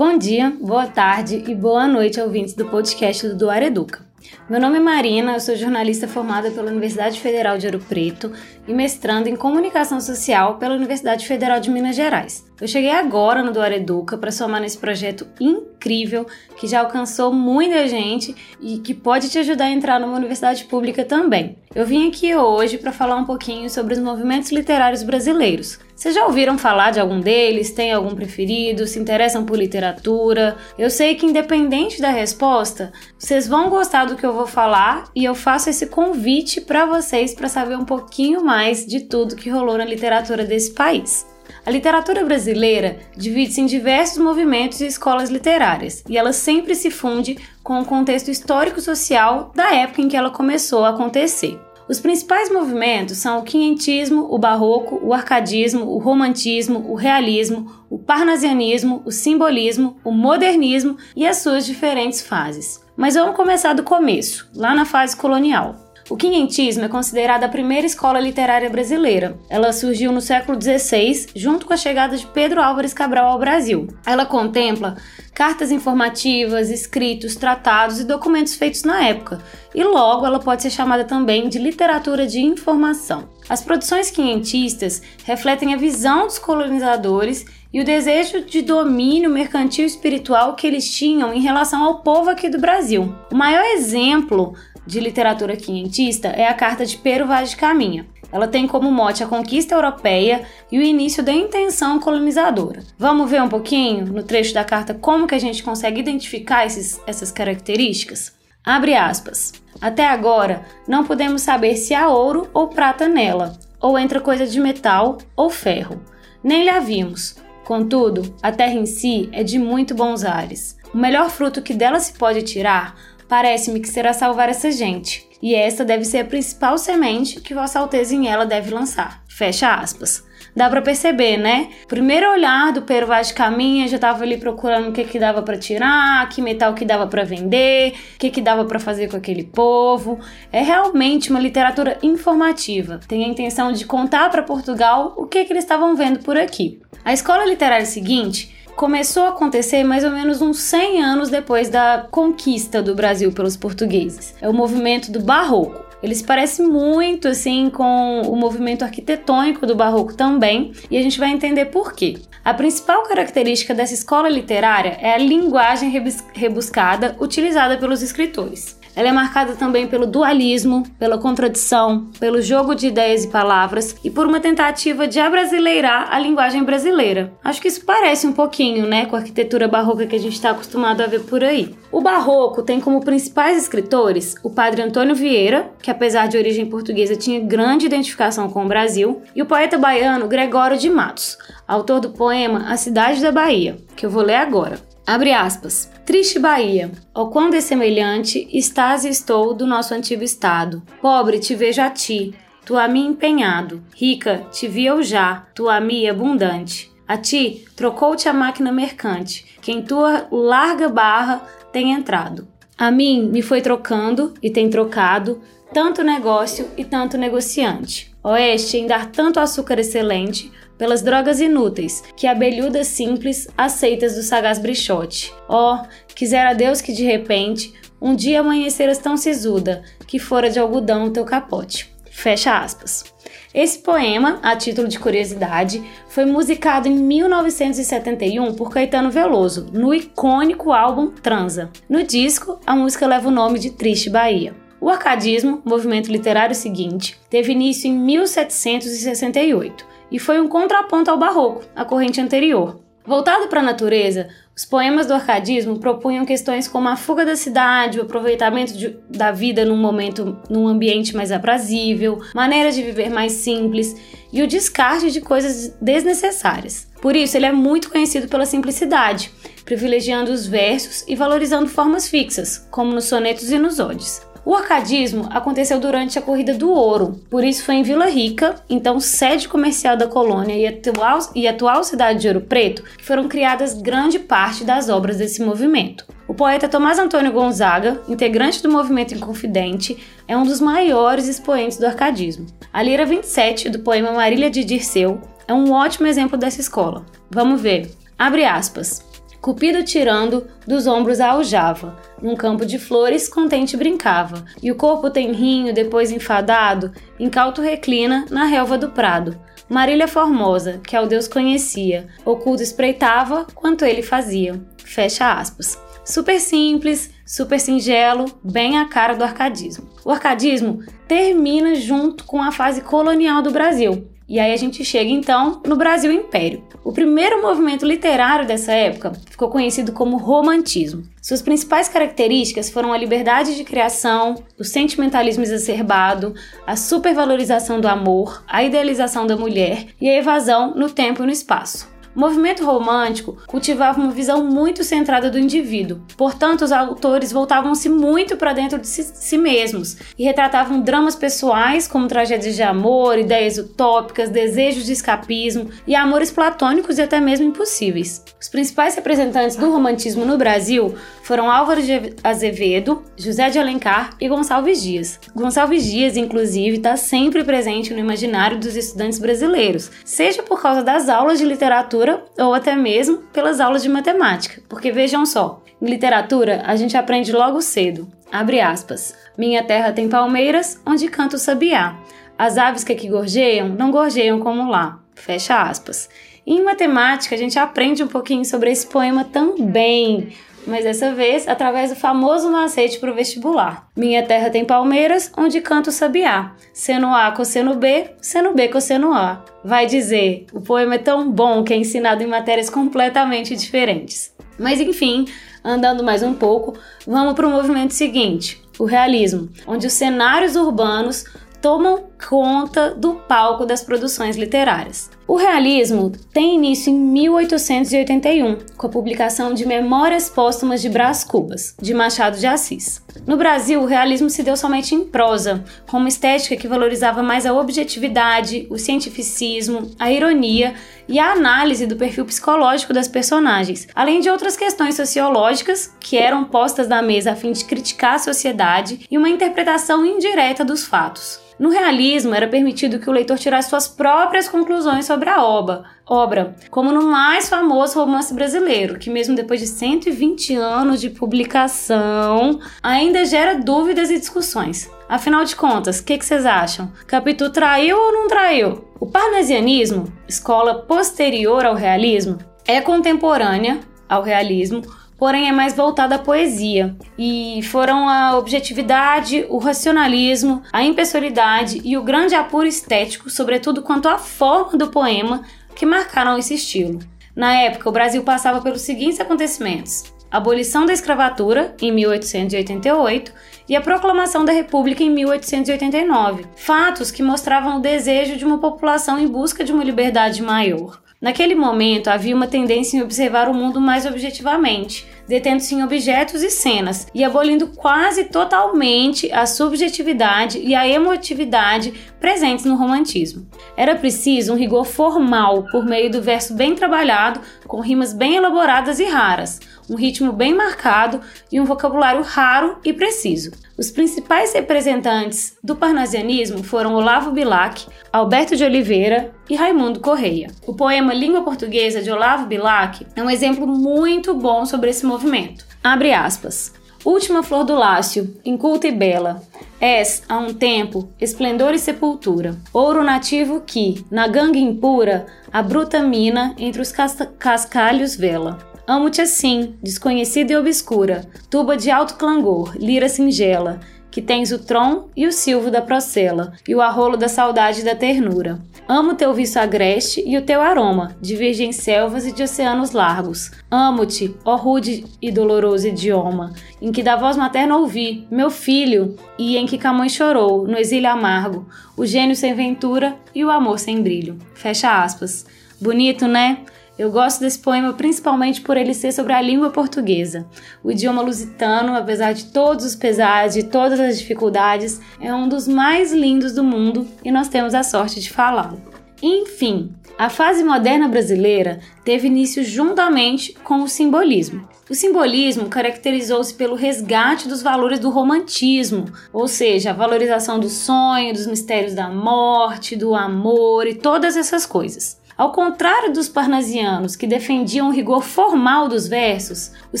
Bom 0.06 0.18
dia, 0.18 0.52
boa 0.60 0.86
tarde 0.86 1.42
e 1.48 1.54
boa 1.54 1.88
noite, 1.88 2.20
ouvintes 2.20 2.52
do 2.52 2.66
podcast 2.66 3.26
do 3.26 3.34
Duar 3.34 3.62
Educa. 3.62 4.04
Meu 4.50 4.60
nome 4.60 4.76
é 4.76 4.80
Marina, 4.80 5.32
eu 5.32 5.40
sou 5.40 5.56
jornalista 5.56 6.06
formada 6.06 6.50
pela 6.50 6.70
Universidade 6.70 7.18
Federal 7.18 7.56
de 7.56 7.64
Ouro 7.64 7.78
Preto 7.78 8.30
e 8.66 8.72
mestrando 8.72 9.28
em 9.28 9.36
Comunicação 9.36 10.00
Social 10.00 10.56
pela 10.58 10.74
Universidade 10.74 11.26
Federal 11.26 11.60
de 11.60 11.70
Minas 11.70 11.96
Gerais. 11.96 12.44
Eu 12.60 12.68
cheguei 12.68 12.92
agora 12.92 13.42
no 13.42 13.52
Duar 13.52 13.72
Educa 13.72 14.16
para 14.16 14.30
somar 14.30 14.60
nesse 14.60 14.78
projeto 14.78 15.26
incrível 15.40 16.24
que 16.56 16.68
já 16.68 16.80
alcançou 16.80 17.32
muita 17.32 17.86
gente 17.88 18.34
e 18.60 18.78
que 18.78 18.94
pode 18.94 19.28
te 19.28 19.38
ajudar 19.38 19.64
a 19.64 19.70
entrar 19.72 19.98
numa 19.98 20.16
universidade 20.16 20.64
pública 20.64 21.04
também. 21.04 21.58
Eu 21.74 21.84
vim 21.84 22.08
aqui 22.08 22.34
hoje 22.34 22.78
para 22.78 22.92
falar 22.92 23.16
um 23.16 23.24
pouquinho 23.24 23.68
sobre 23.68 23.94
os 23.94 24.00
movimentos 24.00 24.52
literários 24.52 25.02
brasileiros. 25.02 25.80
Vocês 25.96 26.14
já 26.14 26.24
ouviram 26.24 26.56
falar 26.56 26.92
de 26.92 27.00
algum 27.00 27.20
deles? 27.20 27.72
Tem 27.72 27.92
algum 27.92 28.14
preferido? 28.14 28.86
Se 28.86 28.98
interessam 28.98 29.44
por 29.44 29.56
literatura? 29.56 30.56
Eu 30.78 30.90
sei 30.90 31.14
que, 31.14 31.26
independente 31.26 32.00
da 32.00 32.10
resposta, 32.10 32.92
vocês 33.18 33.48
vão 33.48 33.68
gostar 33.68 34.04
do 34.04 34.16
que 34.16 34.26
eu 34.26 34.32
vou 34.32 34.46
falar 34.46 35.04
e 35.14 35.24
eu 35.24 35.34
faço 35.34 35.70
esse 35.70 35.86
convite 35.86 36.60
para 36.60 36.86
vocês 36.86 37.34
para 37.34 37.48
saber 37.48 37.76
um 37.76 37.84
pouquinho 37.84 38.44
mais 38.44 38.53
de 38.86 39.00
tudo 39.00 39.36
que 39.36 39.50
rolou 39.50 39.76
na 39.76 39.84
literatura 39.84 40.44
desse 40.44 40.72
país. 40.72 41.26
A 41.66 41.70
literatura 41.70 42.24
brasileira 42.24 42.98
divide-se 43.16 43.60
em 43.60 43.66
diversos 43.66 44.18
movimentos 44.18 44.80
e 44.80 44.86
escolas 44.86 45.30
literárias, 45.30 46.04
e 46.08 46.16
ela 46.16 46.32
sempre 46.32 46.74
se 46.74 46.90
funde 46.90 47.36
com 47.62 47.80
o 47.80 47.84
contexto 47.84 48.30
histórico-social 48.30 49.50
da 49.54 49.74
época 49.74 50.02
em 50.02 50.08
que 50.08 50.16
ela 50.16 50.30
começou 50.30 50.84
a 50.84 50.90
acontecer. 50.90 51.58
Os 51.88 52.00
principais 52.00 52.50
movimentos 52.50 53.18
são 53.18 53.38
o 53.38 53.42
quinhentismo, 53.42 54.26
o 54.30 54.38
barroco, 54.38 54.98
o 55.02 55.12
arcadismo, 55.12 55.84
o 55.84 55.98
romantismo, 55.98 56.90
o 56.90 56.94
realismo, 56.94 57.70
o 57.90 57.98
parnasianismo, 57.98 59.02
o 59.04 59.10
simbolismo, 59.10 59.98
o 60.02 60.10
modernismo 60.10 60.96
e 61.14 61.26
as 61.26 61.38
suas 61.38 61.66
diferentes 61.66 62.22
fases. 62.22 62.82
Mas 62.96 63.14
vamos 63.14 63.36
começar 63.36 63.74
do 63.74 63.82
começo, 63.82 64.48
lá 64.54 64.74
na 64.74 64.86
fase 64.86 65.14
colonial. 65.14 65.83
O 66.10 66.18
quinhentismo 66.18 66.84
é 66.84 66.88
considerada 66.88 67.46
a 67.46 67.48
primeira 67.48 67.86
escola 67.86 68.20
literária 68.20 68.68
brasileira. 68.68 69.38
Ela 69.48 69.72
surgiu 69.72 70.12
no 70.12 70.20
século 70.20 70.60
XVI, 70.60 71.28
junto 71.34 71.64
com 71.64 71.72
a 71.72 71.78
chegada 71.78 72.14
de 72.14 72.26
Pedro 72.26 72.60
Álvares 72.60 72.92
Cabral 72.92 73.28
ao 73.28 73.38
Brasil. 73.38 73.88
Ela 74.04 74.26
contempla 74.26 74.98
cartas 75.32 75.70
informativas, 75.70 76.70
escritos, 76.70 77.36
tratados 77.36 78.00
e 78.00 78.04
documentos 78.04 78.54
feitos 78.54 78.82
na 78.82 79.02
época, 79.02 79.40
e 79.74 79.82
logo 79.82 80.26
ela 80.26 80.38
pode 80.38 80.62
ser 80.62 80.70
chamada 80.70 81.04
também 81.04 81.48
de 81.48 81.58
literatura 81.58 82.26
de 82.26 82.40
informação. 82.40 83.28
As 83.48 83.62
produções 83.62 84.10
quinhentistas 84.10 85.00
refletem 85.24 85.72
a 85.72 85.78
visão 85.78 86.26
dos 86.26 86.38
colonizadores 86.38 87.46
e 87.72 87.80
o 87.80 87.84
desejo 87.84 88.42
de 88.42 88.62
domínio 88.62 89.28
mercantil 89.30 89.86
espiritual 89.86 90.54
que 90.54 90.66
eles 90.66 90.88
tinham 90.94 91.34
em 91.34 91.40
relação 91.40 91.82
ao 91.82 92.00
povo 92.02 92.30
aqui 92.30 92.48
do 92.48 92.60
Brasil. 92.60 93.12
O 93.32 93.34
maior 93.34 93.64
exemplo 93.64 94.54
de 94.86 95.00
literatura 95.00 95.56
quinhentista 95.56 96.28
é 96.28 96.46
a 96.46 96.54
Carta 96.54 96.84
de 96.84 96.96
Pero 96.96 97.26
Vaz 97.26 97.50
de 97.50 97.56
Caminha. 97.56 98.06
Ela 98.30 98.48
tem 98.48 98.66
como 98.66 98.90
mote 98.90 99.22
a 99.22 99.28
conquista 99.28 99.74
europeia 99.74 100.44
e 100.70 100.78
o 100.78 100.82
início 100.82 101.22
da 101.22 101.32
intenção 101.32 102.00
colonizadora. 102.00 102.82
Vamos 102.98 103.30
ver 103.30 103.40
um 103.40 103.48
pouquinho 103.48 104.06
no 104.06 104.24
trecho 104.24 104.52
da 104.52 104.64
carta 104.64 104.92
como 104.92 105.26
que 105.26 105.34
a 105.34 105.38
gente 105.38 105.62
consegue 105.62 106.00
identificar 106.00 106.66
esses, 106.66 107.00
essas 107.06 107.30
características? 107.30 108.32
Abre 108.64 108.94
aspas. 108.94 109.52
Até 109.80 110.06
agora, 110.06 110.64
não 110.88 111.04
podemos 111.04 111.42
saber 111.42 111.76
se 111.76 111.94
há 111.94 112.08
ouro 112.08 112.48
ou 112.52 112.68
prata 112.68 113.06
nela, 113.06 113.58
ou 113.80 113.98
entra 113.98 114.20
coisa 114.20 114.46
de 114.46 114.58
metal 114.58 115.18
ou 115.36 115.50
ferro. 115.50 116.02
Nem 116.42 116.64
lhe 116.64 116.80
vimos. 116.80 117.36
Contudo, 117.64 118.34
a 118.42 118.50
terra 118.50 118.74
em 118.74 118.86
si 118.86 119.28
é 119.32 119.42
de 119.42 119.58
muito 119.58 119.94
bons 119.94 120.24
ares. 120.24 120.76
O 120.92 120.98
melhor 120.98 121.30
fruto 121.30 121.62
que 121.62 121.74
dela 121.74 121.98
se 121.98 122.12
pode 122.12 122.42
tirar 122.42 122.94
Parece-me 123.28 123.80
que 123.80 123.88
será 123.88 124.12
salvar 124.12 124.48
essa 124.48 124.70
gente, 124.70 125.26
e 125.42 125.54
essa 125.54 125.84
deve 125.84 126.04
ser 126.04 126.18
a 126.18 126.24
principal 126.24 126.78
semente 126.78 127.40
que 127.40 127.54
Vossa 127.54 127.78
Alteza 127.78 128.14
em 128.14 128.28
ela 128.28 128.46
deve 128.46 128.72
lançar. 128.72 129.22
Fecha 129.28 129.74
aspas. 129.74 130.24
Dá 130.56 130.70
para 130.70 130.80
perceber, 130.80 131.36
né? 131.36 131.68
Primeiro 131.88 132.30
olhar 132.30 132.72
do 132.72 132.82
Pero 132.82 133.08
Vaz 133.08 133.28
de 133.28 133.34
Caminha 133.34 133.88
já 133.88 133.98
tava 133.98 134.22
ali 134.22 134.38
procurando 134.38 134.88
o 134.88 134.92
que 134.92 135.02
que 135.04 135.18
dava 135.18 135.42
para 135.42 135.58
tirar, 135.58 136.28
que 136.28 136.40
metal 136.40 136.74
que 136.74 136.84
dava 136.84 137.08
para 137.08 137.24
vender, 137.24 137.94
o 138.14 138.18
que 138.18 138.30
que 138.30 138.40
dava 138.40 138.64
para 138.64 138.78
fazer 138.78 139.10
com 139.10 139.16
aquele 139.16 139.42
povo. 139.42 140.20
É 140.52 140.62
realmente 140.62 141.30
uma 141.30 141.40
literatura 141.40 141.98
informativa. 142.02 143.00
Tem 143.08 143.24
a 143.24 143.28
intenção 143.28 143.72
de 143.72 143.84
contar 143.84 144.30
para 144.30 144.42
Portugal 144.42 145.14
o 145.16 145.26
que 145.26 145.44
que 145.44 145.52
eles 145.52 145.64
estavam 145.64 145.96
vendo 145.96 146.20
por 146.20 146.38
aqui. 146.38 146.80
A 147.04 147.12
escola 147.12 147.44
literária 147.44 147.84
seguinte 147.84 148.54
começou 148.76 149.24
a 149.24 149.28
acontecer 149.30 149.84
mais 149.84 150.04
ou 150.04 150.10
menos 150.10 150.40
uns 150.40 150.58
100 150.58 151.02
anos 151.02 151.28
depois 151.28 151.68
da 151.68 152.06
conquista 152.10 152.82
do 152.82 152.94
Brasil 152.94 153.32
pelos 153.32 153.56
portugueses. 153.56 154.34
É 154.40 154.48
o 154.48 154.52
movimento 154.52 155.10
do 155.10 155.20
Barroco. 155.20 155.83
Ele 156.04 156.14
se 156.14 156.22
parece 156.22 156.60
muito 156.60 157.28
assim 157.28 157.70
com 157.70 158.20
o 158.26 158.36
movimento 158.36 158.84
arquitetônico 158.84 159.66
do 159.66 159.74
Barroco 159.74 160.14
também, 160.14 160.72
e 160.90 160.98
a 160.98 161.02
gente 161.02 161.18
vai 161.18 161.30
entender 161.30 161.64
por 161.66 161.94
quê. 161.94 162.18
A 162.44 162.52
principal 162.52 163.04
característica 163.04 163.72
dessa 163.72 163.94
escola 163.94 164.28
literária 164.28 164.98
é 165.00 165.14
a 165.14 165.18
linguagem 165.18 165.90
rebuscada 166.34 167.16
utilizada 167.18 167.78
pelos 167.78 168.02
escritores. 168.02 168.78
Ela 168.96 169.08
é 169.08 169.12
marcada 169.12 169.54
também 169.54 169.88
pelo 169.88 170.06
dualismo, 170.06 170.84
pela 171.00 171.18
contradição, 171.18 172.10
pelo 172.20 172.40
jogo 172.40 172.76
de 172.76 172.86
ideias 172.86 173.24
e 173.24 173.28
palavras 173.28 173.96
e 174.04 174.10
por 174.10 174.24
uma 174.24 174.38
tentativa 174.38 175.08
de 175.08 175.18
abrasileirar 175.18 176.08
a 176.12 176.18
linguagem 176.18 176.62
brasileira. 176.62 177.32
Acho 177.42 177.60
que 177.60 177.66
isso 177.66 177.84
parece 177.84 178.24
um 178.24 178.32
pouquinho, 178.32 178.86
né, 178.86 179.06
com 179.06 179.16
a 179.16 179.18
arquitetura 179.18 179.66
barroca 179.66 180.06
que 180.06 180.14
a 180.14 180.20
gente 180.20 180.34
está 180.34 180.50
acostumado 180.50 181.00
a 181.00 181.08
ver 181.08 181.22
por 181.22 181.42
aí. 181.42 181.74
O 181.90 182.00
barroco 182.00 182.62
tem 182.62 182.80
como 182.80 183.04
principais 183.04 183.60
escritores 183.60 184.36
o 184.44 184.50
padre 184.50 184.82
Antônio 184.82 185.16
Vieira, 185.16 185.72
que 185.82 185.90
apesar 185.94 186.26
de 186.26 186.36
origem 186.36 186.66
portuguesa 186.66 187.16
tinha 187.16 187.40
grande 187.40 187.86
identificação 187.86 188.50
com 188.50 188.64
o 188.64 188.68
Brasil, 188.68 189.22
e 189.34 189.40
o 189.40 189.46
poeta 189.46 189.78
baiano 189.78 190.28
Gregório 190.28 190.76
de 190.76 190.90
Matos, 190.90 191.38
autor 191.66 192.00
do 192.00 192.10
poema 192.10 192.70
A 192.70 192.76
Cidade 192.76 193.22
da 193.22 193.32
Bahia, 193.32 193.78
que 193.96 194.04
eu 194.04 194.10
vou 194.10 194.22
ler 194.22 194.36
agora. 194.36 194.78
Abre 195.06 195.32
aspas. 195.32 195.90
Triste 196.04 196.38
Bahia, 196.38 196.90
ó 197.14 197.26
quão 197.26 197.50
dessemelhante 197.50 198.48
estás 198.52 199.04
e 199.04 199.08
estou 199.08 199.54
do 199.54 199.66
nosso 199.66 199.94
antigo 199.94 200.22
estado. 200.22 200.82
Pobre 201.00 201.38
te 201.38 201.54
vejo 201.54 201.80
a 201.80 201.90
ti, 201.90 202.34
tu 202.64 202.76
a 202.76 202.88
mim 202.88 203.06
empenhado. 203.08 203.82
Rica 203.94 204.44
te 204.50 204.66
vi 204.66 204.86
eu 204.86 205.02
já, 205.02 205.46
tu 205.54 205.68
a 205.68 205.80
mim 205.80 206.06
abundante. 206.06 206.90
A 207.06 207.16
ti 207.16 207.64
trocou-te 207.76 208.28
a 208.28 208.32
máquina 208.32 208.72
mercante, 208.72 209.58
que 209.60 209.72
em 209.72 209.82
tua 209.82 210.26
larga 210.30 210.88
barra 210.88 211.42
tem 211.70 211.92
entrado. 211.92 212.48
A 212.76 212.90
mim 212.90 213.28
me 213.30 213.40
foi 213.40 213.60
trocando 213.60 214.34
e 214.42 214.50
tem 214.50 214.68
trocado 214.68 215.40
tanto 215.74 216.04
negócio 216.04 216.70
e 216.76 216.84
tanto 216.84 217.18
negociante. 217.18 218.14
Oeste 218.22 218.78
em 218.78 218.86
dar 218.86 219.10
tanto 219.10 219.40
açúcar 219.40 219.80
excelente, 219.80 220.50
pelas 220.78 221.02
drogas 221.02 221.40
inúteis 221.40 222.02
que 222.16 222.28
abelhudas 222.28 222.86
simples 222.86 223.48
aceitas 223.58 224.14
do 224.14 224.22
sagaz 224.22 224.60
brichote. 224.60 225.34
Oh, 225.48 225.78
quisera 226.14 226.54
Deus 226.54 226.80
que 226.80 226.92
de 226.92 227.02
repente 227.02 227.74
um 228.00 228.14
dia 228.14 228.38
amanheceras 228.38 228.98
tão 228.98 229.16
sisuda 229.16 229.82
que 230.06 230.18
fora 230.20 230.48
de 230.48 230.60
algodão 230.60 231.06
o 231.06 231.10
teu 231.10 231.24
capote. 231.24 231.92
Fecha 232.08 232.56
aspas. 232.56 233.04
Esse 233.52 233.80
poema, 233.80 234.38
a 234.42 234.54
título 234.54 234.86
de 234.86 234.98
curiosidade, 234.98 235.82
foi 236.08 236.24
musicado 236.24 236.86
em 236.86 236.94
1971 236.94 238.54
por 238.54 238.70
Caetano 238.70 239.10
Veloso, 239.10 239.66
no 239.72 239.92
icônico 239.92 240.72
álbum 240.72 241.10
Transa. 241.10 241.70
No 241.88 242.04
disco, 242.04 242.60
a 242.64 242.76
música 242.76 243.06
leva 243.08 243.28
o 243.28 243.32
nome 243.32 243.58
de 243.58 243.70
Triste 243.70 244.08
Bahia. 244.08 244.63
O 244.84 244.90
arcadismo, 244.90 245.62
movimento 245.64 246.12
literário 246.12 246.54
seguinte, 246.54 247.18
teve 247.30 247.52
início 247.52 247.88
em 247.88 247.98
1768 247.98 249.82
e 250.12 250.18
foi 250.18 250.38
um 250.38 250.46
contraponto 250.46 251.10
ao 251.10 251.16
barroco, 251.16 251.64
a 251.74 251.86
corrente 251.86 252.20
anterior. 252.20 252.82
Voltado 253.02 253.48
para 253.48 253.60
a 253.60 253.64
natureza, 253.64 254.28
os 254.54 254.66
poemas 254.66 255.06
do 255.06 255.14
arcadismo 255.14 255.78
propunham 255.78 256.26
questões 256.26 256.68
como 256.68 256.86
a 256.86 256.96
fuga 256.96 257.24
da 257.24 257.34
cidade, 257.34 257.98
o 257.98 258.02
aproveitamento 258.02 258.76
de, 258.76 258.94
da 259.08 259.32
vida 259.32 259.64
num 259.64 259.78
momento, 259.78 260.36
num 260.50 260.68
ambiente 260.68 261.16
mais 261.16 261.32
aprazível, 261.32 262.20
maneiras 262.34 262.74
de 262.74 262.82
viver 262.82 263.08
mais 263.08 263.32
simples 263.32 263.96
e 264.30 264.42
o 264.42 264.46
descarte 264.46 265.10
de 265.10 265.22
coisas 265.22 265.74
desnecessárias. 265.80 266.92
Por 267.00 267.16
isso, 267.16 267.38
ele 267.38 267.46
é 267.46 267.52
muito 267.52 267.90
conhecido 267.90 268.28
pela 268.28 268.44
simplicidade, 268.44 269.30
privilegiando 269.64 270.30
os 270.30 270.46
versos 270.46 271.06
e 271.08 271.16
valorizando 271.16 271.70
formas 271.70 272.06
fixas, 272.06 272.68
como 272.70 272.92
nos 272.92 273.06
sonetos 273.06 273.50
e 273.50 273.58
nos 273.58 273.80
odes. 273.80 274.33
O 274.44 274.54
arcadismo 274.54 275.26
aconteceu 275.30 275.80
durante 275.80 276.18
a 276.18 276.22
Corrida 276.22 276.52
do 276.52 276.70
Ouro, 276.70 277.18
por 277.30 277.42
isso 277.42 277.64
foi 277.64 277.76
em 277.76 277.82
Vila 277.82 278.06
Rica, 278.06 278.56
então 278.68 279.00
sede 279.00 279.48
comercial 279.48 279.96
da 279.96 280.06
colônia 280.06 280.54
e 280.54 280.66
atual, 280.66 281.18
e 281.34 281.48
atual 281.48 281.82
cidade 281.82 282.20
de 282.20 282.28
Ouro 282.28 282.42
Preto, 282.42 282.82
que 282.98 283.04
foram 283.04 283.26
criadas 283.26 283.72
grande 283.72 284.18
parte 284.18 284.62
das 284.62 284.90
obras 284.90 285.16
desse 285.16 285.42
movimento. 285.42 286.04
O 286.28 286.34
poeta 286.34 286.68
Tomás 286.68 286.98
Antônio 286.98 287.32
Gonzaga, 287.32 288.02
integrante 288.06 288.62
do 288.62 288.70
movimento 288.70 289.14
Inconfidente, 289.14 289.96
é 290.28 290.36
um 290.36 290.44
dos 290.44 290.60
maiores 290.60 291.26
expoentes 291.26 291.78
do 291.78 291.86
arcadismo. 291.86 292.46
A 292.70 292.82
Lira 292.82 293.06
27, 293.06 293.70
do 293.70 293.78
poema 293.78 294.12
Marília 294.12 294.50
de 294.50 294.62
Dirceu, 294.62 295.22
é 295.48 295.54
um 295.54 295.72
ótimo 295.72 296.06
exemplo 296.06 296.36
dessa 296.36 296.60
escola. 296.60 297.06
Vamos 297.30 297.62
ver. 297.62 297.90
Abre 298.18 298.44
aspas. 298.44 299.04
Cupido 299.44 299.84
tirando 299.84 300.46
dos 300.66 300.86
ombros 300.86 301.20
a 301.20 301.32
aljava, 301.32 302.00
num 302.22 302.34
campo 302.34 302.64
de 302.64 302.78
flores 302.78 303.28
contente 303.28 303.76
brincava, 303.76 304.42
e 304.62 304.72
o 304.72 304.74
corpo 304.74 305.10
tenrinho, 305.10 305.74
depois 305.74 306.10
enfadado, 306.10 306.90
incauto 307.20 307.60
reclina 307.60 308.24
na 308.30 308.46
relva 308.46 308.78
do 308.78 308.92
prado. 308.92 309.38
Marília 309.68 310.08
Formosa, 310.08 310.80
que 310.82 310.96
ao 310.96 311.06
Deus 311.06 311.28
conhecia, 311.28 312.08
oculto 312.24 312.62
espreitava 312.62 313.46
quanto 313.54 313.84
ele 313.84 314.00
fazia. 314.00 314.58
Fecha 314.82 315.34
aspas. 315.34 315.78
Super 316.06 316.40
simples, 316.40 317.10
super 317.26 317.60
singelo, 317.60 318.24
bem 318.42 318.78
a 318.78 318.86
cara 318.88 319.12
do 319.12 319.24
arcadismo. 319.24 319.90
O 320.06 320.10
arcadismo 320.10 320.82
termina 321.06 321.74
junto 321.74 322.24
com 322.24 322.40
a 322.40 322.50
fase 322.50 322.80
colonial 322.80 323.42
do 323.42 323.50
Brasil, 323.50 324.08
e 324.28 324.40
aí 324.40 324.52
a 324.52 324.56
gente 324.56 324.84
chega 324.84 325.10
então 325.10 325.60
no 325.66 325.76
Brasil 325.76 326.10
Império. 326.10 326.64
O 326.82 326.92
primeiro 326.92 327.42
movimento 327.42 327.86
literário 327.86 328.46
dessa 328.46 328.72
época 328.72 329.12
ficou 329.30 329.48
conhecido 329.48 329.92
como 329.92 330.16
romantismo. 330.16 331.02
Suas 331.20 331.42
principais 331.42 331.88
características 331.88 332.70
foram 332.70 332.92
a 332.92 332.98
liberdade 332.98 333.56
de 333.56 333.64
criação, 333.64 334.42
o 334.58 334.64
sentimentalismo 334.64 335.42
exacerbado, 335.42 336.34
a 336.66 336.76
supervalorização 336.76 337.80
do 337.80 337.88
amor, 337.88 338.44
a 338.46 338.62
idealização 338.62 339.26
da 339.26 339.36
mulher 339.36 339.86
e 340.00 340.08
a 340.08 340.16
evasão 340.16 340.74
no 340.74 340.90
tempo 340.90 341.22
e 341.22 341.26
no 341.26 341.32
espaço. 341.32 341.93
O 342.14 342.20
movimento 342.20 342.64
romântico 342.64 343.36
cultivava 343.44 344.00
uma 344.00 344.12
visão 344.12 344.44
muito 344.44 344.84
centrada 344.84 345.28
do 345.28 345.38
indivíduo, 345.38 346.00
portanto, 346.16 346.62
os 346.62 346.70
autores 346.70 347.32
voltavam-se 347.32 347.88
muito 347.88 348.36
para 348.36 348.52
dentro 348.52 348.78
de 348.78 348.86
si, 348.86 349.02
si, 349.02 349.36
mesmos 349.36 349.96
e 350.16 350.22
retratavam 350.22 350.80
dramas 350.80 351.16
pessoais, 351.16 351.88
como 351.88 352.06
tragédias 352.06 352.54
de 352.54 352.62
amor, 352.62 353.18
ideias 353.18 353.58
utópicas, 353.58 354.30
desejos 354.30 354.84
de 354.86 354.92
escapismo 354.92 355.70
e 355.88 355.96
amores 355.96 356.30
platônicos 356.30 356.98
e 356.98 357.02
até 357.02 357.18
mesmo 357.18 357.46
impossíveis. 357.46 358.22
Os 358.40 358.48
principais 358.48 358.94
representantes 358.94 359.56
do 359.56 359.72
romantismo 359.72 360.24
no 360.24 360.38
Brasil 360.38 360.94
foram 361.24 361.50
Álvaro 361.50 361.82
de 361.82 362.14
Azevedo, 362.22 363.02
José 363.16 363.50
de 363.50 363.58
Alencar 363.58 364.10
e 364.20 364.28
Gonçalves 364.28 364.80
Dias. 364.80 365.18
Gonçalves 365.34 365.84
Dias, 365.84 366.16
inclusive, 366.16 366.76
está 366.76 366.96
sempre 366.96 367.42
presente 367.42 367.92
no 367.92 367.98
imaginário 367.98 368.60
dos 368.60 368.76
estudantes 368.76 369.18
brasileiros, 369.18 369.90
seja 370.04 370.42
por 370.42 370.62
causa 370.62 370.82
das 370.82 371.08
aulas 371.08 371.38
de 371.38 371.44
literatura 371.44 372.03
literatura 372.04 372.24
ou 372.38 372.54
até 372.54 372.76
mesmo 372.76 373.18
pelas 373.32 373.60
aulas 373.60 373.82
de 373.82 373.88
matemática, 373.88 374.62
porque 374.68 374.92
vejam 374.92 375.24
só, 375.24 375.62
em 375.80 375.86
literatura 375.86 376.62
a 376.66 376.76
gente 376.76 376.96
aprende 376.96 377.32
logo 377.32 377.60
cedo. 377.60 378.08
Abre 378.30 378.60
aspas. 378.60 379.16
Minha 379.38 379.62
terra 379.62 379.92
tem 379.92 380.08
palmeiras, 380.08 380.80
onde 380.84 381.08
canta 381.08 381.36
o 381.36 381.38
sabiá. 381.38 381.96
As 382.36 382.58
aves 382.58 382.82
que 382.82 382.92
aqui 382.92 383.08
gorjeiam 383.08 383.68
não 383.68 383.90
gorjeiam 383.90 384.40
como 384.40 384.68
lá. 384.68 384.98
Fecha 385.14 385.62
aspas. 385.62 386.08
E 386.44 386.54
em 386.54 386.64
matemática 386.64 387.34
a 387.34 387.38
gente 387.38 387.58
aprende 387.58 388.02
um 388.02 388.08
pouquinho 388.08 388.44
sobre 388.44 388.70
esse 388.70 388.86
poema 388.86 389.24
também, 389.24 390.32
mas 390.66 390.84
dessa 390.84 391.14
vez 391.14 391.46
através 391.48 391.90
do 391.90 391.96
famoso 391.96 392.50
macete 392.50 392.98
para 392.98 393.10
o 393.10 393.14
vestibular. 393.14 393.88
Minha 393.96 394.24
terra 394.24 394.50
tem 394.50 394.64
palmeiras, 394.64 395.30
onde 395.36 395.60
canto 395.60 395.90
sabiá. 395.92 396.52
Seno 396.72 397.14
A, 397.14 397.30
cosseno 397.32 397.74
B, 397.74 398.10
seno 398.20 398.54
B, 398.54 398.68
cosseno 398.68 399.12
A. 399.12 399.44
Vai 399.64 399.86
dizer, 399.86 400.46
o 400.52 400.60
poema 400.60 400.96
é 400.96 400.98
tão 400.98 401.30
bom 401.30 401.62
que 401.62 401.72
é 401.72 401.76
ensinado 401.76 402.22
em 402.22 402.26
matérias 402.26 402.70
completamente 402.70 403.56
diferentes. 403.56 404.34
Mas 404.58 404.80
enfim, 404.80 405.26
andando 405.64 406.04
mais 406.04 406.22
um 406.22 406.34
pouco, 406.34 406.74
vamos 407.06 407.34
para 407.34 407.46
o 407.46 407.50
movimento 407.50 407.92
seguinte, 407.92 408.62
o 408.78 408.84
realismo, 408.84 409.48
onde 409.66 409.86
os 409.86 409.92
cenários 409.92 410.56
urbanos 410.56 411.24
tomam 411.64 412.04
conta 412.28 412.90
do 412.90 413.14
palco 413.14 413.64
das 413.64 413.82
produções 413.82 414.36
literárias. 414.36 415.10
O 415.26 415.36
realismo 415.36 416.12
tem 416.34 416.56
início 416.56 416.90
em 416.90 416.94
1881, 416.94 418.58
com 418.76 418.86
a 418.86 418.90
publicação 418.90 419.54
de 419.54 419.64
Memórias 419.64 420.28
Póstumas 420.28 420.82
de 420.82 420.90
Brás 420.90 421.24
Cubas, 421.24 421.74
de 421.80 421.94
Machado 421.94 422.38
de 422.38 422.46
Assis. 422.46 423.02
No 423.26 423.38
Brasil, 423.38 423.80
o 423.80 423.86
realismo 423.86 424.28
se 424.28 424.42
deu 424.42 424.54
somente 424.54 424.94
em 424.94 425.02
prosa, 425.02 425.64
com 425.86 425.96
uma 425.96 426.10
estética 426.10 426.56
que 426.56 426.68
valorizava 426.68 427.22
mais 427.22 427.46
a 427.46 427.54
objetividade, 427.54 428.66
o 428.68 428.76
cientificismo, 428.76 429.90
a 429.98 430.12
ironia 430.12 430.74
e 431.08 431.18
a 431.18 431.32
análise 431.32 431.86
do 431.86 431.96
perfil 431.96 432.26
psicológico 432.26 432.92
das 432.92 433.08
personagens, 433.08 433.88
além 433.94 434.20
de 434.20 434.28
outras 434.28 434.58
questões 434.58 434.94
sociológicas 434.94 435.90
que 435.98 436.18
eram 436.18 436.44
postas 436.44 436.86
na 436.86 437.00
mesa 437.00 437.32
a 437.32 437.36
fim 437.36 437.52
de 437.52 437.64
criticar 437.64 438.16
a 438.16 438.18
sociedade 438.18 439.06
e 439.10 439.16
uma 439.16 439.30
interpretação 439.30 440.04
indireta 440.04 440.62
dos 440.62 440.84
fatos. 440.84 441.42
No 441.58 441.70
realismo, 441.70 442.34
era 442.34 442.48
permitido 442.48 442.98
que 442.98 443.08
o 443.08 443.12
leitor 443.12 443.38
tirasse 443.38 443.70
suas 443.70 443.86
próprias 443.86 444.48
conclusões 444.48 445.06
sobre 445.06 445.30
a 445.30 445.42
obra, 445.42 445.84
obra, 446.04 446.56
como 446.70 446.90
no 446.90 447.02
mais 447.02 447.48
famoso 447.48 448.00
romance 448.00 448.34
brasileiro, 448.34 448.98
que 448.98 449.08
mesmo 449.08 449.36
depois 449.36 449.60
de 449.60 449.66
120 449.66 450.56
anos 450.56 451.00
de 451.00 451.10
publicação, 451.10 452.58
ainda 452.82 453.24
gera 453.24 453.54
dúvidas 453.54 454.10
e 454.10 454.18
discussões. 454.18 454.90
Afinal 455.08 455.44
de 455.44 455.54
contas, 455.54 456.00
o 456.00 456.04
que, 456.04 456.18
que, 456.18 456.24
vocês 456.24 456.44
acham? 456.44 456.90
Capitu 457.06 457.50
traiu 457.50 457.96
ou 457.96 458.12
não 458.12 458.26
traiu? 458.26 458.88
O 458.98 459.06
parnasianismo, 459.06 460.12
escola 460.26 460.82
posterior 460.82 461.64
ao 461.64 461.74
realismo, 461.74 462.38
é 462.66 462.80
contemporânea 462.80 463.80
ao 464.08 464.22
realismo, 464.22 464.82
porém 465.24 465.48
é 465.48 465.52
mais 465.52 465.72
voltada 465.72 466.16
à 466.16 466.18
poesia. 466.18 466.94
E 467.18 467.62
foram 467.70 468.06
a 468.10 468.36
objetividade, 468.36 469.46
o 469.48 469.56
racionalismo, 469.56 470.62
a 470.70 470.82
impessoalidade 470.82 471.80
e 471.82 471.96
o 471.96 472.02
grande 472.02 472.34
apuro 472.34 472.66
estético, 472.66 473.30
sobretudo 473.30 473.80
quanto 473.80 474.06
à 474.06 474.18
forma 474.18 474.76
do 474.76 474.90
poema, 474.90 475.40
que 475.74 475.86
marcaram 475.86 476.36
esse 476.36 476.52
estilo. 476.52 476.98
Na 477.34 477.54
época, 477.54 477.88
o 477.88 477.92
Brasil 477.92 478.22
passava 478.22 478.60
pelos 478.60 478.82
seguintes 478.82 479.18
acontecimentos: 479.18 480.12
a 480.30 480.36
abolição 480.36 480.84
da 480.84 480.92
escravatura, 480.92 481.74
em 481.80 481.90
1888, 481.90 483.32
e 483.66 483.74
a 483.74 483.80
proclamação 483.80 484.44
da 484.44 484.52
República 484.52 485.02
em 485.02 485.08
1889, 485.08 486.44
fatos 486.54 487.10
que 487.10 487.22
mostravam 487.22 487.78
o 487.78 487.80
desejo 487.80 488.36
de 488.36 488.44
uma 488.44 488.58
população 488.58 489.18
em 489.18 489.26
busca 489.26 489.64
de 489.64 489.72
uma 489.72 489.84
liberdade 489.84 490.42
maior. 490.42 491.02
Naquele 491.24 491.54
momento, 491.54 492.08
havia 492.08 492.36
uma 492.36 492.46
tendência 492.46 492.98
em 492.98 493.02
observar 493.02 493.48
o 493.48 493.54
mundo 493.54 493.80
mais 493.80 494.04
objetivamente, 494.04 495.06
detendo-se 495.26 495.74
em 495.74 495.82
objetos 495.82 496.42
e 496.42 496.50
cenas 496.50 497.06
e 497.14 497.24
abolindo 497.24 497.68
quase 497.68 498.24
totalmente 498.24 499.30
a 499.32 499.46
subjetividade 499.46 500.58
e 500.58 500.74
a 500.74 500.86
emotividade 500.86 501.92
presentes 502.20 502.64
no 502.64 502.76
romantismo. 502.76 503.46
Era 503.76 503.94
preciso 503.94 504.52
um 504.52 504.56
rigor 504.56 504.84
formal 504.84 505.64
por 505.70 505.84
meio 505.84 506.10
do 506.10 506.22
verso 506.22 506.54
bem 506.54 506.74
trabalhado, 506.74 507.40
com 507.66 507.80
rimas 507.80 508.12
bem 508.12 508.36
elaboradas 508.36 508.98
e 508.98 509.04
raras, 509.04 509.60
um 509.88 509.96
ritmo 509.96 510.32
bem 510.32 510.54
marcado 510.54 511.20
e 511.50 511.60
um 511.60 511.64
vocabulário 511.64 512.22
raro 512.22 512.78
e 512.84 512.92
preciso. 512.92 513.52
Os 513.76 513.90
principais 513.90 514.52
representantes 514.52 515.56
do 515.62 515.74
parnasianismo 515.74 516.62
foram 516.62 516.94
Olavo 516.94 517.32
Bilac, 517.32 517.86
Alberto 518.12 518.56
de 518.56 518.64
Oliveira 518.64 519.32
e 519.48 519.56
Raimundo 519.56 520.00
Correia. 520.00 520.50
O 520.66 520.74
poema 520.74 521.12
Língua 521.12 521.42
Portuguesa 521.42 522.00
de 522.00 522.10
Olavo 522.10 522.46
Bilac 522.46 523.06
é 523.16 523.22
um 523.22 523.30
exemplo 523.30 523.66
muito 523.66 524.34
bom 524.34 524.64
sobre 524.64 524.90
esse 524.90 525.04
movimento. 525.04 525.66
Abre 525.82 526.12
aspas. 526.12 526.72
Última 527.04 527.42
flor 527.42 527.64
do 527.64 527.74
lácio, 527.74 528.34
inculta 528.42 528.88
e 528.88 528.92
bela, 528.92 529.42
és, 529.78 530.22
há 530.26 530.38
um 530.38 530.54
tempo, 530.54 531.10
esplendor 531.20 531.74
e 531.74 531.78
sepultura, 531.78 532.56
ouro 532.72 533.02
nativo 533.02 533.60
que, 533.60 534.02
na 534.10 534.26
gangue 534.26 534.58
impura, 534.58 535.26
a 535.52 535.62
bruta 535.62 536.02
mina 536.02 536.54
entre 536.56 536.80
os 536.80 536.90
cascalhos 537.38 538.16
vela. 538.16 538.58
Amo-te 538.86 539.22
assim, 539.22 539.76
desconhecida 539.82 540.52
e 540.52 540.56
obscura, 540.56 541.26
tuba 541.48 541.76
de 541.76 541.90
alto 541.90 542.16
clangor, 542.16 542.76
lira 542.76 543.08
singela, 543.08 543.80
que 544.10 544.20
tens 544.20 544.52
o 544.52 544.58
tron 544.58 545.08
e 545.16 545.26
o 545.26 545.32
silvo 545.32 545.70
da 545.70 545.80
procela, 545.80 546.52
e 546.68 546.74
o 546.74 546.82
arrolo 546.82 547.16
da 547.16 547.26
saudade 547.26 547.80
e 547.80 547.84
da 547.84 547.94
ternura. 547.94 548.60
Amo 548.86 549.14
teu 549.14 549.32
viço 549.32 549.58
agreste 549.58 550.22
e 550.26 550.36
o 550.36 550.42
teu 550.42 550.60
aroma, 550.60 551.16
de 551.18 551.34
virgens 551.34 551.76
selvas 551.76 552.26
e 552.26 552.32
de 552.32 552.42
oceanos 552.42 552.90
largos. 552.90 553.50
Amo-te, 553.70 554.36
ó 554.44 554.54
rude 554.54 555.06
e 555.20 555.32
doloroso 555.32 555.88
idioma, 555.88 556.52
em 556.80 556.92
que 556.92 557.02
da 557.02 557.16
voz 557.16 557.38
materna 557.38 557.78
ouvi, 557.78 558.28
meu 558.30 558.50
filho, 558.50 559.16
e 559.38 559.56
em 559.56 559.64
que 559.64 559.78
Camões 559.78 560.12
chorou, 560.12 560.68
no 560.68 560.76
exílio 560.76 561.10
amargo, 561.10 561.66
o 561.96 562.04
gênio 562.04 562.36
sem 562.36 562.54
ventura 562.54 563.16
e 563.34 563.42
o 563.44 563.50
amor 563.50 563.78
sem 563.78 564.02
brilho. 564.02 564.38
Fecha 564.54 565.02
aspas. 565.02 565.46
Bonito, 565.80 566.28
né? 566.28 566.58
Eu 566.96 567.10
gosto 567.10 567.40
desse 567.40 567.58
poema 567.58 567.92
principalmente 567.92 568.60
por 568.60 568.76
ele 568.76 568.94
ser 568.94 569.10
sobre 569.10 569.32
a 569.32 569.40
língua 569.40 569.70
portuguesa. 569.70 570.46
O 570.82 570.92
idioma 570.92 571.22
lusitano, 571.22 571.96
apesar 571.96 572.32
de 572.32 572.46
todos 572.46 572.84
os 572.84 572.94
pesares, 572.94 573.54
de 573.54 573.64
todas 573.64 573.98
as 573.98 574.18
dificuldades, 574.18 575.00
é 575.20 575.34
um 575.34 575.48
dos 575.48 575.66
mais 575.66 576.12
lindos 576.12 576.52
do 576.52 576.62
mundo 576.62 577.06
e 577.24 577.32
nós 577.32 577.48
temos 577.48 577.74
a 577.74 577.82
sorte 577.82 578.20
de 578.20 578.30
falá-lo. 578.30 578.80
Enfim, 579.20 579.92
a 580.16 580.30
fase 580.30 580.62
moderna 580.62 581.08
brasileira 581.08 581.80
teve 582.04 582.28
início 582.28 582.62
juntamente 582.62 583.54
com 583.64 583.82
o 583.82 583.88
simbolismo. 583.88 584.68
O 584.88 584.94
simbolismo 584.94 585.68
caracterizou-se 585.68 586.54
pelo 586.54 586.76
resgate 586.76 587.48
dos 587.48 587.62
valores 587.62 587.98
do 587.98 588.10
romantismo, 588.10 589.06
ou 589.32 589.48
seja, 589.48 589.90
a 589.90 589.94
valorização 589.94 590.60
do 590.60 590.68
sonho, 590.68 591.32
dos 591.32 591.46
mistérios 591.46 591.94
da 591.94 592.08
morte, 592.08 592.94
do 592.94 593.14
amor 593.14 593.86
e 593.88 593.94
todas 593.94 594.36
essas 594.36 594.64
coisas. 594.64 595.23
Ao 595.36 595.50
contrário 595.50 596.12
dos 596.12 596.28
parnasianos, 596.28 597.16
que 597.16 597.26
defendiam 597.26 597.88
o 597.88 597.92
rigor 597.92 598.22
formal 598.22 598.86
dos 598.86 599.08
versos, 599.08 599.72
os 599.92 600.00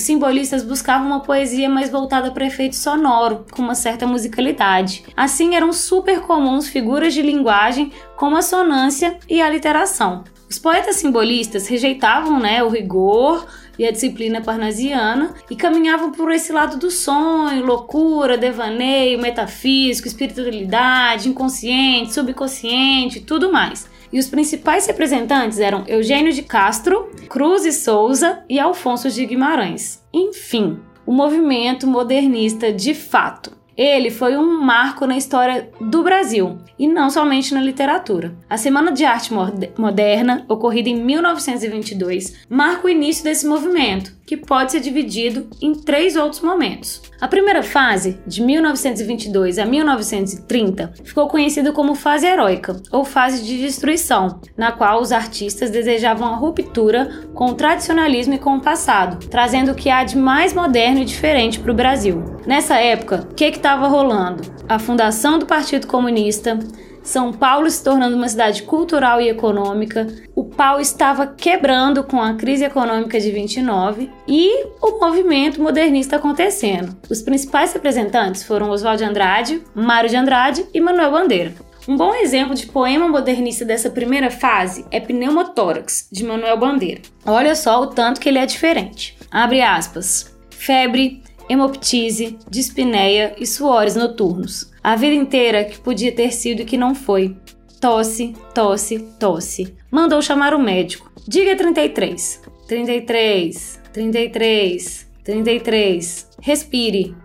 simbolistas 0.00 0.62
buscavam 0.62 1.08
uma 1.08 1.20
poesia 1.20 1.68
mais 1.68 1.90
voltada 1.90 2.30
para 2.30 2.46
efeito 2.46 2.76
sonoro, 2.76 3.44
com 3.50 3.60
uma 3.60 3.74
certa 3.74 4.06
musicalidade. 4.06 5.04
Assim, 5.16 5.56
eram 5.56 5.72
super 5.72 6.20
comuns 6.20 6.68
figuras 6.68 7.12
de 7.12 7.20
linguagem 7.20 7.90
como 8.16 8.36
a 8.36 8.42
sonância 8.42 9.18
e 9.28 9.42
a 9.42 9.50
literação. 9.50 10.22
Os 10.48 10.56
poetas 10.56 10.96
simbolistas 10.96 11.66
rejeitavam 11.66 12.38
né, 12.38 12.62
o 12.62 12.68
rigor 12.68 13.44
e 13.76 13.84
a 13.84 13.90
disciplina 13.90 14.40
parnasiana 14.40 15.34
e 15.50 15.56
caminhavam 15.56 16.12
por 16.12 16.30
esse 16.30 16.52
lado 16.52 16.78
do 16.78 16.92
sonho, 16.92 17.66
loucura, 17.66 18.38
devaneio, 18.38 19.20
metafísico, 19.20 20.06
espiritualidade, 20.06 21.28
inconsciente, 21.28 22.14
subconsciente, 22.14 23.20
tudo 23.20 23.50
mais. 23.50 23.92
E 24.14 24.18
os 24.20 24.28
principais 24.28 24.86
representantes 24.86 25.58
eram 25.58 25.82
Eugênio 25.88 26.32
de 26.32 26.40
Castro, 26.40 27.10
Cruz 27.28 27.64
e 27.64 27.72
Souza 27.72 28.44
e 28.48 28.60
Alfonso 28.60 29.10
de 29.10 29.26
Guimarães. 29.26 30.06
Enfim, 30.14 30.78
o 31.04 31.12
movimento 31.12 31.84
modernista 31.84 32.72
de 32.72 32.94
fato. 32.94 33.50
Ele 33.76 34.12
foi 34.12 34.36
um 34.36 34.60
marco 34.62 35.04
na 35.04 35.16
história 35.16 35.68
do 35.80 36.04
Brasil 36.04 36.58
e 36.78 36.86
não 36.86 37.10
somente 37.10 37.52
na 37.52 37.60
literatura. 37.60 38.36
A 38.48 38.56
Semana 38.56 38.92
de 38.92 39.04
Arte 39.04 39.32
Moderna, 39.76 40.44
ocorrida 40.48 40.88
em 40.88 41.02
1922, 41.02 42.46
marca 42.48 42.86
o 42.86 42.90
início 42.90 43.24
desse 43.24 43.44
movimento, 43.44 44.14
que 44.26 44.36
pode 44.36 44.72
ser 44.72 44.80
dividido 44.80 45.48
em 45.60 45.74
três 45.74 46.16
outros 46.16 46.40
momentos. 46.40 47.02
A 47.20 47.28
primeira 47.28 47.62
fase, 47.62 48.18
de 48.26 48.42
1922 48.42 49.58
a 49.58 49.64
1930, 49.64 50.92
ficou 51.04 51.28
conhecida 51.28 51.72
como 51.72 51.94
fase 51.94 52.26
heróica 52.26 52.80
ou 52.90 53.04
fase 53.04 53.44
de 53.44 53.58
destruição, 53.58 54.40
na 54.56 54.72
qual 54.72 55.00
os 55.00 55.12
artistas 55.12 55.70
desejavam 55.70 56.28
a 56.28 56.36
ruptura 56.36 57.24
com 57.34 57.46
o 57.46 57.54
tradicionalismo 57.54 58.34
e 58.34 58.38
com 58.38 58.56
o 58.56 58.60
passado, 58.60 59.26
trazendo 59.28 59.72
o 59.72 59.74
que 59.74 59.90
há 59.90 60.04
de 60.04 60.16
mais 60.16 60.52
moderno 60.52 61.00
e 61.00 61.04
diferente 61.04 61.60
para 61.60 61.72
o 61.72 61.74
Brasil. 61.74 62.22
Nessa 62.46 62.76
época, 62.76 63.26
o 63.30 63.34
que 63.34 63.44
estava 63.44 63.88
rolando? 63.88 64.42
A 64.68 64.78
fundação 64.78 65.38
do 65.38 65.46
Partido 65.46 65.86
Comunista, 65.86 66.58
são 67.04 67.32
Paulo 67.32 67.70
se 67.70 67.84
tornando 67.84 68.16
uma 68.16 68.28
cidade 68.28 68.62
cultural 68.62 69.20
e 69.20 69.28
econômica, 69.28 70.06
o 70.34 70.42
pau 70.42 70.80
estava 70.80 71.26
quebrando 71.26 72.02
com 72.02 72.20
a 72.20 72.34
crise 72.34 72.64
econômica 72.64 73.20
de 73.20 73.30
29 73.30 74.10
e 74.26 74.64
o 74.80 74.98
movimento 74.98 75.62
modernista 75.62 76.16
acontecendo. 76.16 76.96
Os 77.10 77.20
principais 77.20 77.74
representantes 77.74 78.42
foram 78.42 78.70
Oswald 78.70 78.98
de 78.98 79.04
Andrade, 79.04 79.62
Mário 79.74 80.08
de 80.08 80.16
Andrade 80.16 80.66
e 80.72 80.80
Manuel 80.80 81.12
Bandeira. 81.12 81.54
Um 81.86 81.98
bom 81.98 82.14
exemplo 82.14 82.54
de 82.54 82.66
poema 82.66 83.06
modernista 83.06 83.62
dessa 83.62 83.90
primeira 83.90 84.30
fase 84.30 84.86
é 84.90 84.98
Pneumotórax, 84.98 86.08
de 86.10 86.24
Manuel 86.24 86.56
Bandeira. 86.56 87.02
Olha 87.26 87.54
só 87.54 87.82
o 87.82 87.88
tanto 87.88 88.18
que 88.18 88.30
ele 88.30 88.38
é 88.38 88.46
diferente. 88.46 89.18
Abre 89.30 89.60
aspas. 89.60 90.34
Febre, 90.48 91.22
hemoptise, 91.46 92.38
dispneia 92.48 93.34
e 93.38 93.46
suores 93.46 93.94
noturnos. 93.94 94.72
A 94.84 94.96
vida 94.96 95.14
inteira 95.14 95.64
que 95.64 95.80
podia 95.80 96.12
ter 96.12 96.30
sido 96.30 96.60
e 96.60 96.64
que 96.66 96.76
não 96.76 96.94
foi. 96.94 97.34
Tosse, 97.80 98.34
tosse, 98.54 98.98
tosse. 99.18 99.74
Mandou 99.90 100.20
chamar 100.20 100.52
o 100.52 100.58
médico. 100.58 101.10
Diga 101.26 101.56
33. 101.56 102.42
33, 102.68 103.80
33, 103.94 105.10
33. 105.24 106.28
Respire. 106.38 107.16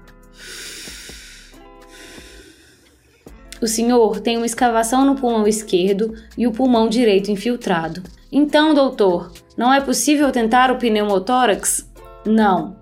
O 3.61 3.67
senhor 3.67 4.21
tem 4.21 4.37
uma 4.37 4.45
escavação 4.45 5.03
no 5.03 5.15
pulmão 5.15 5.45
esquerdo 5.45 6.15
e 6.37 6.47
o 6.47 6.53
pulmão 6.53 6.87
direito 6.87 7.29
infiltrado. 7.29 8.01
Então, 8.31 8.73
doutor, 8.73 9.33
não 9.57 9.73
é 9.73 9.81
possível 9.81 10.31
tentar 10.31 10.71
o 10.71 10.77
pneumotórax? 10.77 11.91
Não. 12.25 12.77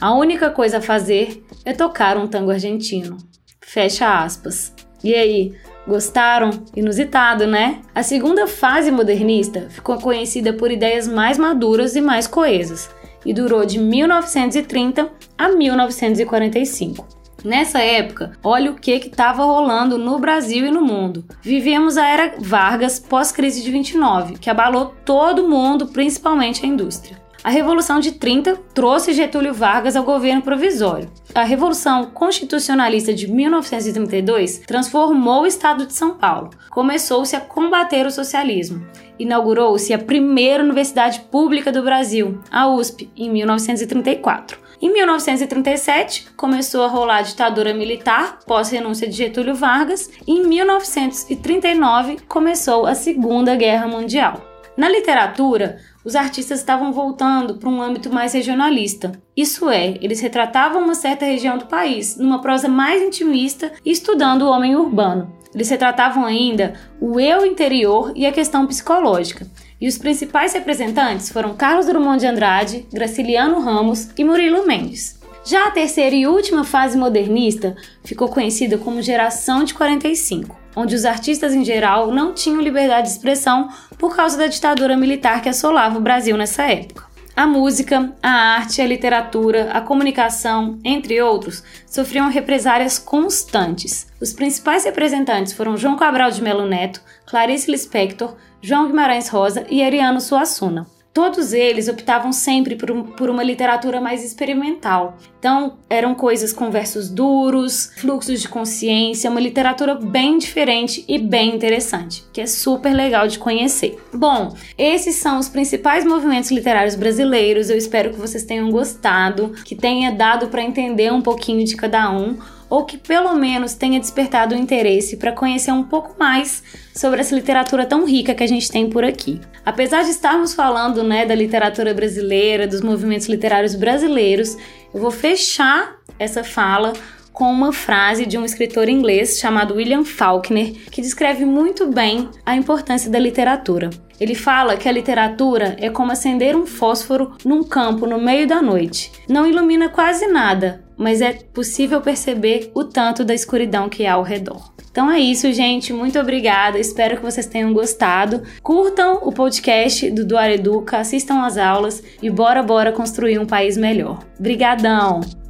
A 0.00 0.14
única 0.14 0.50
coisa 0.50 0.78
a 0.78 0.82
fazer 0.82 1.44
é 1.66 1.74
tocar 1.74 2.16
um 2.16 2.26
tango 2.26 2.50
argentino. 2.50 3.18
Fecha 3.62 4.22
aspas. 4.22 4.74
E 5.02 5.14
aí, 5.14 5.54
gostaram? 5.86 6.50
Inusitado, 6.76 7.46
né? 7.46 7.80
A 7.94 8.02
segunda 8.02 8.46
fase 8.46 8.90
modernista 8.90 9.68
ficou 9.70 9.98
conhecida 9.98 10.52
por 10.52 10.70
ideias 10.70 11.08
mais 11.08 11.38
maduras 11.38 11.96
e 11.96 12.00
mais 12.00 12.26
coesas 12.26 12.90
e 13.24 13.32
durou 13.32 13.64
de 13.64 13.78
1930 13.78 15.08
a 15.38 15.48
1945. 15.48 17.06
Nessa 17.44 17.80
época, 17.80 18.32
olha 18.42 18.70
o 18.70 18.76
que 18.76 18.92
estava 18.92 19.42
rolando 19.42 19.98
no 19.98 20.18
Brasil 20.18 20.66
e 20.66 20.70
no 20.70 20.80
mundo. 20.80 21.24
Vivemos 21.40 21.96
a 21.96 22.06
era 22.06 22.34
Vargas 22.38 23.00
pós-crise 23.00 23.62
de 23.62 23.70
29, 23.70 24.38
que 24.38 24.48
abalou 24.48 24.94
todo 25.04 25.48
mundo, 25.48 25.88
principalmente 25.88 26.64
a 26.64 26.68
indústria. 26.68 27.21
A 27.44 27.50
Revolução 27.50 27.98
de 27.98 28.12
30 28.12 28.54
trouxe 28.72 29.12
Getúlio 29.12 29.52
Vargas 29.52 29.96
ao 29.96 30.04
governo 30.04 30.42
provisório. 30.42 31.10
A 31.34 31.42
Revolução 31.42 32.06
Constitucionalista 32.06 33.12
de 33.12 33.26
1932 33.26 34.58
transformou 34.58 35.42
o 35.42 35.46
estado 35.46 35.84
de 35.84 35.92
São 35.92 36.14
Paulo. 36.14 36.50
Começou-se 36.70 37.34
a 37.34 37.40
combater 37.40 38.06
o 38.06 38.12
socialismo. 38.12 38.86
Inaugurou-se 39.18 39.92
a 39.92 39.98
primeira 39.98 40.62
universidade 40.62 41.18
pública 41.32 41.72
do 41.72 41.82
Brasil, 41.82 42.40
a 42.48 42.68
USP, 42.68 43.10
em 43.16 43.28
1934. 43.28 44.56
Em 44.80 44.92
1937, 44.92 46.28
começou 46.36 46.84
a 46.84 46.88
rolar 46.88 47.18
a 47.18 47.22
ditadura 47.22 47.74
militar 47.74 48.38
pós-renúncia 48.46 49.08
de 49.08 49.16
Getúlio 49.16 49.56
Vargas, 49.56 50.08
e 50.28 50.32
em 50.32 50.46
1939 50.46 52.18
começou 52.28 52.86
a 52.86 52.94
Segunda 52.94 53.56
Guerra 53.56 53.88
Mundial. 53.88 54.52
Na 54.76 54.88
literatura, 54.88 55.78
os 56.04 56.16
artistas 56.16 56.58
estavam 56.58 56.92
voltando 56.92 57.54
para 57.54 57.68
um 57.68 57.80
âmbito 57.80 58.12
mais 58.12 58.32
regionalista. 58.32 59.12
Isso 59.36 59.70
é, 59.70 59.98
eles 60.00 60.20
retratavam 60.20 60.82
uma 60.82 60.94
certa 60.94 61.24
região 61.24 61.56
do 61.56 61.66
país, 61.66 62.16
numa 62.16 62.40
prosa 62.40 62.68
mais 62.68 63.02
intimista 63.02 63.72
e 63.84 63.90
estudando 63.90 64.42
o 64.42 64.50
homem 64.50 64.74
urbano. 64.76 65.32
Eles 65.54 65.68
retratavam 65.68 66.24
ainda 66.24 66.74
o 67.00 67.20
eu 67.20 67.44
interior 67.44 68.12
e 68.16 68.26
a 68.26 68.32
questão 68.32 68.66
psicológica. 68.66 69.46
E 69.80 69.86
os 69.86 69.98
principais 69.98 70.54
representantes 70.54 71.30
foram 71.30 71.54
Carlos 71.54 71.86
Drummond 71.86 72.20
de 72.20 72.26
Andrade, 72.26 72.86
Graciliano 72.92 73.60
Ramos 73.60 74.10
e 74.16 74.24
Murilo 74.24 74.66
Mendes. 74.66 75.20
Já 75.44 75.66
a 75.66 75.70
terceira 75.72 76.14
e 76.14 76.26
última 76.26 76.64
fase 76.64 76.96
modernista 76.96 77.76
ficou 78.04 78.28
conhecida 78.28 78.78
como 78.78 79.02
Geração 79.02 79.64
de 79.64 79.74
45 79.74 80.61
onde 80.74 80.94
os 80.94 81.04
artistas 81.04 81.54
em 81.54 81.64
geral 81.64 82.10
não 82.12 82.32
tinham 82.32 82.60
liberdade 82.60 83.08
de 83.08 83.14
expressão 83.14 83.68
por 83.98 84.14
causa 84.16 84.36
da 84.36 84.46
ditadura 84.46 84.96
militar 84.96 85.42
que 85.42 85.48
assolava 85.48 85.98
o 85.98 86.02
Brasil 86.02 86.36
nessa 86.36 86.64
época. 86.64 87.12
A 87.34 87.46
música, 87.46 88.12
a 88.22 88.30
arte, 88.30 88.82
a 88.82 88.86
literatura, 88.86 89.70
a 89.72 89.80
comunicação, 89.80 90.78
entre 90.84 91.20
outros, 91.22 91.64
sofriam 91.86 92.28
represárias 92.28 92.98
constantes. 92.98 94.06
Os 94.20 94.34
principais 94.34 94.84
representantes 94.84 95.54
foram 95.54 95.76
João 95.76 95.96
Cabral 95.96 96.30
de 96.30 96.42
Melo 96.42 96.66
Neto, 96.66 97.00
Clarice 97.26 97.70
Lispector, 97.70 98.34
João 98.60 98.86
Guimarães 98.86 99.28
Rosa 99.28 99.64
e 99.70 99.82
Ariano 99.82 100.20
Suassuna. 100.20 100.86
Todos 101.12 101.52
eles 101.52 101.88
optavam 101.88 102.32
sempre 102.32 102.74
por, 102.74 102.90
um, 102.90 103.02
por, 103.02 103.28
uma 103.28 103.42
literatura 103.42 104.00
mais 104.00 104.24
experimental. 104.24 105.18
Então, 105.38 105.76
eram 105.90 106.14
coisas 106.14 106.54
com 106.54 106.70
versos 106.70 107.10
duros, 107.10 107.92
fluxos 107.96 108.40
de 108.40 108.48
consciência, 108.48 109.30
uma 109.30 109.40
literatura 109.40 109.94
bem 109.94 110.38
diferente 110.38 111.04
e 111.06 111.18
bem 111.18 111.54
interessante, 111.54 112.24
que 112.32 112.40
é 112.40 112.46
super 112.46 112.94
legal 112.94 113.28
de 113.28 113.38
conhecer. 113.38 113.98
Bom, 114.12 114.56
esses 114.78 115.16
são 115.16 115.38
os 115.38 115.50
principais 115.50 116.04
movimentos 116.04 116.50
literários 116.50 116.94
brasileiros. 116.94 117.68
Eu 117.68 117.76
espero 117.76 118.10
que 118.10 118.18
vocês 118.18 118.44
tenham 118.44 118.70
gostado, 118.70 119.52
que 119.64 119.76
tenha 119.76 120.12
dado 120.12 120.48
para 120.48 120.62
entender 120.62 121.12
um 121.12 121.20
pouquinho 121.20 121.64
de 121.64 121.76
cada 121.76 122.10
um 122.10 122.38
ou 122.72 122.86
que 122.86 122.96
pelo 122.96 123.34
menos 123.34 123.74
tenha 123.74 124.00
despertado 124.00 124.54
o 124.54 124.58
interesse 124.58 125.18
para 125.18 125.30
conhecer 125.30 125.70
um 125.70 125.82
pouco 125.82 126.16
mais 126.18 126.62
sobre 126.94 127.20
essa 127.20 127.34
literatura 127.34 127.84
tão 127.84 128.06
rica 128.06 128.34
que 128.34 128.42
a 128.42 128.46
gente 128.46 128.70
tem 128.70 128.88
por 128.88 129.04
aqui. 129.04 129.38
Apesar 129.62 130.04
de 130.04 130.08
estarmos 130.08 130.54
falando 130.54 131.02
né, 131.02 131.26
da 131.26 131.34
literatura 131.34 131.92
brasileira, 131.92 132.66
dos 132.66 132.80
movimentos 132.80 133.26
literários 133.28 133.74
brasileiros, 133.74 134.56
eu 134.94 135.02
vou 135.02 135.10
fechar 135.10 135.96
essa 136.18 136.42
fala 136.42 136.94
com 137.32 137.50
uma 137.50 137.72
frase 137.72 138.26
de 138.26 138.36
um 138.36 138.44
escritor 138.44 138.88
inglês 138.88 139.38
chamado 139.38 139.74
William 139.74 140.04
Faulkner, 140.04 140.72
que 140.90 141.00
descreve 141.00 141.44
muito 141.44 141.86
bem 141.86 142.28
a 142.44 142.54
importância 142.54 143.10
da 143.10 143.18
literatura. 143.18 143.90
Ele 144.20 144.34
fala 144.34 144.76
que 144.76 144.88
a 144.88 144.92
literatura 144.92 145.76
é 145.80 145.90
como 145.90 146.12
acender 146.12 146.54
um 146.54 146.66
fósforo 146.66 147.32
num 147.44 147.64
campo 147.64 148.06
no 148.06 148.20
meio 148.20 148.46
da 148.46 148.62
noite. 148.62 149.10
Não 149.28 149.46
ilumina 149.46 149.88
quase 149.88 150.28
nada, 150.28 150.84
mas 150.96 151.20
é 151.20 151.32
possível 151.32 152.00
perceber 152.00 152.70
o 152.74 152.84
tanto 152.84 153.24
da 153.24 153.34
escuridão 153.34 153.88
que 153.88 154.06
há 154.06 154.14
ao 154.14 154.22
redor. 154.22 154.72
Então 154.92 155.10
é 155.10 155.18
isso, 155.18 155.50
gente. 155.52 155.92
Muito 155.92 156.20
obrigada. 156.20 156.78
Espero 156.78 157.16
que 157.16 157.22
vocês 157.22 157.46
tenham 157.46 157.72
gostado. 157.72 158.42
Curtam 158.62 159.20
o 159.22 159.32
podcast 159.32 160.10
do 160.10 160.24
Duar 160.24 160.50
Educa, 160.50 160.98
assistam 160.98 161.42
às 161.42 161.56
aulas 161.56 162.02
e 162.22 162.30
bora, 162.30 162.62
bora 162.62 162.92
construir 162.92 163.38
um 163.38 163.46
país 163.46 163.76
melhor. 163.76 164.20
Brigadão! 164.38 165.41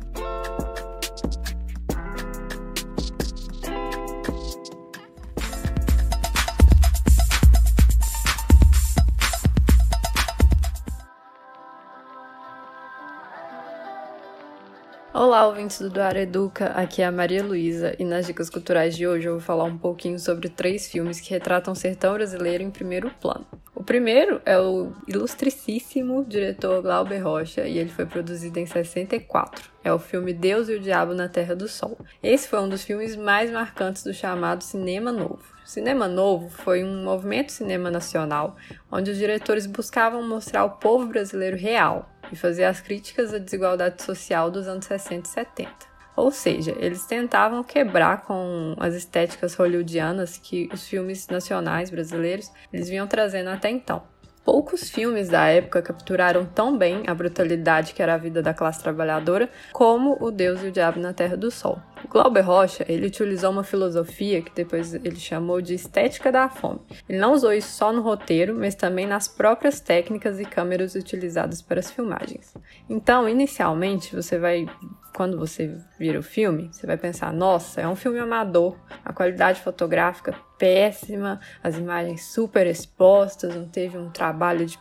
Olá, 15.32 15.46
ouvintes 15.46 15.80
do 15.80 15.88
Doar 15.88 16.14
Educa, 16.18 16.66
aqui 16.72 17.00
é 17.00 17.06
a 17.06 17.10
Maria 17.10 17.42
Luísa 17.42 17.96
e 17.98 18.04
nas 18.04 18.26
dicas 18.26 18.50
culturais 18.50 18.94
de 18.94 19.06
hoje 19.06 19.28
eu 19.28 19.32
vou 19.32 19.40
falar 19.40 19.64
um 19.64 19.78
pouquinho 19.78 20.18
sobre 20.18 20.50
três 20.50 20.86
filmes 20.86 21.22
que 21.22 21.30
retratam 21.30 21.72
o 21.72 21.74
sertão 21.74 22.12
brasileiro 22.12 22.62
em 22.62 22.70
primeiro 22.70 23.10
plano. 23.18 23.46
O 23.74 23.82
primeiro 23.82 24.42
é 24.44 24.58
o 24.60 24.92
ilustricíssimo 25.08 26.22
diretor 26.26 26.82
Glauber 26.82 27.18
Rocha 27.20 27.62
e 27.62 27.78
ele 27.78 27.88
foi 27.88 28.04
produzido 28.04 28.58
em 28.58 28.66
64. 28.66 29.70
É 29.82 29.90
o 29.90 29.98
filme 29.98 30.34
Deus 30.34 30.68
e 30.68 30.74
o 30.74 30.78
Diabo 30.78 31.14
na 31.14 31.30
Terra 31.30 31.56
do 31.56 31.66
Sol. 31.66 31.96
Esse 32.22 32.46
foi 32.46 32.60
um 32.60 32.68
dos 32.68 32.84
filmes 32.84 33.16
mais 33.16 33.50
marcantes 33.50 34.04
do 34.04 34.12
chamado 34.12 34.62
cinema 34.62 35.10
novo. 35.10 35.42
O 35.64 35.66
cinema 35.66 36.06
novo 36.06 36.50
foi 36.50 36.84
um 36.84 37.04
movimento 37.04 37.52
cinema 37.52 37.90
nacional 37.90 38.54
onde 38.90 39.10
os 39.10 39.16
diretores 39.16 39.64
buscavam 39.64 40.22
mostrar 40.28 40.62
o 40.66 40.72
povo 40.72 41.06
brasileiro 41.06 41.56
real, 41.56 42.11
e 42.32 42.36
fazer 42.36 42.64
as 42.64 42.80
críticas 42.80 43.32
à 43.32 43.38
desigualdade 43.38 44.02
social 44.02 44.50
dos 44.50 44.66
anos 44.66 44.86
60 44.86 45.28
e 45.28 45.30
70. 45.30 45.70
Ou 46.16 46.30
seja, 46.30 46.74
eles 46.78 47.06
tentavam 47.06 47.62
quebrar 47.62 48.22
com 48.22 48.74
as 48.78 48.94
estéticas 48.94 49.54
hollywoodianas 49.54 50.36
que 50.36 50.68
os 50.72 50.86
filmes 50.86 51.28
nacionais 51.28 51.90
brasileiros 51.90 52.50
eles 52.72 52.88
vinham 52.88 53.06
trazendo 53.06 53.50
até 53.50 53.70
então. 53.70 54.02
Poucos 54.44 54.90
filmes 54.90 55.28
da 55.28 55.46
época 55.46 55.80
capturaram 55.80 56.44
tão 56.44 56.76
bem 56.76 57.04
a 57.06 57.14
brutalidade 57.14 57.94
que 57.94 58.02
era 58.02 58.14
a 58.14 58.18
vida 58.18 58.42
da 58.42 58.52
classe 58.52 58.82
trabalhadora 58.82 59.48
como 59.72 60.16
O 60.20 60.30
Deus 60.30 60.62
e 60.62 60.66
o 60.66 60.72
Diabo 60.72 60.98
na 60.98 61.12
Terra 61.12 61.36
do 61.36 61.50
Sol. 61.50 61.80
Glauber 62.08 62.40
Rocha, 62.40 62.84
ele 62.88 63.06
utilizou 63.06 63.50
uma 63.50 63.64
filosofia 63.64 64.42
que 64.42 64.52
depois 64.54 64.94
ele 64.94 65.16
chamou 65.16 65.60
de 65.60 65.74
estética 65.74 66.30
da 66.30 66.48
fome. 66.48 66.80
Ele 67.08 67.18
não 67.18 67.32
usou 67.32 67.52
isso 67.52 67.72
só 67.72 67.92
no 67.92 68.02
roteiro, 68.02 68.54
mas 68.54 68.74
também 68.74 69.06
nas 69.06 69.28
próprias 69.28 69.80
técnicas 69.80 70.38
e 70.40 70.44
câmeras 70.44 70.94
utilizadas 70.94 71.62
para 71.62 71.80
as 71.80 71.90
filmagens. 71.90 72.54
Então, 72.88 73.28
inicialmente, 73.28 74.14
você 74.14 74.38
vai 74.38 74.66
quando 75.14 75.38
você 75.38 75.78
vira 75.98 76.18
o 76.18 76.22
filme, 76.22 76.70
você 76.72 76.86
vai 76.86 76.96
pensar: 76.96 77.32
nossa, 77.32 77.80
é 77.80 77.88
um 77.88 77.96
filme 77.96 78.18
amador, 78.18 78.76
a 79.04 79.12
qualidade 79.12 79.60
fotográfica 79.60 80.34
péssima, 80.58 81.40
as 81.62 81.76
imagens 81.76 82.24
super 82.26 82.66
expostas, 82.66 83.54
não 83.54 83.68
teve 83.68 83.98
um 83.98 84.10
trabalho 84.10 84.64
de, 84.64 84.78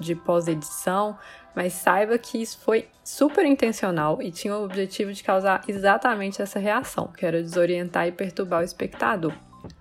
de 0.00 0.14
pós-edição, 0.14 1.16
mas 1.54 1.72
saiba 1.72 2.18
que 2.18 2.40
isso 2.40 2.58
foi 2.58 2.88
super 3.04 3.44
intencional 3.44 4.20
e 4.22 4.30
tinha 4.30 4.56
o 4.56 4.64
objetivo 4.64 5.12
de 5.12 5.22
causar 5.22 5.62
exatamente 5.68 6.40
essa 6.40 6.58
reação, 6.58 7.08
que 7.08 7.26
era 7.26 7.42
desorientar 7.42 8.06
e 8.06 8.12
perturbar 8.12 8.60
o 8.60 8.64
espectador. 8.64 9.32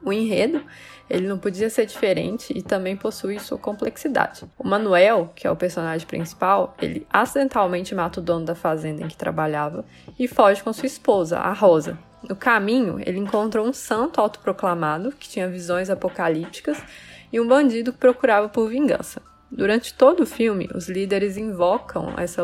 O 0.04 0.14
enredo, 0.14 0.64
ele 1.10 1.28
não 1.28 1.38
podia 1.38 1.70
ser 1.70 1.86
diferente 1.86 2.54
e 2.56 2.62
também 2.62 2.96
possui 2.96 3.40
sua 3.40 3.58
complexidade. 3.58 4.46
O 4.58 4.68
Manuel, 4.68 5.32
que 5.36 5.48
é 5.48 5.52
o 5.52 5.56
personagem 5.56 6.06
principal, 6.06 6.76
ele 6.82 7.06
acidentalmente 7.10 7.96
mata 7.96 8.20
o 8.20 8.24
dono 8.24 8.46
da 8.46 8.56
fazenda 8.56 9.04
em 9.04 9.08
que 9.08 9.18
trabalhava 9.18 9.84
e 10.20 10.28
foge 10.28 10.64
com 10.64 10.72
sua 10.72 10.86
esposa, 10.86 11.40
a 11.40 11.54
Rosa. 11.54 11.98
No 12.28 12.36
caminho, 12.36 13.00
ele 13.04 13.18
encontra 13.18 13.62
um 13.62 13.74
santo 13.74 14.22
autoproclamado 14.22 15.12
que 15.12 15.28
tinha 15.28 15.50
visões 15.50 15.90
apocalípticas 15.90 16.82
e 17.34 17.40
um 17.40 17.48
bandido 17.48 17.92
que 17.92 17.98
procurava 17.98 18.48
por 18.48 18.70
vingança. 18.70 19.22
Durante 19.52 19.94
todo 19.94 20.22
o 20.22 20.26
filme, 20.26 20.70
os 20.74 20.88
líderes 20.88 21.36
invocam 21.36 22.14
essa 22.18 22.42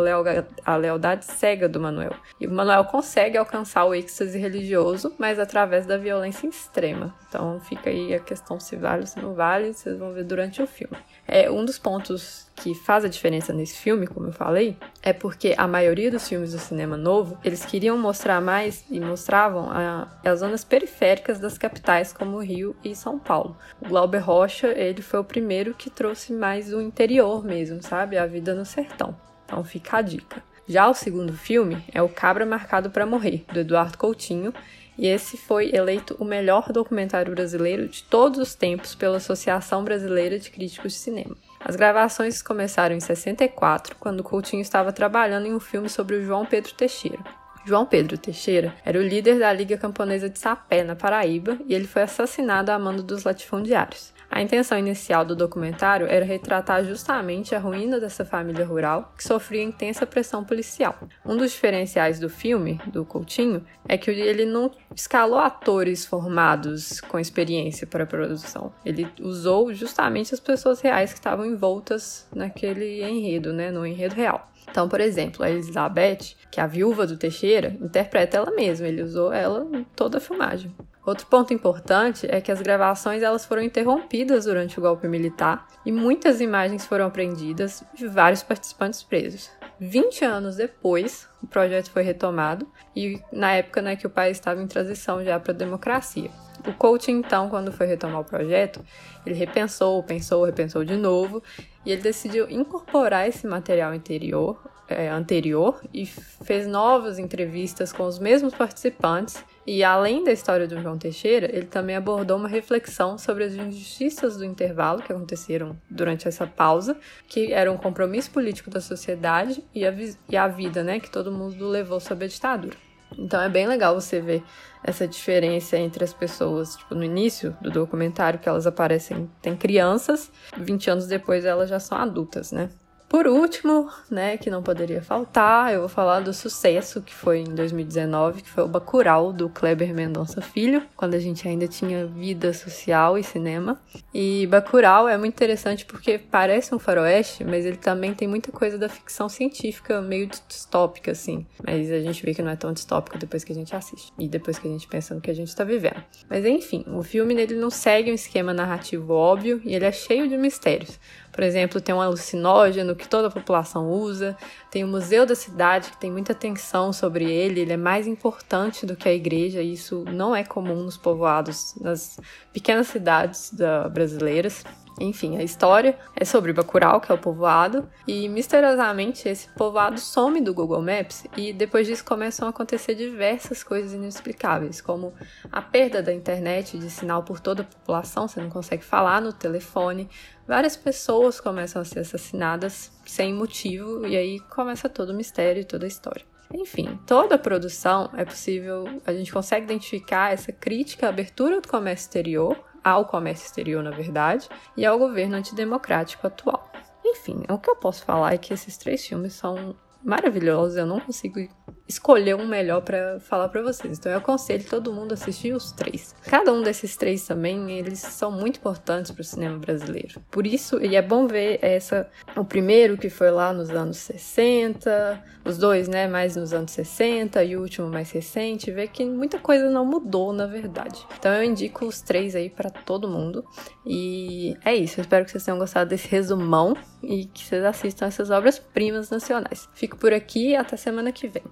a 0.65 0.75
lealdade 0.75 1.23
cega 1.23 1.69
do 1.69 1.79
Manuel. 1.79 2.13
E 2.39 2.45
o 2.45 2.51
Manuel 2.51 2.83
consegue 2.83 3.37
alcançar 3.37 3.85
o 3.85 3.95
êxtase 3.95 4.37
religioso, 4.37 5.13
mas 5.17 5.39
através 5.39 5.85
da 5.85 5.97
violência 5.97 6.47
extrema. 6.47 7.15
Então 7.29 7.61
fica 7.61 7.89
aí 7.89 8.13
a 8.13 8.19
questão 8.19 8.59
se 8.59 8.75
vale 8.75 9.01
ou 9.01 9.07
se 9.07 9.19
não 9.21 9.33
vale, 9.33 9.73
vocês 9.73 9.97
vão 9.97 10.11
ver 10.11 10.25
durante 10.25 10.61
o 10.61 10.67
filme. 10.67 10.97
É 11.25 11.49
um 11.49 11.63
dos 11.63 11.79
pontos 11.79 12.51
que 12.55 12.75
faz 12.75 13.05
a 13.05 13.09
diferença 13.09 13.53
nesse 13.53 13.77
filme, 13.77 14.05
como 14.05 14.27
eu 14.27 14.33
falei, 14.33 14.75
é 15.07 15.13
porque 15.13 15.55
a 15.57 15.65
maioria 15.65 16.11
dos 16.11 16.27
filmes 16.27 16.51
do 16.51 16.59
cinema 16.59 16.97
novo, 16.97 17.37
eles 17.41 17.65
queriam 17.65 17.97
mostrar 17.97 18.41
mais 18.41 18.83
e 18.91 18.99
mostravam 18.99 19.71
a, 19.71 20.05
as 20.21 20.41
zonas 20.41 20.65
periféricas 20.65 21.39
das 21.39 21.57
capitais 21.57 22.11
como 22.11 22.43
Rio 22.43 22.75
e 22.83 22.93
São 22.93 23.17
Paulo. 23.17 23.55
O 23.79 23.87
Glauber 23.87 24.19
Rocha, 24.19 24.67
ele 24.67 25.01
foi 25.01 25.21
o 25.21 25.23
primeiro 25.23 25.73
que 25.73 25.89
trouxe 25.89 26.33
mais 26.33 26.73
o 26.73 26.81
interior 26.81 27.41
mesmo, 27.41 27.81
sabe? 27.81 28.17
A 28.17 28.25
vida 28.25 28.53
no 28.53 28.65
sertão. 28.65 29.15
Então 29.45 29.63
fica 29.63 29.99
a 29.99 30.01
dica. 30.01 30.43
Já 30.67 30.89
o 30.89 30.93
segundo 30.93 31.31
filme 31.31 31.81
é 31.93 32.01
O 32.01 32.09
Cabra 32.09 32.45
Marcado 32.45 32.89
para 32.89 33.05
Morrer, 33.05 33.45
do 33.53 33.61
Eduardo 33.61 33.97
Coutinho, 33.97 34.53
e 34.97 35.07
esse 35.07 35.37
foi 35.37 35.73
eleito 35.73 36.17
o 36.19 36.25
melhor 36.25 36.73
documentário 36.73 37.33
brasileiro 37.33 37.87
de 37.87 38.03
todos 38.03 38.41
os 38.41 38.55
tempos 38.55 38.93
pela 38.93 39.17
Associação 39.17 39.85
Brasileira 39.85 40.37
de 40.37 40.51
Críticos 40.51 40.91
de 40.91 40.99
Cinema. 40.99 41.37
As 41.59 41.75
gravações 41.75 42.41
começaram 42.41 42.95
em 42.95 42.99
64, 42.99 43.95
quando 43.99 44.23
Coutinho 44.23 44.61
estava 44.61 44.93
trabalhando 44.93 45.47
em 45.47 45.53
um 45.53 45.59
filme 45.59 45.89
sobre 45.89 46.15
o 46.15 46.23
João 46.23 46.45
Pedro 46.45 46.73
Teixeira. 46.73 47.19
João 47.65 47.85
Pedro 47.85 48.17
Teixeira 48.17 48.73
era 48.85 48.97
o 48.97 49.01
líder 49.03 49.39
da 49.39 49.51
Liga 49.51 49.77
Camponesa 49.77 50.29
de 50.29 50.39
Sapé, 50.39 50.83
na 50.83 50.95
Paraíba, 50.95 51.57
e 51.65 51.73
ele 51.73 51.85
foi 51.85 52.03
assassinado 52.03 52.71
a 52.71 52.79
mando 52.79 53.03
dos 53.03 53.25
latifundiários. 53.25 54.13
A 54.29 54.41
intenção 54.41 54.77
inicial 54.77 55.23
do 55.23 55.35
documentário 55.35 56.05
era 56.05 56.25
retratar 56.25 56.83
justamente 56.83 57.55
a 57.55 57.59
ruína 57.59 57.99
dessa 57.99 58.25
família 58.25 58.65
rural 58.65 59.13
que 59.17 59.23
sofria 59.23 59.63
intensa 59.63 60.05
pressão 60.05 60.43
policial. 60.43 60.95
Um 61.25 61.37
dos 61.37 61.51
diferenciais 61.51 62.19
do 62.19 62.29
filme, 62.29 62.79
do 62.87 63.05
Coutinho, 63.05 63.65
é 63.87 63.97
que 63.97 64.11
ele 64.11 64.45
não 64.45 64.69
escalou 64.93 65.39
atores 65.39 66.05
formados 66.05 66.99
com 67.01 67.17
experiência 67.17 67.87
para 67.87 68.03
a 68.03 68.07
produção. 68.07 68.73
Ele 68.85 69.07
usou 69.21 69.73
justamente 69.73 70.33
as 70.33 70.39
pessoas 70.39 70.81
reais 70.81 71.13
que 71.13 71.19
estavam 71.19 71.45
envoltas 71.45 72.27
naquele 72.35 73.03
enredo, 73.03 73.53
né, 73.53 73.71
no 73.71 73.85
enredo 73.85 74.13
real. 74.13 74.51
Então, 74.69 74.89
por 74.89 74.99
exemplo, 74.99 75.43
a 75.43 75.49
Elizabeth, 75.49 76.35
que 76.51 76.59
é 76.59 76.63
a 76.63 76.67
viúva 76.67 77.07
do 77.07 77.17
Teixeira, 77.17 77.77
interpreta 77.81 78.37
ela 78.37 78.51
mesma, 78.51 78.87
ele 78.87 79.01
usou 79.01 79.31
ela 79.31 79.65
em 79.73 79.83
toda 79.95 80.17
a 80.17 80.21
filmagem. 80.21 80.75
Outro 81.07 81.25
ponto 81.27 81.53
importante 81.53 82.27
é 82.29 82.41
que 82.41 82.51
as 82.51 82.61
gravações 82.61 83.23
elas 83.23 83.45
foram 83.45 83.61
interrompidas 83.61 84.43
durante 84.43 84.77
o 84.77 84.81
golpe 84.81 85.07
militar 85.07 85.65
e 85.85 85.91
muitas 85.91 86.41
imagens 86.41 86.85
foram 86.85 87.05
apreendidas 87.05 87.81
e 87.97 88.05
vários 88.05 88.43
participantes 88.43 89.01
presos. 89.03 89.49
20 89.79 90.25
anos 90.25 90.57
depois, 90.57 91.25
o 91.41 91.47
projeto 91.47 91.91
foi 91.91 92.03
retomado 92.03 92.67
e 92.93 93.21
na 93.31 93.53
época 93.53 93.81
né, 93.81 93.95
que 93.95 94.05
o 94.05 94.09
país 94.09 94.35
estava 94.35 94.61
em 94.61 94.67
transição 94.67 95.23
já 95.23 95.39
para 95.39 95.53
a 95.53 95.55
democracia. 95.55 96.29
O 96.67 96.73
coach, 96.73 97.09
então, 97.09 97.47
quando 97.47 97.71
foi 97.71 97.87
retomar 97.87 98.19
o 98.19 98.25
projeto, 98.25 98.83
ele 99.25 99.35
repensou, 99.35 100.03
pensou, 100.03 100.43
repensou 100.43 100.83
de 100.83 100.97
novo 100.97 101.41
e 101.85 101.91
ele 101.93 102.01
decidiu 102.01 102.49
incorporar 102.49 103.29
esse 103.29 103.47
material 103.47 103.95
interior, 103.95 104.61
é, 104.89 105.07
anterior 105.07 105.81
e 105.93 106.05
fez 106.05 106.67
novas 106.67 107.17
entrevistas 107.17 107.93
com 107.93 108.03
os 108.03 108.19
mesmos 108.19 108.53
participantes 108.53 109.41
e 109.67 109.83
além 109.83 110.23
da 110.23 110.31
história 110.31 110.65
do 110.65 110.81
João 110.81 110.97
Teixeira, 110.97 111.53
ele 111.53 111.65
também 111.65 111.97
abordou 111.97 112.37
uma 112.37 112.47
reflexão 112.47 113.17
sobre 113.17 113.43
as 113.43 113.53
injustiças 113.53 114.37
do 114.37 114.45
intervalo 114.45 115.01
que 115.01 115.11
aconteceram 115.11 115.75
durante 115.89 116.25
essa 116.25 116.47
pausa, 116.47 116.95
que 117.27 117.51
era 117.51 117.69
um 117.69 117.75
compromisso 117.75 118.31
político 118.31 118.69
da 118.69 118.79
sociedade 118.79 119.61
e 119.75 119.85
a, 119.85 119.93
e 120.29 120.37
a 120.37 120.47
vida, 120.47 120.83
né, 120.83 121.01
que 121.01 121.11
todo 121.11 121.33
mundo 121.33 121.67
levou 121.67 121.99
sob 121.99 122.23
a 122.23 122.27
ditadura. 122.29 122.77
Então 123.17 123.41
é 123.41 123.49
bem 123.49 123.67
legal 123.67 123.93
você 123.93 124.21
ver 124.21 124.41
essa 124.81 125.05
diferença 125.05 125.77
entre 125.77 126.01
as 126.01 126.13
pessoas, 126.13 126.77
tipo, 126.77 126.95
no 126.95 127.03
início 127.03 127.55
do 127.59 127.69
documentário 127.69 128.39
que 128.39 128.47
elas 128.47 128.65
aparecem, 128.65 129.29
tem 129.41 129.53
crianças, 129.53 130.31
20 130.57 130.91
anos 130.91 131.07
depois 131.07 131.43
elas 131.43 131.69
já 131.69 131.79
são 131.79 131.97
adultas, 131.97 132.53
né? 132.53 132.69
Por 133.09 133.25
último, 133.25 133.89
né, 134.11 134.35
que 134.35 134.49
não 134.49 134.61
poderia 134.61 135.01
faltar, 135.01 135.73
eu 135.73 135.79
vou 135.79 135.89
falar 135.89 136.19
do 136.19 136.33
sucesso 136.33 137.01
que 137.01 137.13
foi 137.13 137.39
em 137.39 137.55
2019, 137.55 138.41
que 138.41 138.49
foi 138.49 138.65
o 138.65 138.67
Bacurau 138.67 139.31
do 139.31 139.47
Kleber 139.49 139.93
Mendonça 139.93 140.41
Filho, 140.41 140.83
quando 140.95 141.13
a 141.13 141.19
gente 141.19 141.47
ainda 141.47 141.67
tinha 141.69 142.05
vida 142.05 142.51
social 142.51 143.17
e 143.17 143.23
cinema. 143.23 143.79
E 144.13 144.45
Bacurau 144.47 145.07
é 145.07 145.17
muito 145.17 145.33
interessante 145.33 145.85
porque 145.85 146.17
parece 146.17 146.75
um 146.75 146.79
faroeste, 146.79 147.45
mas 147.45 147.65
ele 147.65 147.77
também 147.77 148.13
tem 148.13 148.27
muita 148.27 148.51
coisa 148.51 148.77
da 148.77 148.89
ficção 148.89 149.29
científica 149.29 150.01
meio 150.01 150.29
distópica 150.47 151.11
assim. 151.11 151.45
Mas 151.65 151.89
a 151.89 152.01
gente 152.01 152.25
vê 152.25 152.33
que 152.33 152.41
não 152.41 152.51
é 152.51 152.57
tão 152.57 152.73
distópico 152.73 153.17
depois 153.17 153.43
que 153.43 153.53
a 153.53 153.55
gente 153.55 153.73
assiste 153.73 154.11
e 154.19 154.27
depois 154.27 154.59
que 154.59 154.67
a 154.67 154.71
gente 154.71 154.87
pensa 154.87 155.15
no 155.15 155.21
que 155.21 155.31
a 155.31 155.35
gente 155.35 155.47
está 155.47 155.63
vivendo. 155.63 156.03
Mas 156.29 156.45
enfim, 156.45 156.83
o 156.87 157.01
filme 157.01 157.33
nele 157.33 157.55
não 157.55 157.69
segue 157.69 158.11
um 158.11 158.15
esquema 158.15 158.53
narrativo 158.53 159.13
óbvio 159.13 159.61
e 159.63 159.73
ele 159.73 159.85
é 159.85 159.91
cheio 159.93 160.27
de 160.27 160.35
mistérios. 160.37 160.99
Por 161.37 161.43
exemplo, 161.43 161.79
tem 161.79 161.93
um 161.93 162.01
alucinógeno 162.01 162.95
que 162.95 163.07
toda 163.07 163.27
a 163.27 163.29
população 163.29 163.91
usa, 163.91 164.35
tem 164.71 164.83
o 164.83 164.87
Museu 164.87 165.23
da 165.23 165.35
Cidade, 165.35 165.91
que 165.91 165.97
tem 165.97 166.11
muita 166.11 166.31
atenção 166.31 166.91
sobre 166.91 167.31
ele, 167.31 167.59
ele 167.59 167.73
é 167.73 167.77
mais 167.77 168.07
importante 168.07 168.87
do 168.87 168.95
que 168.95 169.07
a 169.07 169.13
igreja, 169.13 169.61
e 169.61 169.73
isso 169.73 170.03
não 170.11 170.35
é 170.35 170.43
comum 170.43 170.81
nos 170.81 170.97
povoados, 170.97 171.75
nas 171.79 172.19
pequenas 172.51 172.87
cidades 172.87 173.53
da, 173.53 173.87
brasileiras. 173.87 174.63
Enfim, 174.99 175.37
a 175.37 175.43
história 175.43 175.97
é 176.15 176.25
sobre 176.25 176.53
Bacurau, 176.53 176.99
que 176.99 177.11
é 177.11 177.15
o 177.15 177.17
povoado, 177.17 177.87
e 178.07 178.27
misteriosamente 178.27 179.29
esse 179.29 179.47
povoado 179.49 179.99
some 179.99 180.41
do 180.41 180.53
Google 180.53 180.81
Maps 180.81 181.25
e 181.35 181.53
depois 181.53 181.85
disso 181.85 182.03
começam 182.03 182.47
a 182.47 182.49
acontecer 182.49 182.95
diversas 182.95 183.63
coisas 183.63 183.93
inexplicáveis, 183.93 184.81
como 184.81 185.13
a 185.51 185.61
perda 185.61 186.01
da 186.01 186.13
internet 186.13 186.77
de 186.77 186.89
sinal 186.89 187.23
por 187.23 187.39
toda 187.39 187.61
a 187.61 187.65
população, 187.65 188.27
você 188.27 188.41
não 188.41 188.49
consegue 188.49 188.83
falar 188.83 189.21
no 189.21 189.31
telefone, 189.31 190.09
várias 190.47 190.75
pessoas 190.75 191.39
começam 191.39 191.81
a 191.81 191.85
ser 191.85 191.99
assassinadas 191.99 192.91
sem 193.05 193.33
motivo 193.33 194.05
e 194.07 194.17
aí 194.17 194.39
começa 194.39 194.89
todo 194.89 195.11
o 195.11 195.15
mistério 195.15 195.61
e 195.61 195.65
toda 195.65 195.85
a 195.85 195.87
história. 195.87 196.25
Enfim, 196.53 196.97
toda 197.05 197.35
a 197.35 197.37
produção 197.37 198.09
é 198.15 198.23
possível, 198.23 198.85
a 199.05 199.13
gente 199.13 199.31
consegue 199.31 199.65
identificar 199.65 200.31
essa 200.31 200.51
crítica 200.51 201.05
à 201.05 201.09
abertura 201.09 201.59
do 201.59 201.67
comércio 201.67 202.05
exterior, 202.05 202.57
ao 202.87 203.05
comércio 203.05 203.45
exterior, 203.45 203.83
na 203.83 203.91
verdade, 203.91 204.47
e 204.75 204.85
ao 204.85 204.97
governo 204.97 205.35
antidemocrático 205.35 206.25
atual. 206.25 206.71
Enfim, 207.03 207.43
o 207.49 207.57
que 207.57 207.69
eu 207.69 207.75
posso 207.75 208.03
falar 208.03 208.33
é 208.33 208.37
que 208.37 208.53
esses 208.53 208.77
três 208.77 209.05
filmes 209.05 209.33
são 209.33 209.75
maravilhosos, 210.07 210.77
eu 210.77 210.85
não 210.85 211.01
consigo 211.01 211.37
escolher 211.85 212.35
um 212.35 212.47
melhor 212.47 212.81
para 212.81 213.19
falar 213.19 213.49
para 213.49 213.61
vocês. 213.61 213.99
Então 213.99 214.11
eu 214.11 214.17
aconselho 214.17 214.63
todo 214.63 214.93
mundo 214.93 215.11
a 215.11 215.15
assistir 215.15 215.53
os 215.53 215.73
três. 215.73 216.15
Cada 216.23 216.53
um 216.53 216.61
desses 216.61 216.95
três 216.95 217.25
também, 217.27 217.71
eles 217.77 217.99
são 217.99 218.31
muito 218.31 218.57
importantes 218.57 219.11
para 219.11 219.21
o 219.21 219.23
cinema 219.23 219.57
brasileiro. 219.57 220.21
Por 220.31 220.47
isso, 220.47 220.79
e 220.83 220.95
é 220.95 221.01
bom 221.01 221.27
ver 221.27 221.59
essa 221.61 222.09
o 222.35 222.45
primeiro 222.45 222.97
que 222.97 223.09
foi 223.09 223.31
lá 223.31 223.51
nos 223.51 223.69
anos 223.69 223.97
60, 223.97 225.23
os 225.43 225.57
dois, 225.57 225.87
né, 225.87 226.07
mais 226.07 226.35
nos 226.35 226.53
anos 226.53 226.71
60 226.71 227.43
e 227.43 227.55
o 227.55 227.61
último 227.61 227.89
mais 227.89 228.11
recente, 228.11 228.71
ver 228.71 228.87
que 228.89 229.03
muita 229.05 229.39
coisa 229.39 229.69
não 229.69 229.85
mudou, 229.85 230.31
na 230.31 230.45
verdade. 230.45 231.05
Então 231.19 231.33
eu 231.33 231.43
indico 231.43 231.85
os 231.85 232.01
três 232.01 232.35
aí 232.35 232.49
para 232.49 232.69
todo 232.69 233.09
mundo. 233.09 233.43
E 233.85 234.55
é 234.63 234.75
isso, 234.75 234.99
eu 234.99 235.01
espero 235.01 235.25
que 235.25 235.31
vocês 235.31 235.43
tenham 235.43 235.57
gostado 235.57 235.89
desse 235.89 236.07
resumão 236.07 236.75
e 237.01 237.25
que 237.25 237.45
vocês 237.45 237.63
assistam 237.63 238.05
essas 238.05 238.29
obras 238.29 238.59
primas 238.59 239.09
nacionais. 239.09 239.69
Fico 239.73 239.96
por 239.97 240.13
aqui 240.13 240.49
e 240.49 240.55
até 240.55 240.77
semana 240.77 241.11
que 241.11 241.27
vem. 241.27 241.43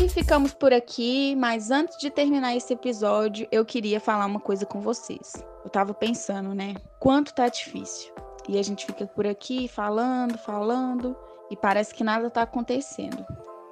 E 0.00 0.08
ficamos 0.08 0.52
por 0.54 0.72
aqui, 0.72 1.36
mas 1.36 1.70
antes 1.70 1.96
de 1.98 2.10
terminar 2.10 2.56
esse 2.56 2.72
episódio, 2.72 3.46
eu 3.52 3.64
queria 3.64 4.00
falar 4.00 4.26
uma 4.26 4.40
coisa 4.40 4.64
com 4.64 4.80
vocês. 4.80 5.32
Eu 5.64 5.70
tava 5.70 5.94
pensando, 5.94 6.54
né? 6.54 6.74
Quanto 6.98 7.34
tá 7.34 7.48
difícil. 7.48 8.12
E 8.48 8.58
a 8.58 8.62
gente 8.62 8.84
fica 8.84 9.06
por 9.06 9.26
aqui 9.26 9.68
falando, 9.68 10.36
falando, 10.38 11.16
e 11.50 11.56
parece 11.56 11.94
que 11.94 12.02
nada 12.02 12.28
tá 12.28 12.42
acontecendo. 12.42 13.24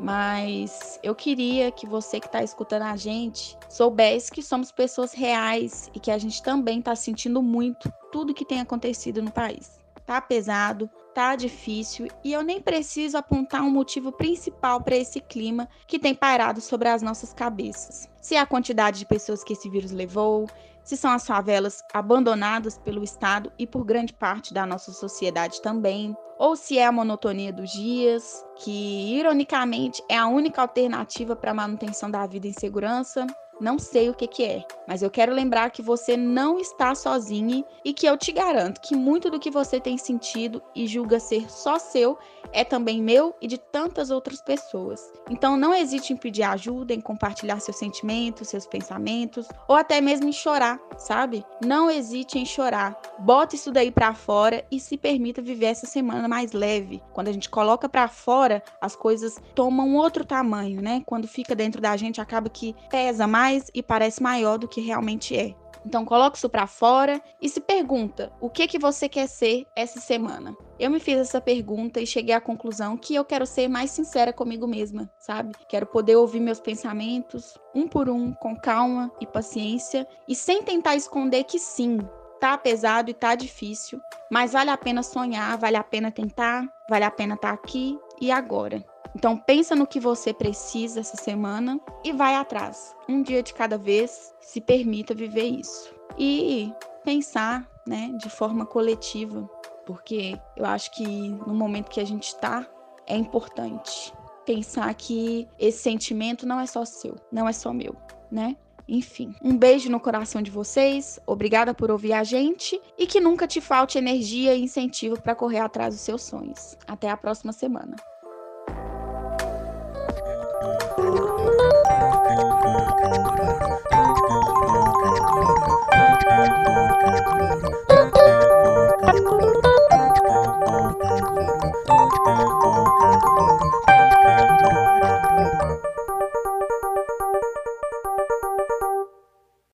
Mas 0.02 0.98
eu 1.02 1.14
queria 1.14 1.70
que 1.70 1.86
você 1.86 2.18
que 2.18 2.26
está 2.26 2.42
escutando 2.42 2.84
a 2.84 2.96
gente 2.96 3.54
soubesse 3.68 4.32
que 4.32 4.42
somos 4.42 4.72
pessoas 4.72 5.12
reais 5.12 5.90
e 5.94 6.00
que 6.00 6.10
a 6.10 6.16
gente 6.16 6.42
também 6.42 6.78
está 6.78 6.96
sentindo 6.96 7.42
muito 7.42 7.92
tudo 8.10 8.32
que 8.32 8.46
tem 8.46 8.62
acontecido 8.62 9.20
no 9.20 9.30
país. 9.30 9.78
Tá 10.06 10.18
pesado, 10.18 10.88
tá 11.14 11.36
difícil 11.36 12.08
e 12.24 12.32
eu 12.32 12.42
nem 12.42 12.62
preciso 12.62 13.18
apontar 13.18 13.60
um 13.60 13.70
motivo 13.70 14.10
principal 14.10 14.80
para 14.80 14.96
esse 14.96 15.20
clima 15.20 15.68
que 15.86 15.98
tem 15.98 16.14
pairado 16.14 16.62
sobre 16.62 16.88
as 16.88 17.02
nossas 17.02 17.34
cabeças. 17.34 18.08
Se 18.22 18.36
é 18.36 18.40
a 18.40 18.46
quantidade 18.46 19.00
de 19.00 19.06
pessoas 19.06 19.44
que 19.44 19.52
esse 19.52 19.68
vírus 19.68 19.90
levou, 19.90 20.48
se 20.82 20.96
são 20.96 21.10
as 21.10 21.26
favelas 21.26 21.84
abandonadas 21.92 22.78
pelo 22.78 23.04
Estado 23.04 23.52
e 23.58 23.66
por 23.66 23.84
grande 23.84 24.14
parte 24.14 24.54
da 24.54 24.64
nossa 24.64 24.92
sociedade 24.92 25.60
também, 25.60 26.16
ou 26.40 26.56
se 26.56 26.78
é 26.78 26.86
a 26.86 26.90
monotonia 26.90 27.52
dos 27.52 27.70
dias, 27.70 28.42
que 28.56 29.14
ironicamente 29.14 30.02
é 30.08 30.16
a 30.16 30.26
única 30.26 30.62
alternativa 30.62 31.36
para 31.36 31.50
a 31.50 31.54
manutenção 31.54 32.10
da 32.10 32.26
vida 32.26 32.46
em 32.48 32.52
segurança, 32.54 33.26
não 33.60 33.78
sei 33.78 34.08
o 34.08 34.14
que, 34.14 34.26
que 34.26 34.44
é, 34.44 34.64
mas 34.88 35.02
eu 35.02 35.10
quero 35.10 35.32
lembrar 35.32 35.70
que 35.70 35.82
você 35.82 36.16
não 36.16 36.58
está 36.58 36.94
sozinho 36.94 37.64
e 37.84 37.92
que 37.92 38.06
eu 38.06 38.16
te 38.16 38.32
garanto 38.32 38.80
que 38.80 38.96
muito 38.96 39.30
do 39.30 39.38
que 39.38 39.50
você 39.50 39.78
tem 39.78 39.98
sentido 39.98 40.62
e 40.74 40.86
julga 40.86 41.20
ser 41.20 41.50
só 41.50 41.78
seu 41.78 42.18
é 42.52 42.64
também 42.64 43.02
meu 43.02 43.34
e 43.40 43.46
de 43.46 43.58
tantas 43.58 44.10
outras 44.10 44.40
pessoas. 44.40 45.12
Então 45.28 45.56
não 45.56 45.74
hesite 45.74 46.12
em 46.12 46.16
pedir 46.16 46.42
ajuda, 46.42 46.92
em 46.92 47.00
compartilhar 47.00 47.60
seus 47.60 47.76
sentimentos, 47.76 48.48
seus 48.48 48.66
pensamentos 48.66 49.46
ou 49.68 49.76
até 49.76 50.00
mesmo 50.00 50.28
em 50.28 50.32
chorar, 50.32 50.80
sabe? 50.96 51.44
Não 51.64 51.90
hesite 51.90 52.38
em 52.38 52.46
chorar. 52.46 53.00
Bota 53.18 53.54
isso 53.54 53.70
daí 53.70 53.90
para 53.90 54.14
fora 54.14 54.64
e 54.70 54.80
se 54.80 54.96
permita 54.96 55.42
viver 55.42 55.66
essa 55.66 55.86
semana 55.86 56.26
mais 56.26 56.52
leve. 56.52 57.02
Quando 57.12 57.28
a 57.28 57.32
gente 57.32 57.48
coloca 57.48 57.88
para 57.88 58.08
fora, 58.08 58.62
as 58.80 58.96
coisas 58.96 59.40
tomam 59.54 59.94
outro 59.94 60.24
tamanho, 60.24 60.80
né? 60.80 61.02
Quando 61.06 61.28
fica 61.28 61.54
dentro 61.54 61.80
da 61.80 61.96
gente, 61.96 62.20
acaba 62.20 62.48
que 62.48 62.74
pesa 62.88 63.26
mais 63.26 63.49
e 63.74 63.82
parece 63.82 64.22
maior 64.22 64.58
do 64.58 64.68
que 64.68 64.80
realmente 64.80 65.36
é. 65.36 65.54
Então 65.84 66.04
coloque 66.04 66.36
isso 66.36 66.48
para 66.48 66.66
fora 66.66 67.20
e 67.40 67.48
se 67.48 67.60
pergunta: 67.60 68.32
o 68.40 68.50
que 68.50 68.66
que 68.66 68.78
você 68.78 69.08
quer 69.08 69.26
ser 69.26 69.66
essa 69.74 70.00
semana? 70.00 70.54
Eu 70.78 70.90
me 70.90 71.00
fiz 71.00 71.18
essa 71.18 71.40
pergunta 71.40 72.00
e 72.00 72.06
cheguei 72.06 72.34
à 72.34 72.40
conclusão 72.40 72.96
que 72.96 73.14
eu 73.14 73.24
quero 73.24 73.46
ser 73.46 73.68
mais 73.68 73.90
sincera 73.90 74.32
comigo 74.32 74.66
mesma, 74.66 75.10
sabe? 75.18 75.52
Quero 75.68 75.86
poder 75.86 76.16
ouvir 76.16 76.40
meus 76.40 76.60
pensamentos 76.60 77.58
um 77.74 77.88
por 77.88 78.08
um, 78.08 78.32
com 78.34 78.56
calma 78.56 79.10
e 79.20 79.26
paciência 79.26 80.06
e 80.28 80.34
sem 80.34 80.62
tentar 80.62 80.96
esconder 80.96 81.44
que 81.44 81.58
sim, 81.58 81.98
tá 82.40 82.56
pesado 82.56 83.10
e 83.10 83.14
tá 83.14 83.34
difícil, 83.34 84.00
mas 84.30 84.52
vale 84.52 84.70
a 84.70 84.76
pena 84.76 85.02
sonhar, 85.02 85.56
vale 85.58 85.76
a 85.76 85.84
pena 85.84 86.10
tentar, 86.10 86.66
vale 86.88 87.04
a 87.04 87.10
pena 87.10 87.34
estar 87.34 87.48
tá 87.48 87.54
aqui 87.54 87.98
e 88.20 88.30
agora. 88.30 88.84
Então 89.14 89.36
pensa 89.36 89.74
no 89.74 89.86
que 89.86 90.00
você 90.00 90.32
precisa 90.32 91.00
essa 91.00 91.16
semana 91.16 91.80
e 92.04 92.12
vai 92.12 92.36
atrás. 92.36 92.94
Um 93.08 93.22
dia 93.22 93.42
de 93.42 93.52
cada 93.52 93.76
vez, 93.76 94.34
se 94.40 94.60
permita 94.60 95.14
viver 95.14 95.44
isso. 95.44 95.92
E 96.18 96.72
pensar, 97.04 97.68
né, 97.86 98.12
de 98.16 98.28
forma 98.28 98.66
coletiva, 98.66 99.48
porque 99.86 100.38
eu 100.56 100.64
acho 100.64 100.92
que 100.92 101.30
no 101.46 101.54
momento 101.54 101.90
que 101.90 102.00
a 102.00 102.04
gente 102.04 102.28
está 102.28 102.66
é 103.06 103.16
importante 103.16 104.12
pensar 104.44 104.92
que 104.94 105.48
esse 105.58 105.78
sentimento 105.78 106.46
não 106.46 106.58
é 106.58 106.66
só 106.66 106.84
seu, 106.84 107.14
não 107.30 107.48
é 107.48 107.52
só 107.52 107.72
meu, 107.72 107.94
né? 108.30 108.56
Enfim, 108.88 109.32
um 109.40 109.56
beijo 109.56 109.88
no 109.88 110.00
coração 110.00 110.42
de 110.42 110.50
vocês, 110.50 111.20
obrigada 111.24 111.72
por 111.72 111.90
ouvir 111.92 112.12
a 112.12 112.24
gente 112.24 112.80
e 112.98 113.06
que 113.06 113.20
nunca 113.20 113.46
te 113.46 113.60
falte 113.60 113.96
energia 113.96 114.54
e 114.56 114.64
incentivo 114.64 115.20
para 115.20 115.36
correr 115.36 115.60
atrás 115.60 115.94
dos 115.94 116.02
seus 116.02 116.22
sonhos. 116.22 116.76
Até 116.88 117.08
a 117.08 117.16
próxima 117.16 117.52
semana. 117.52 117.94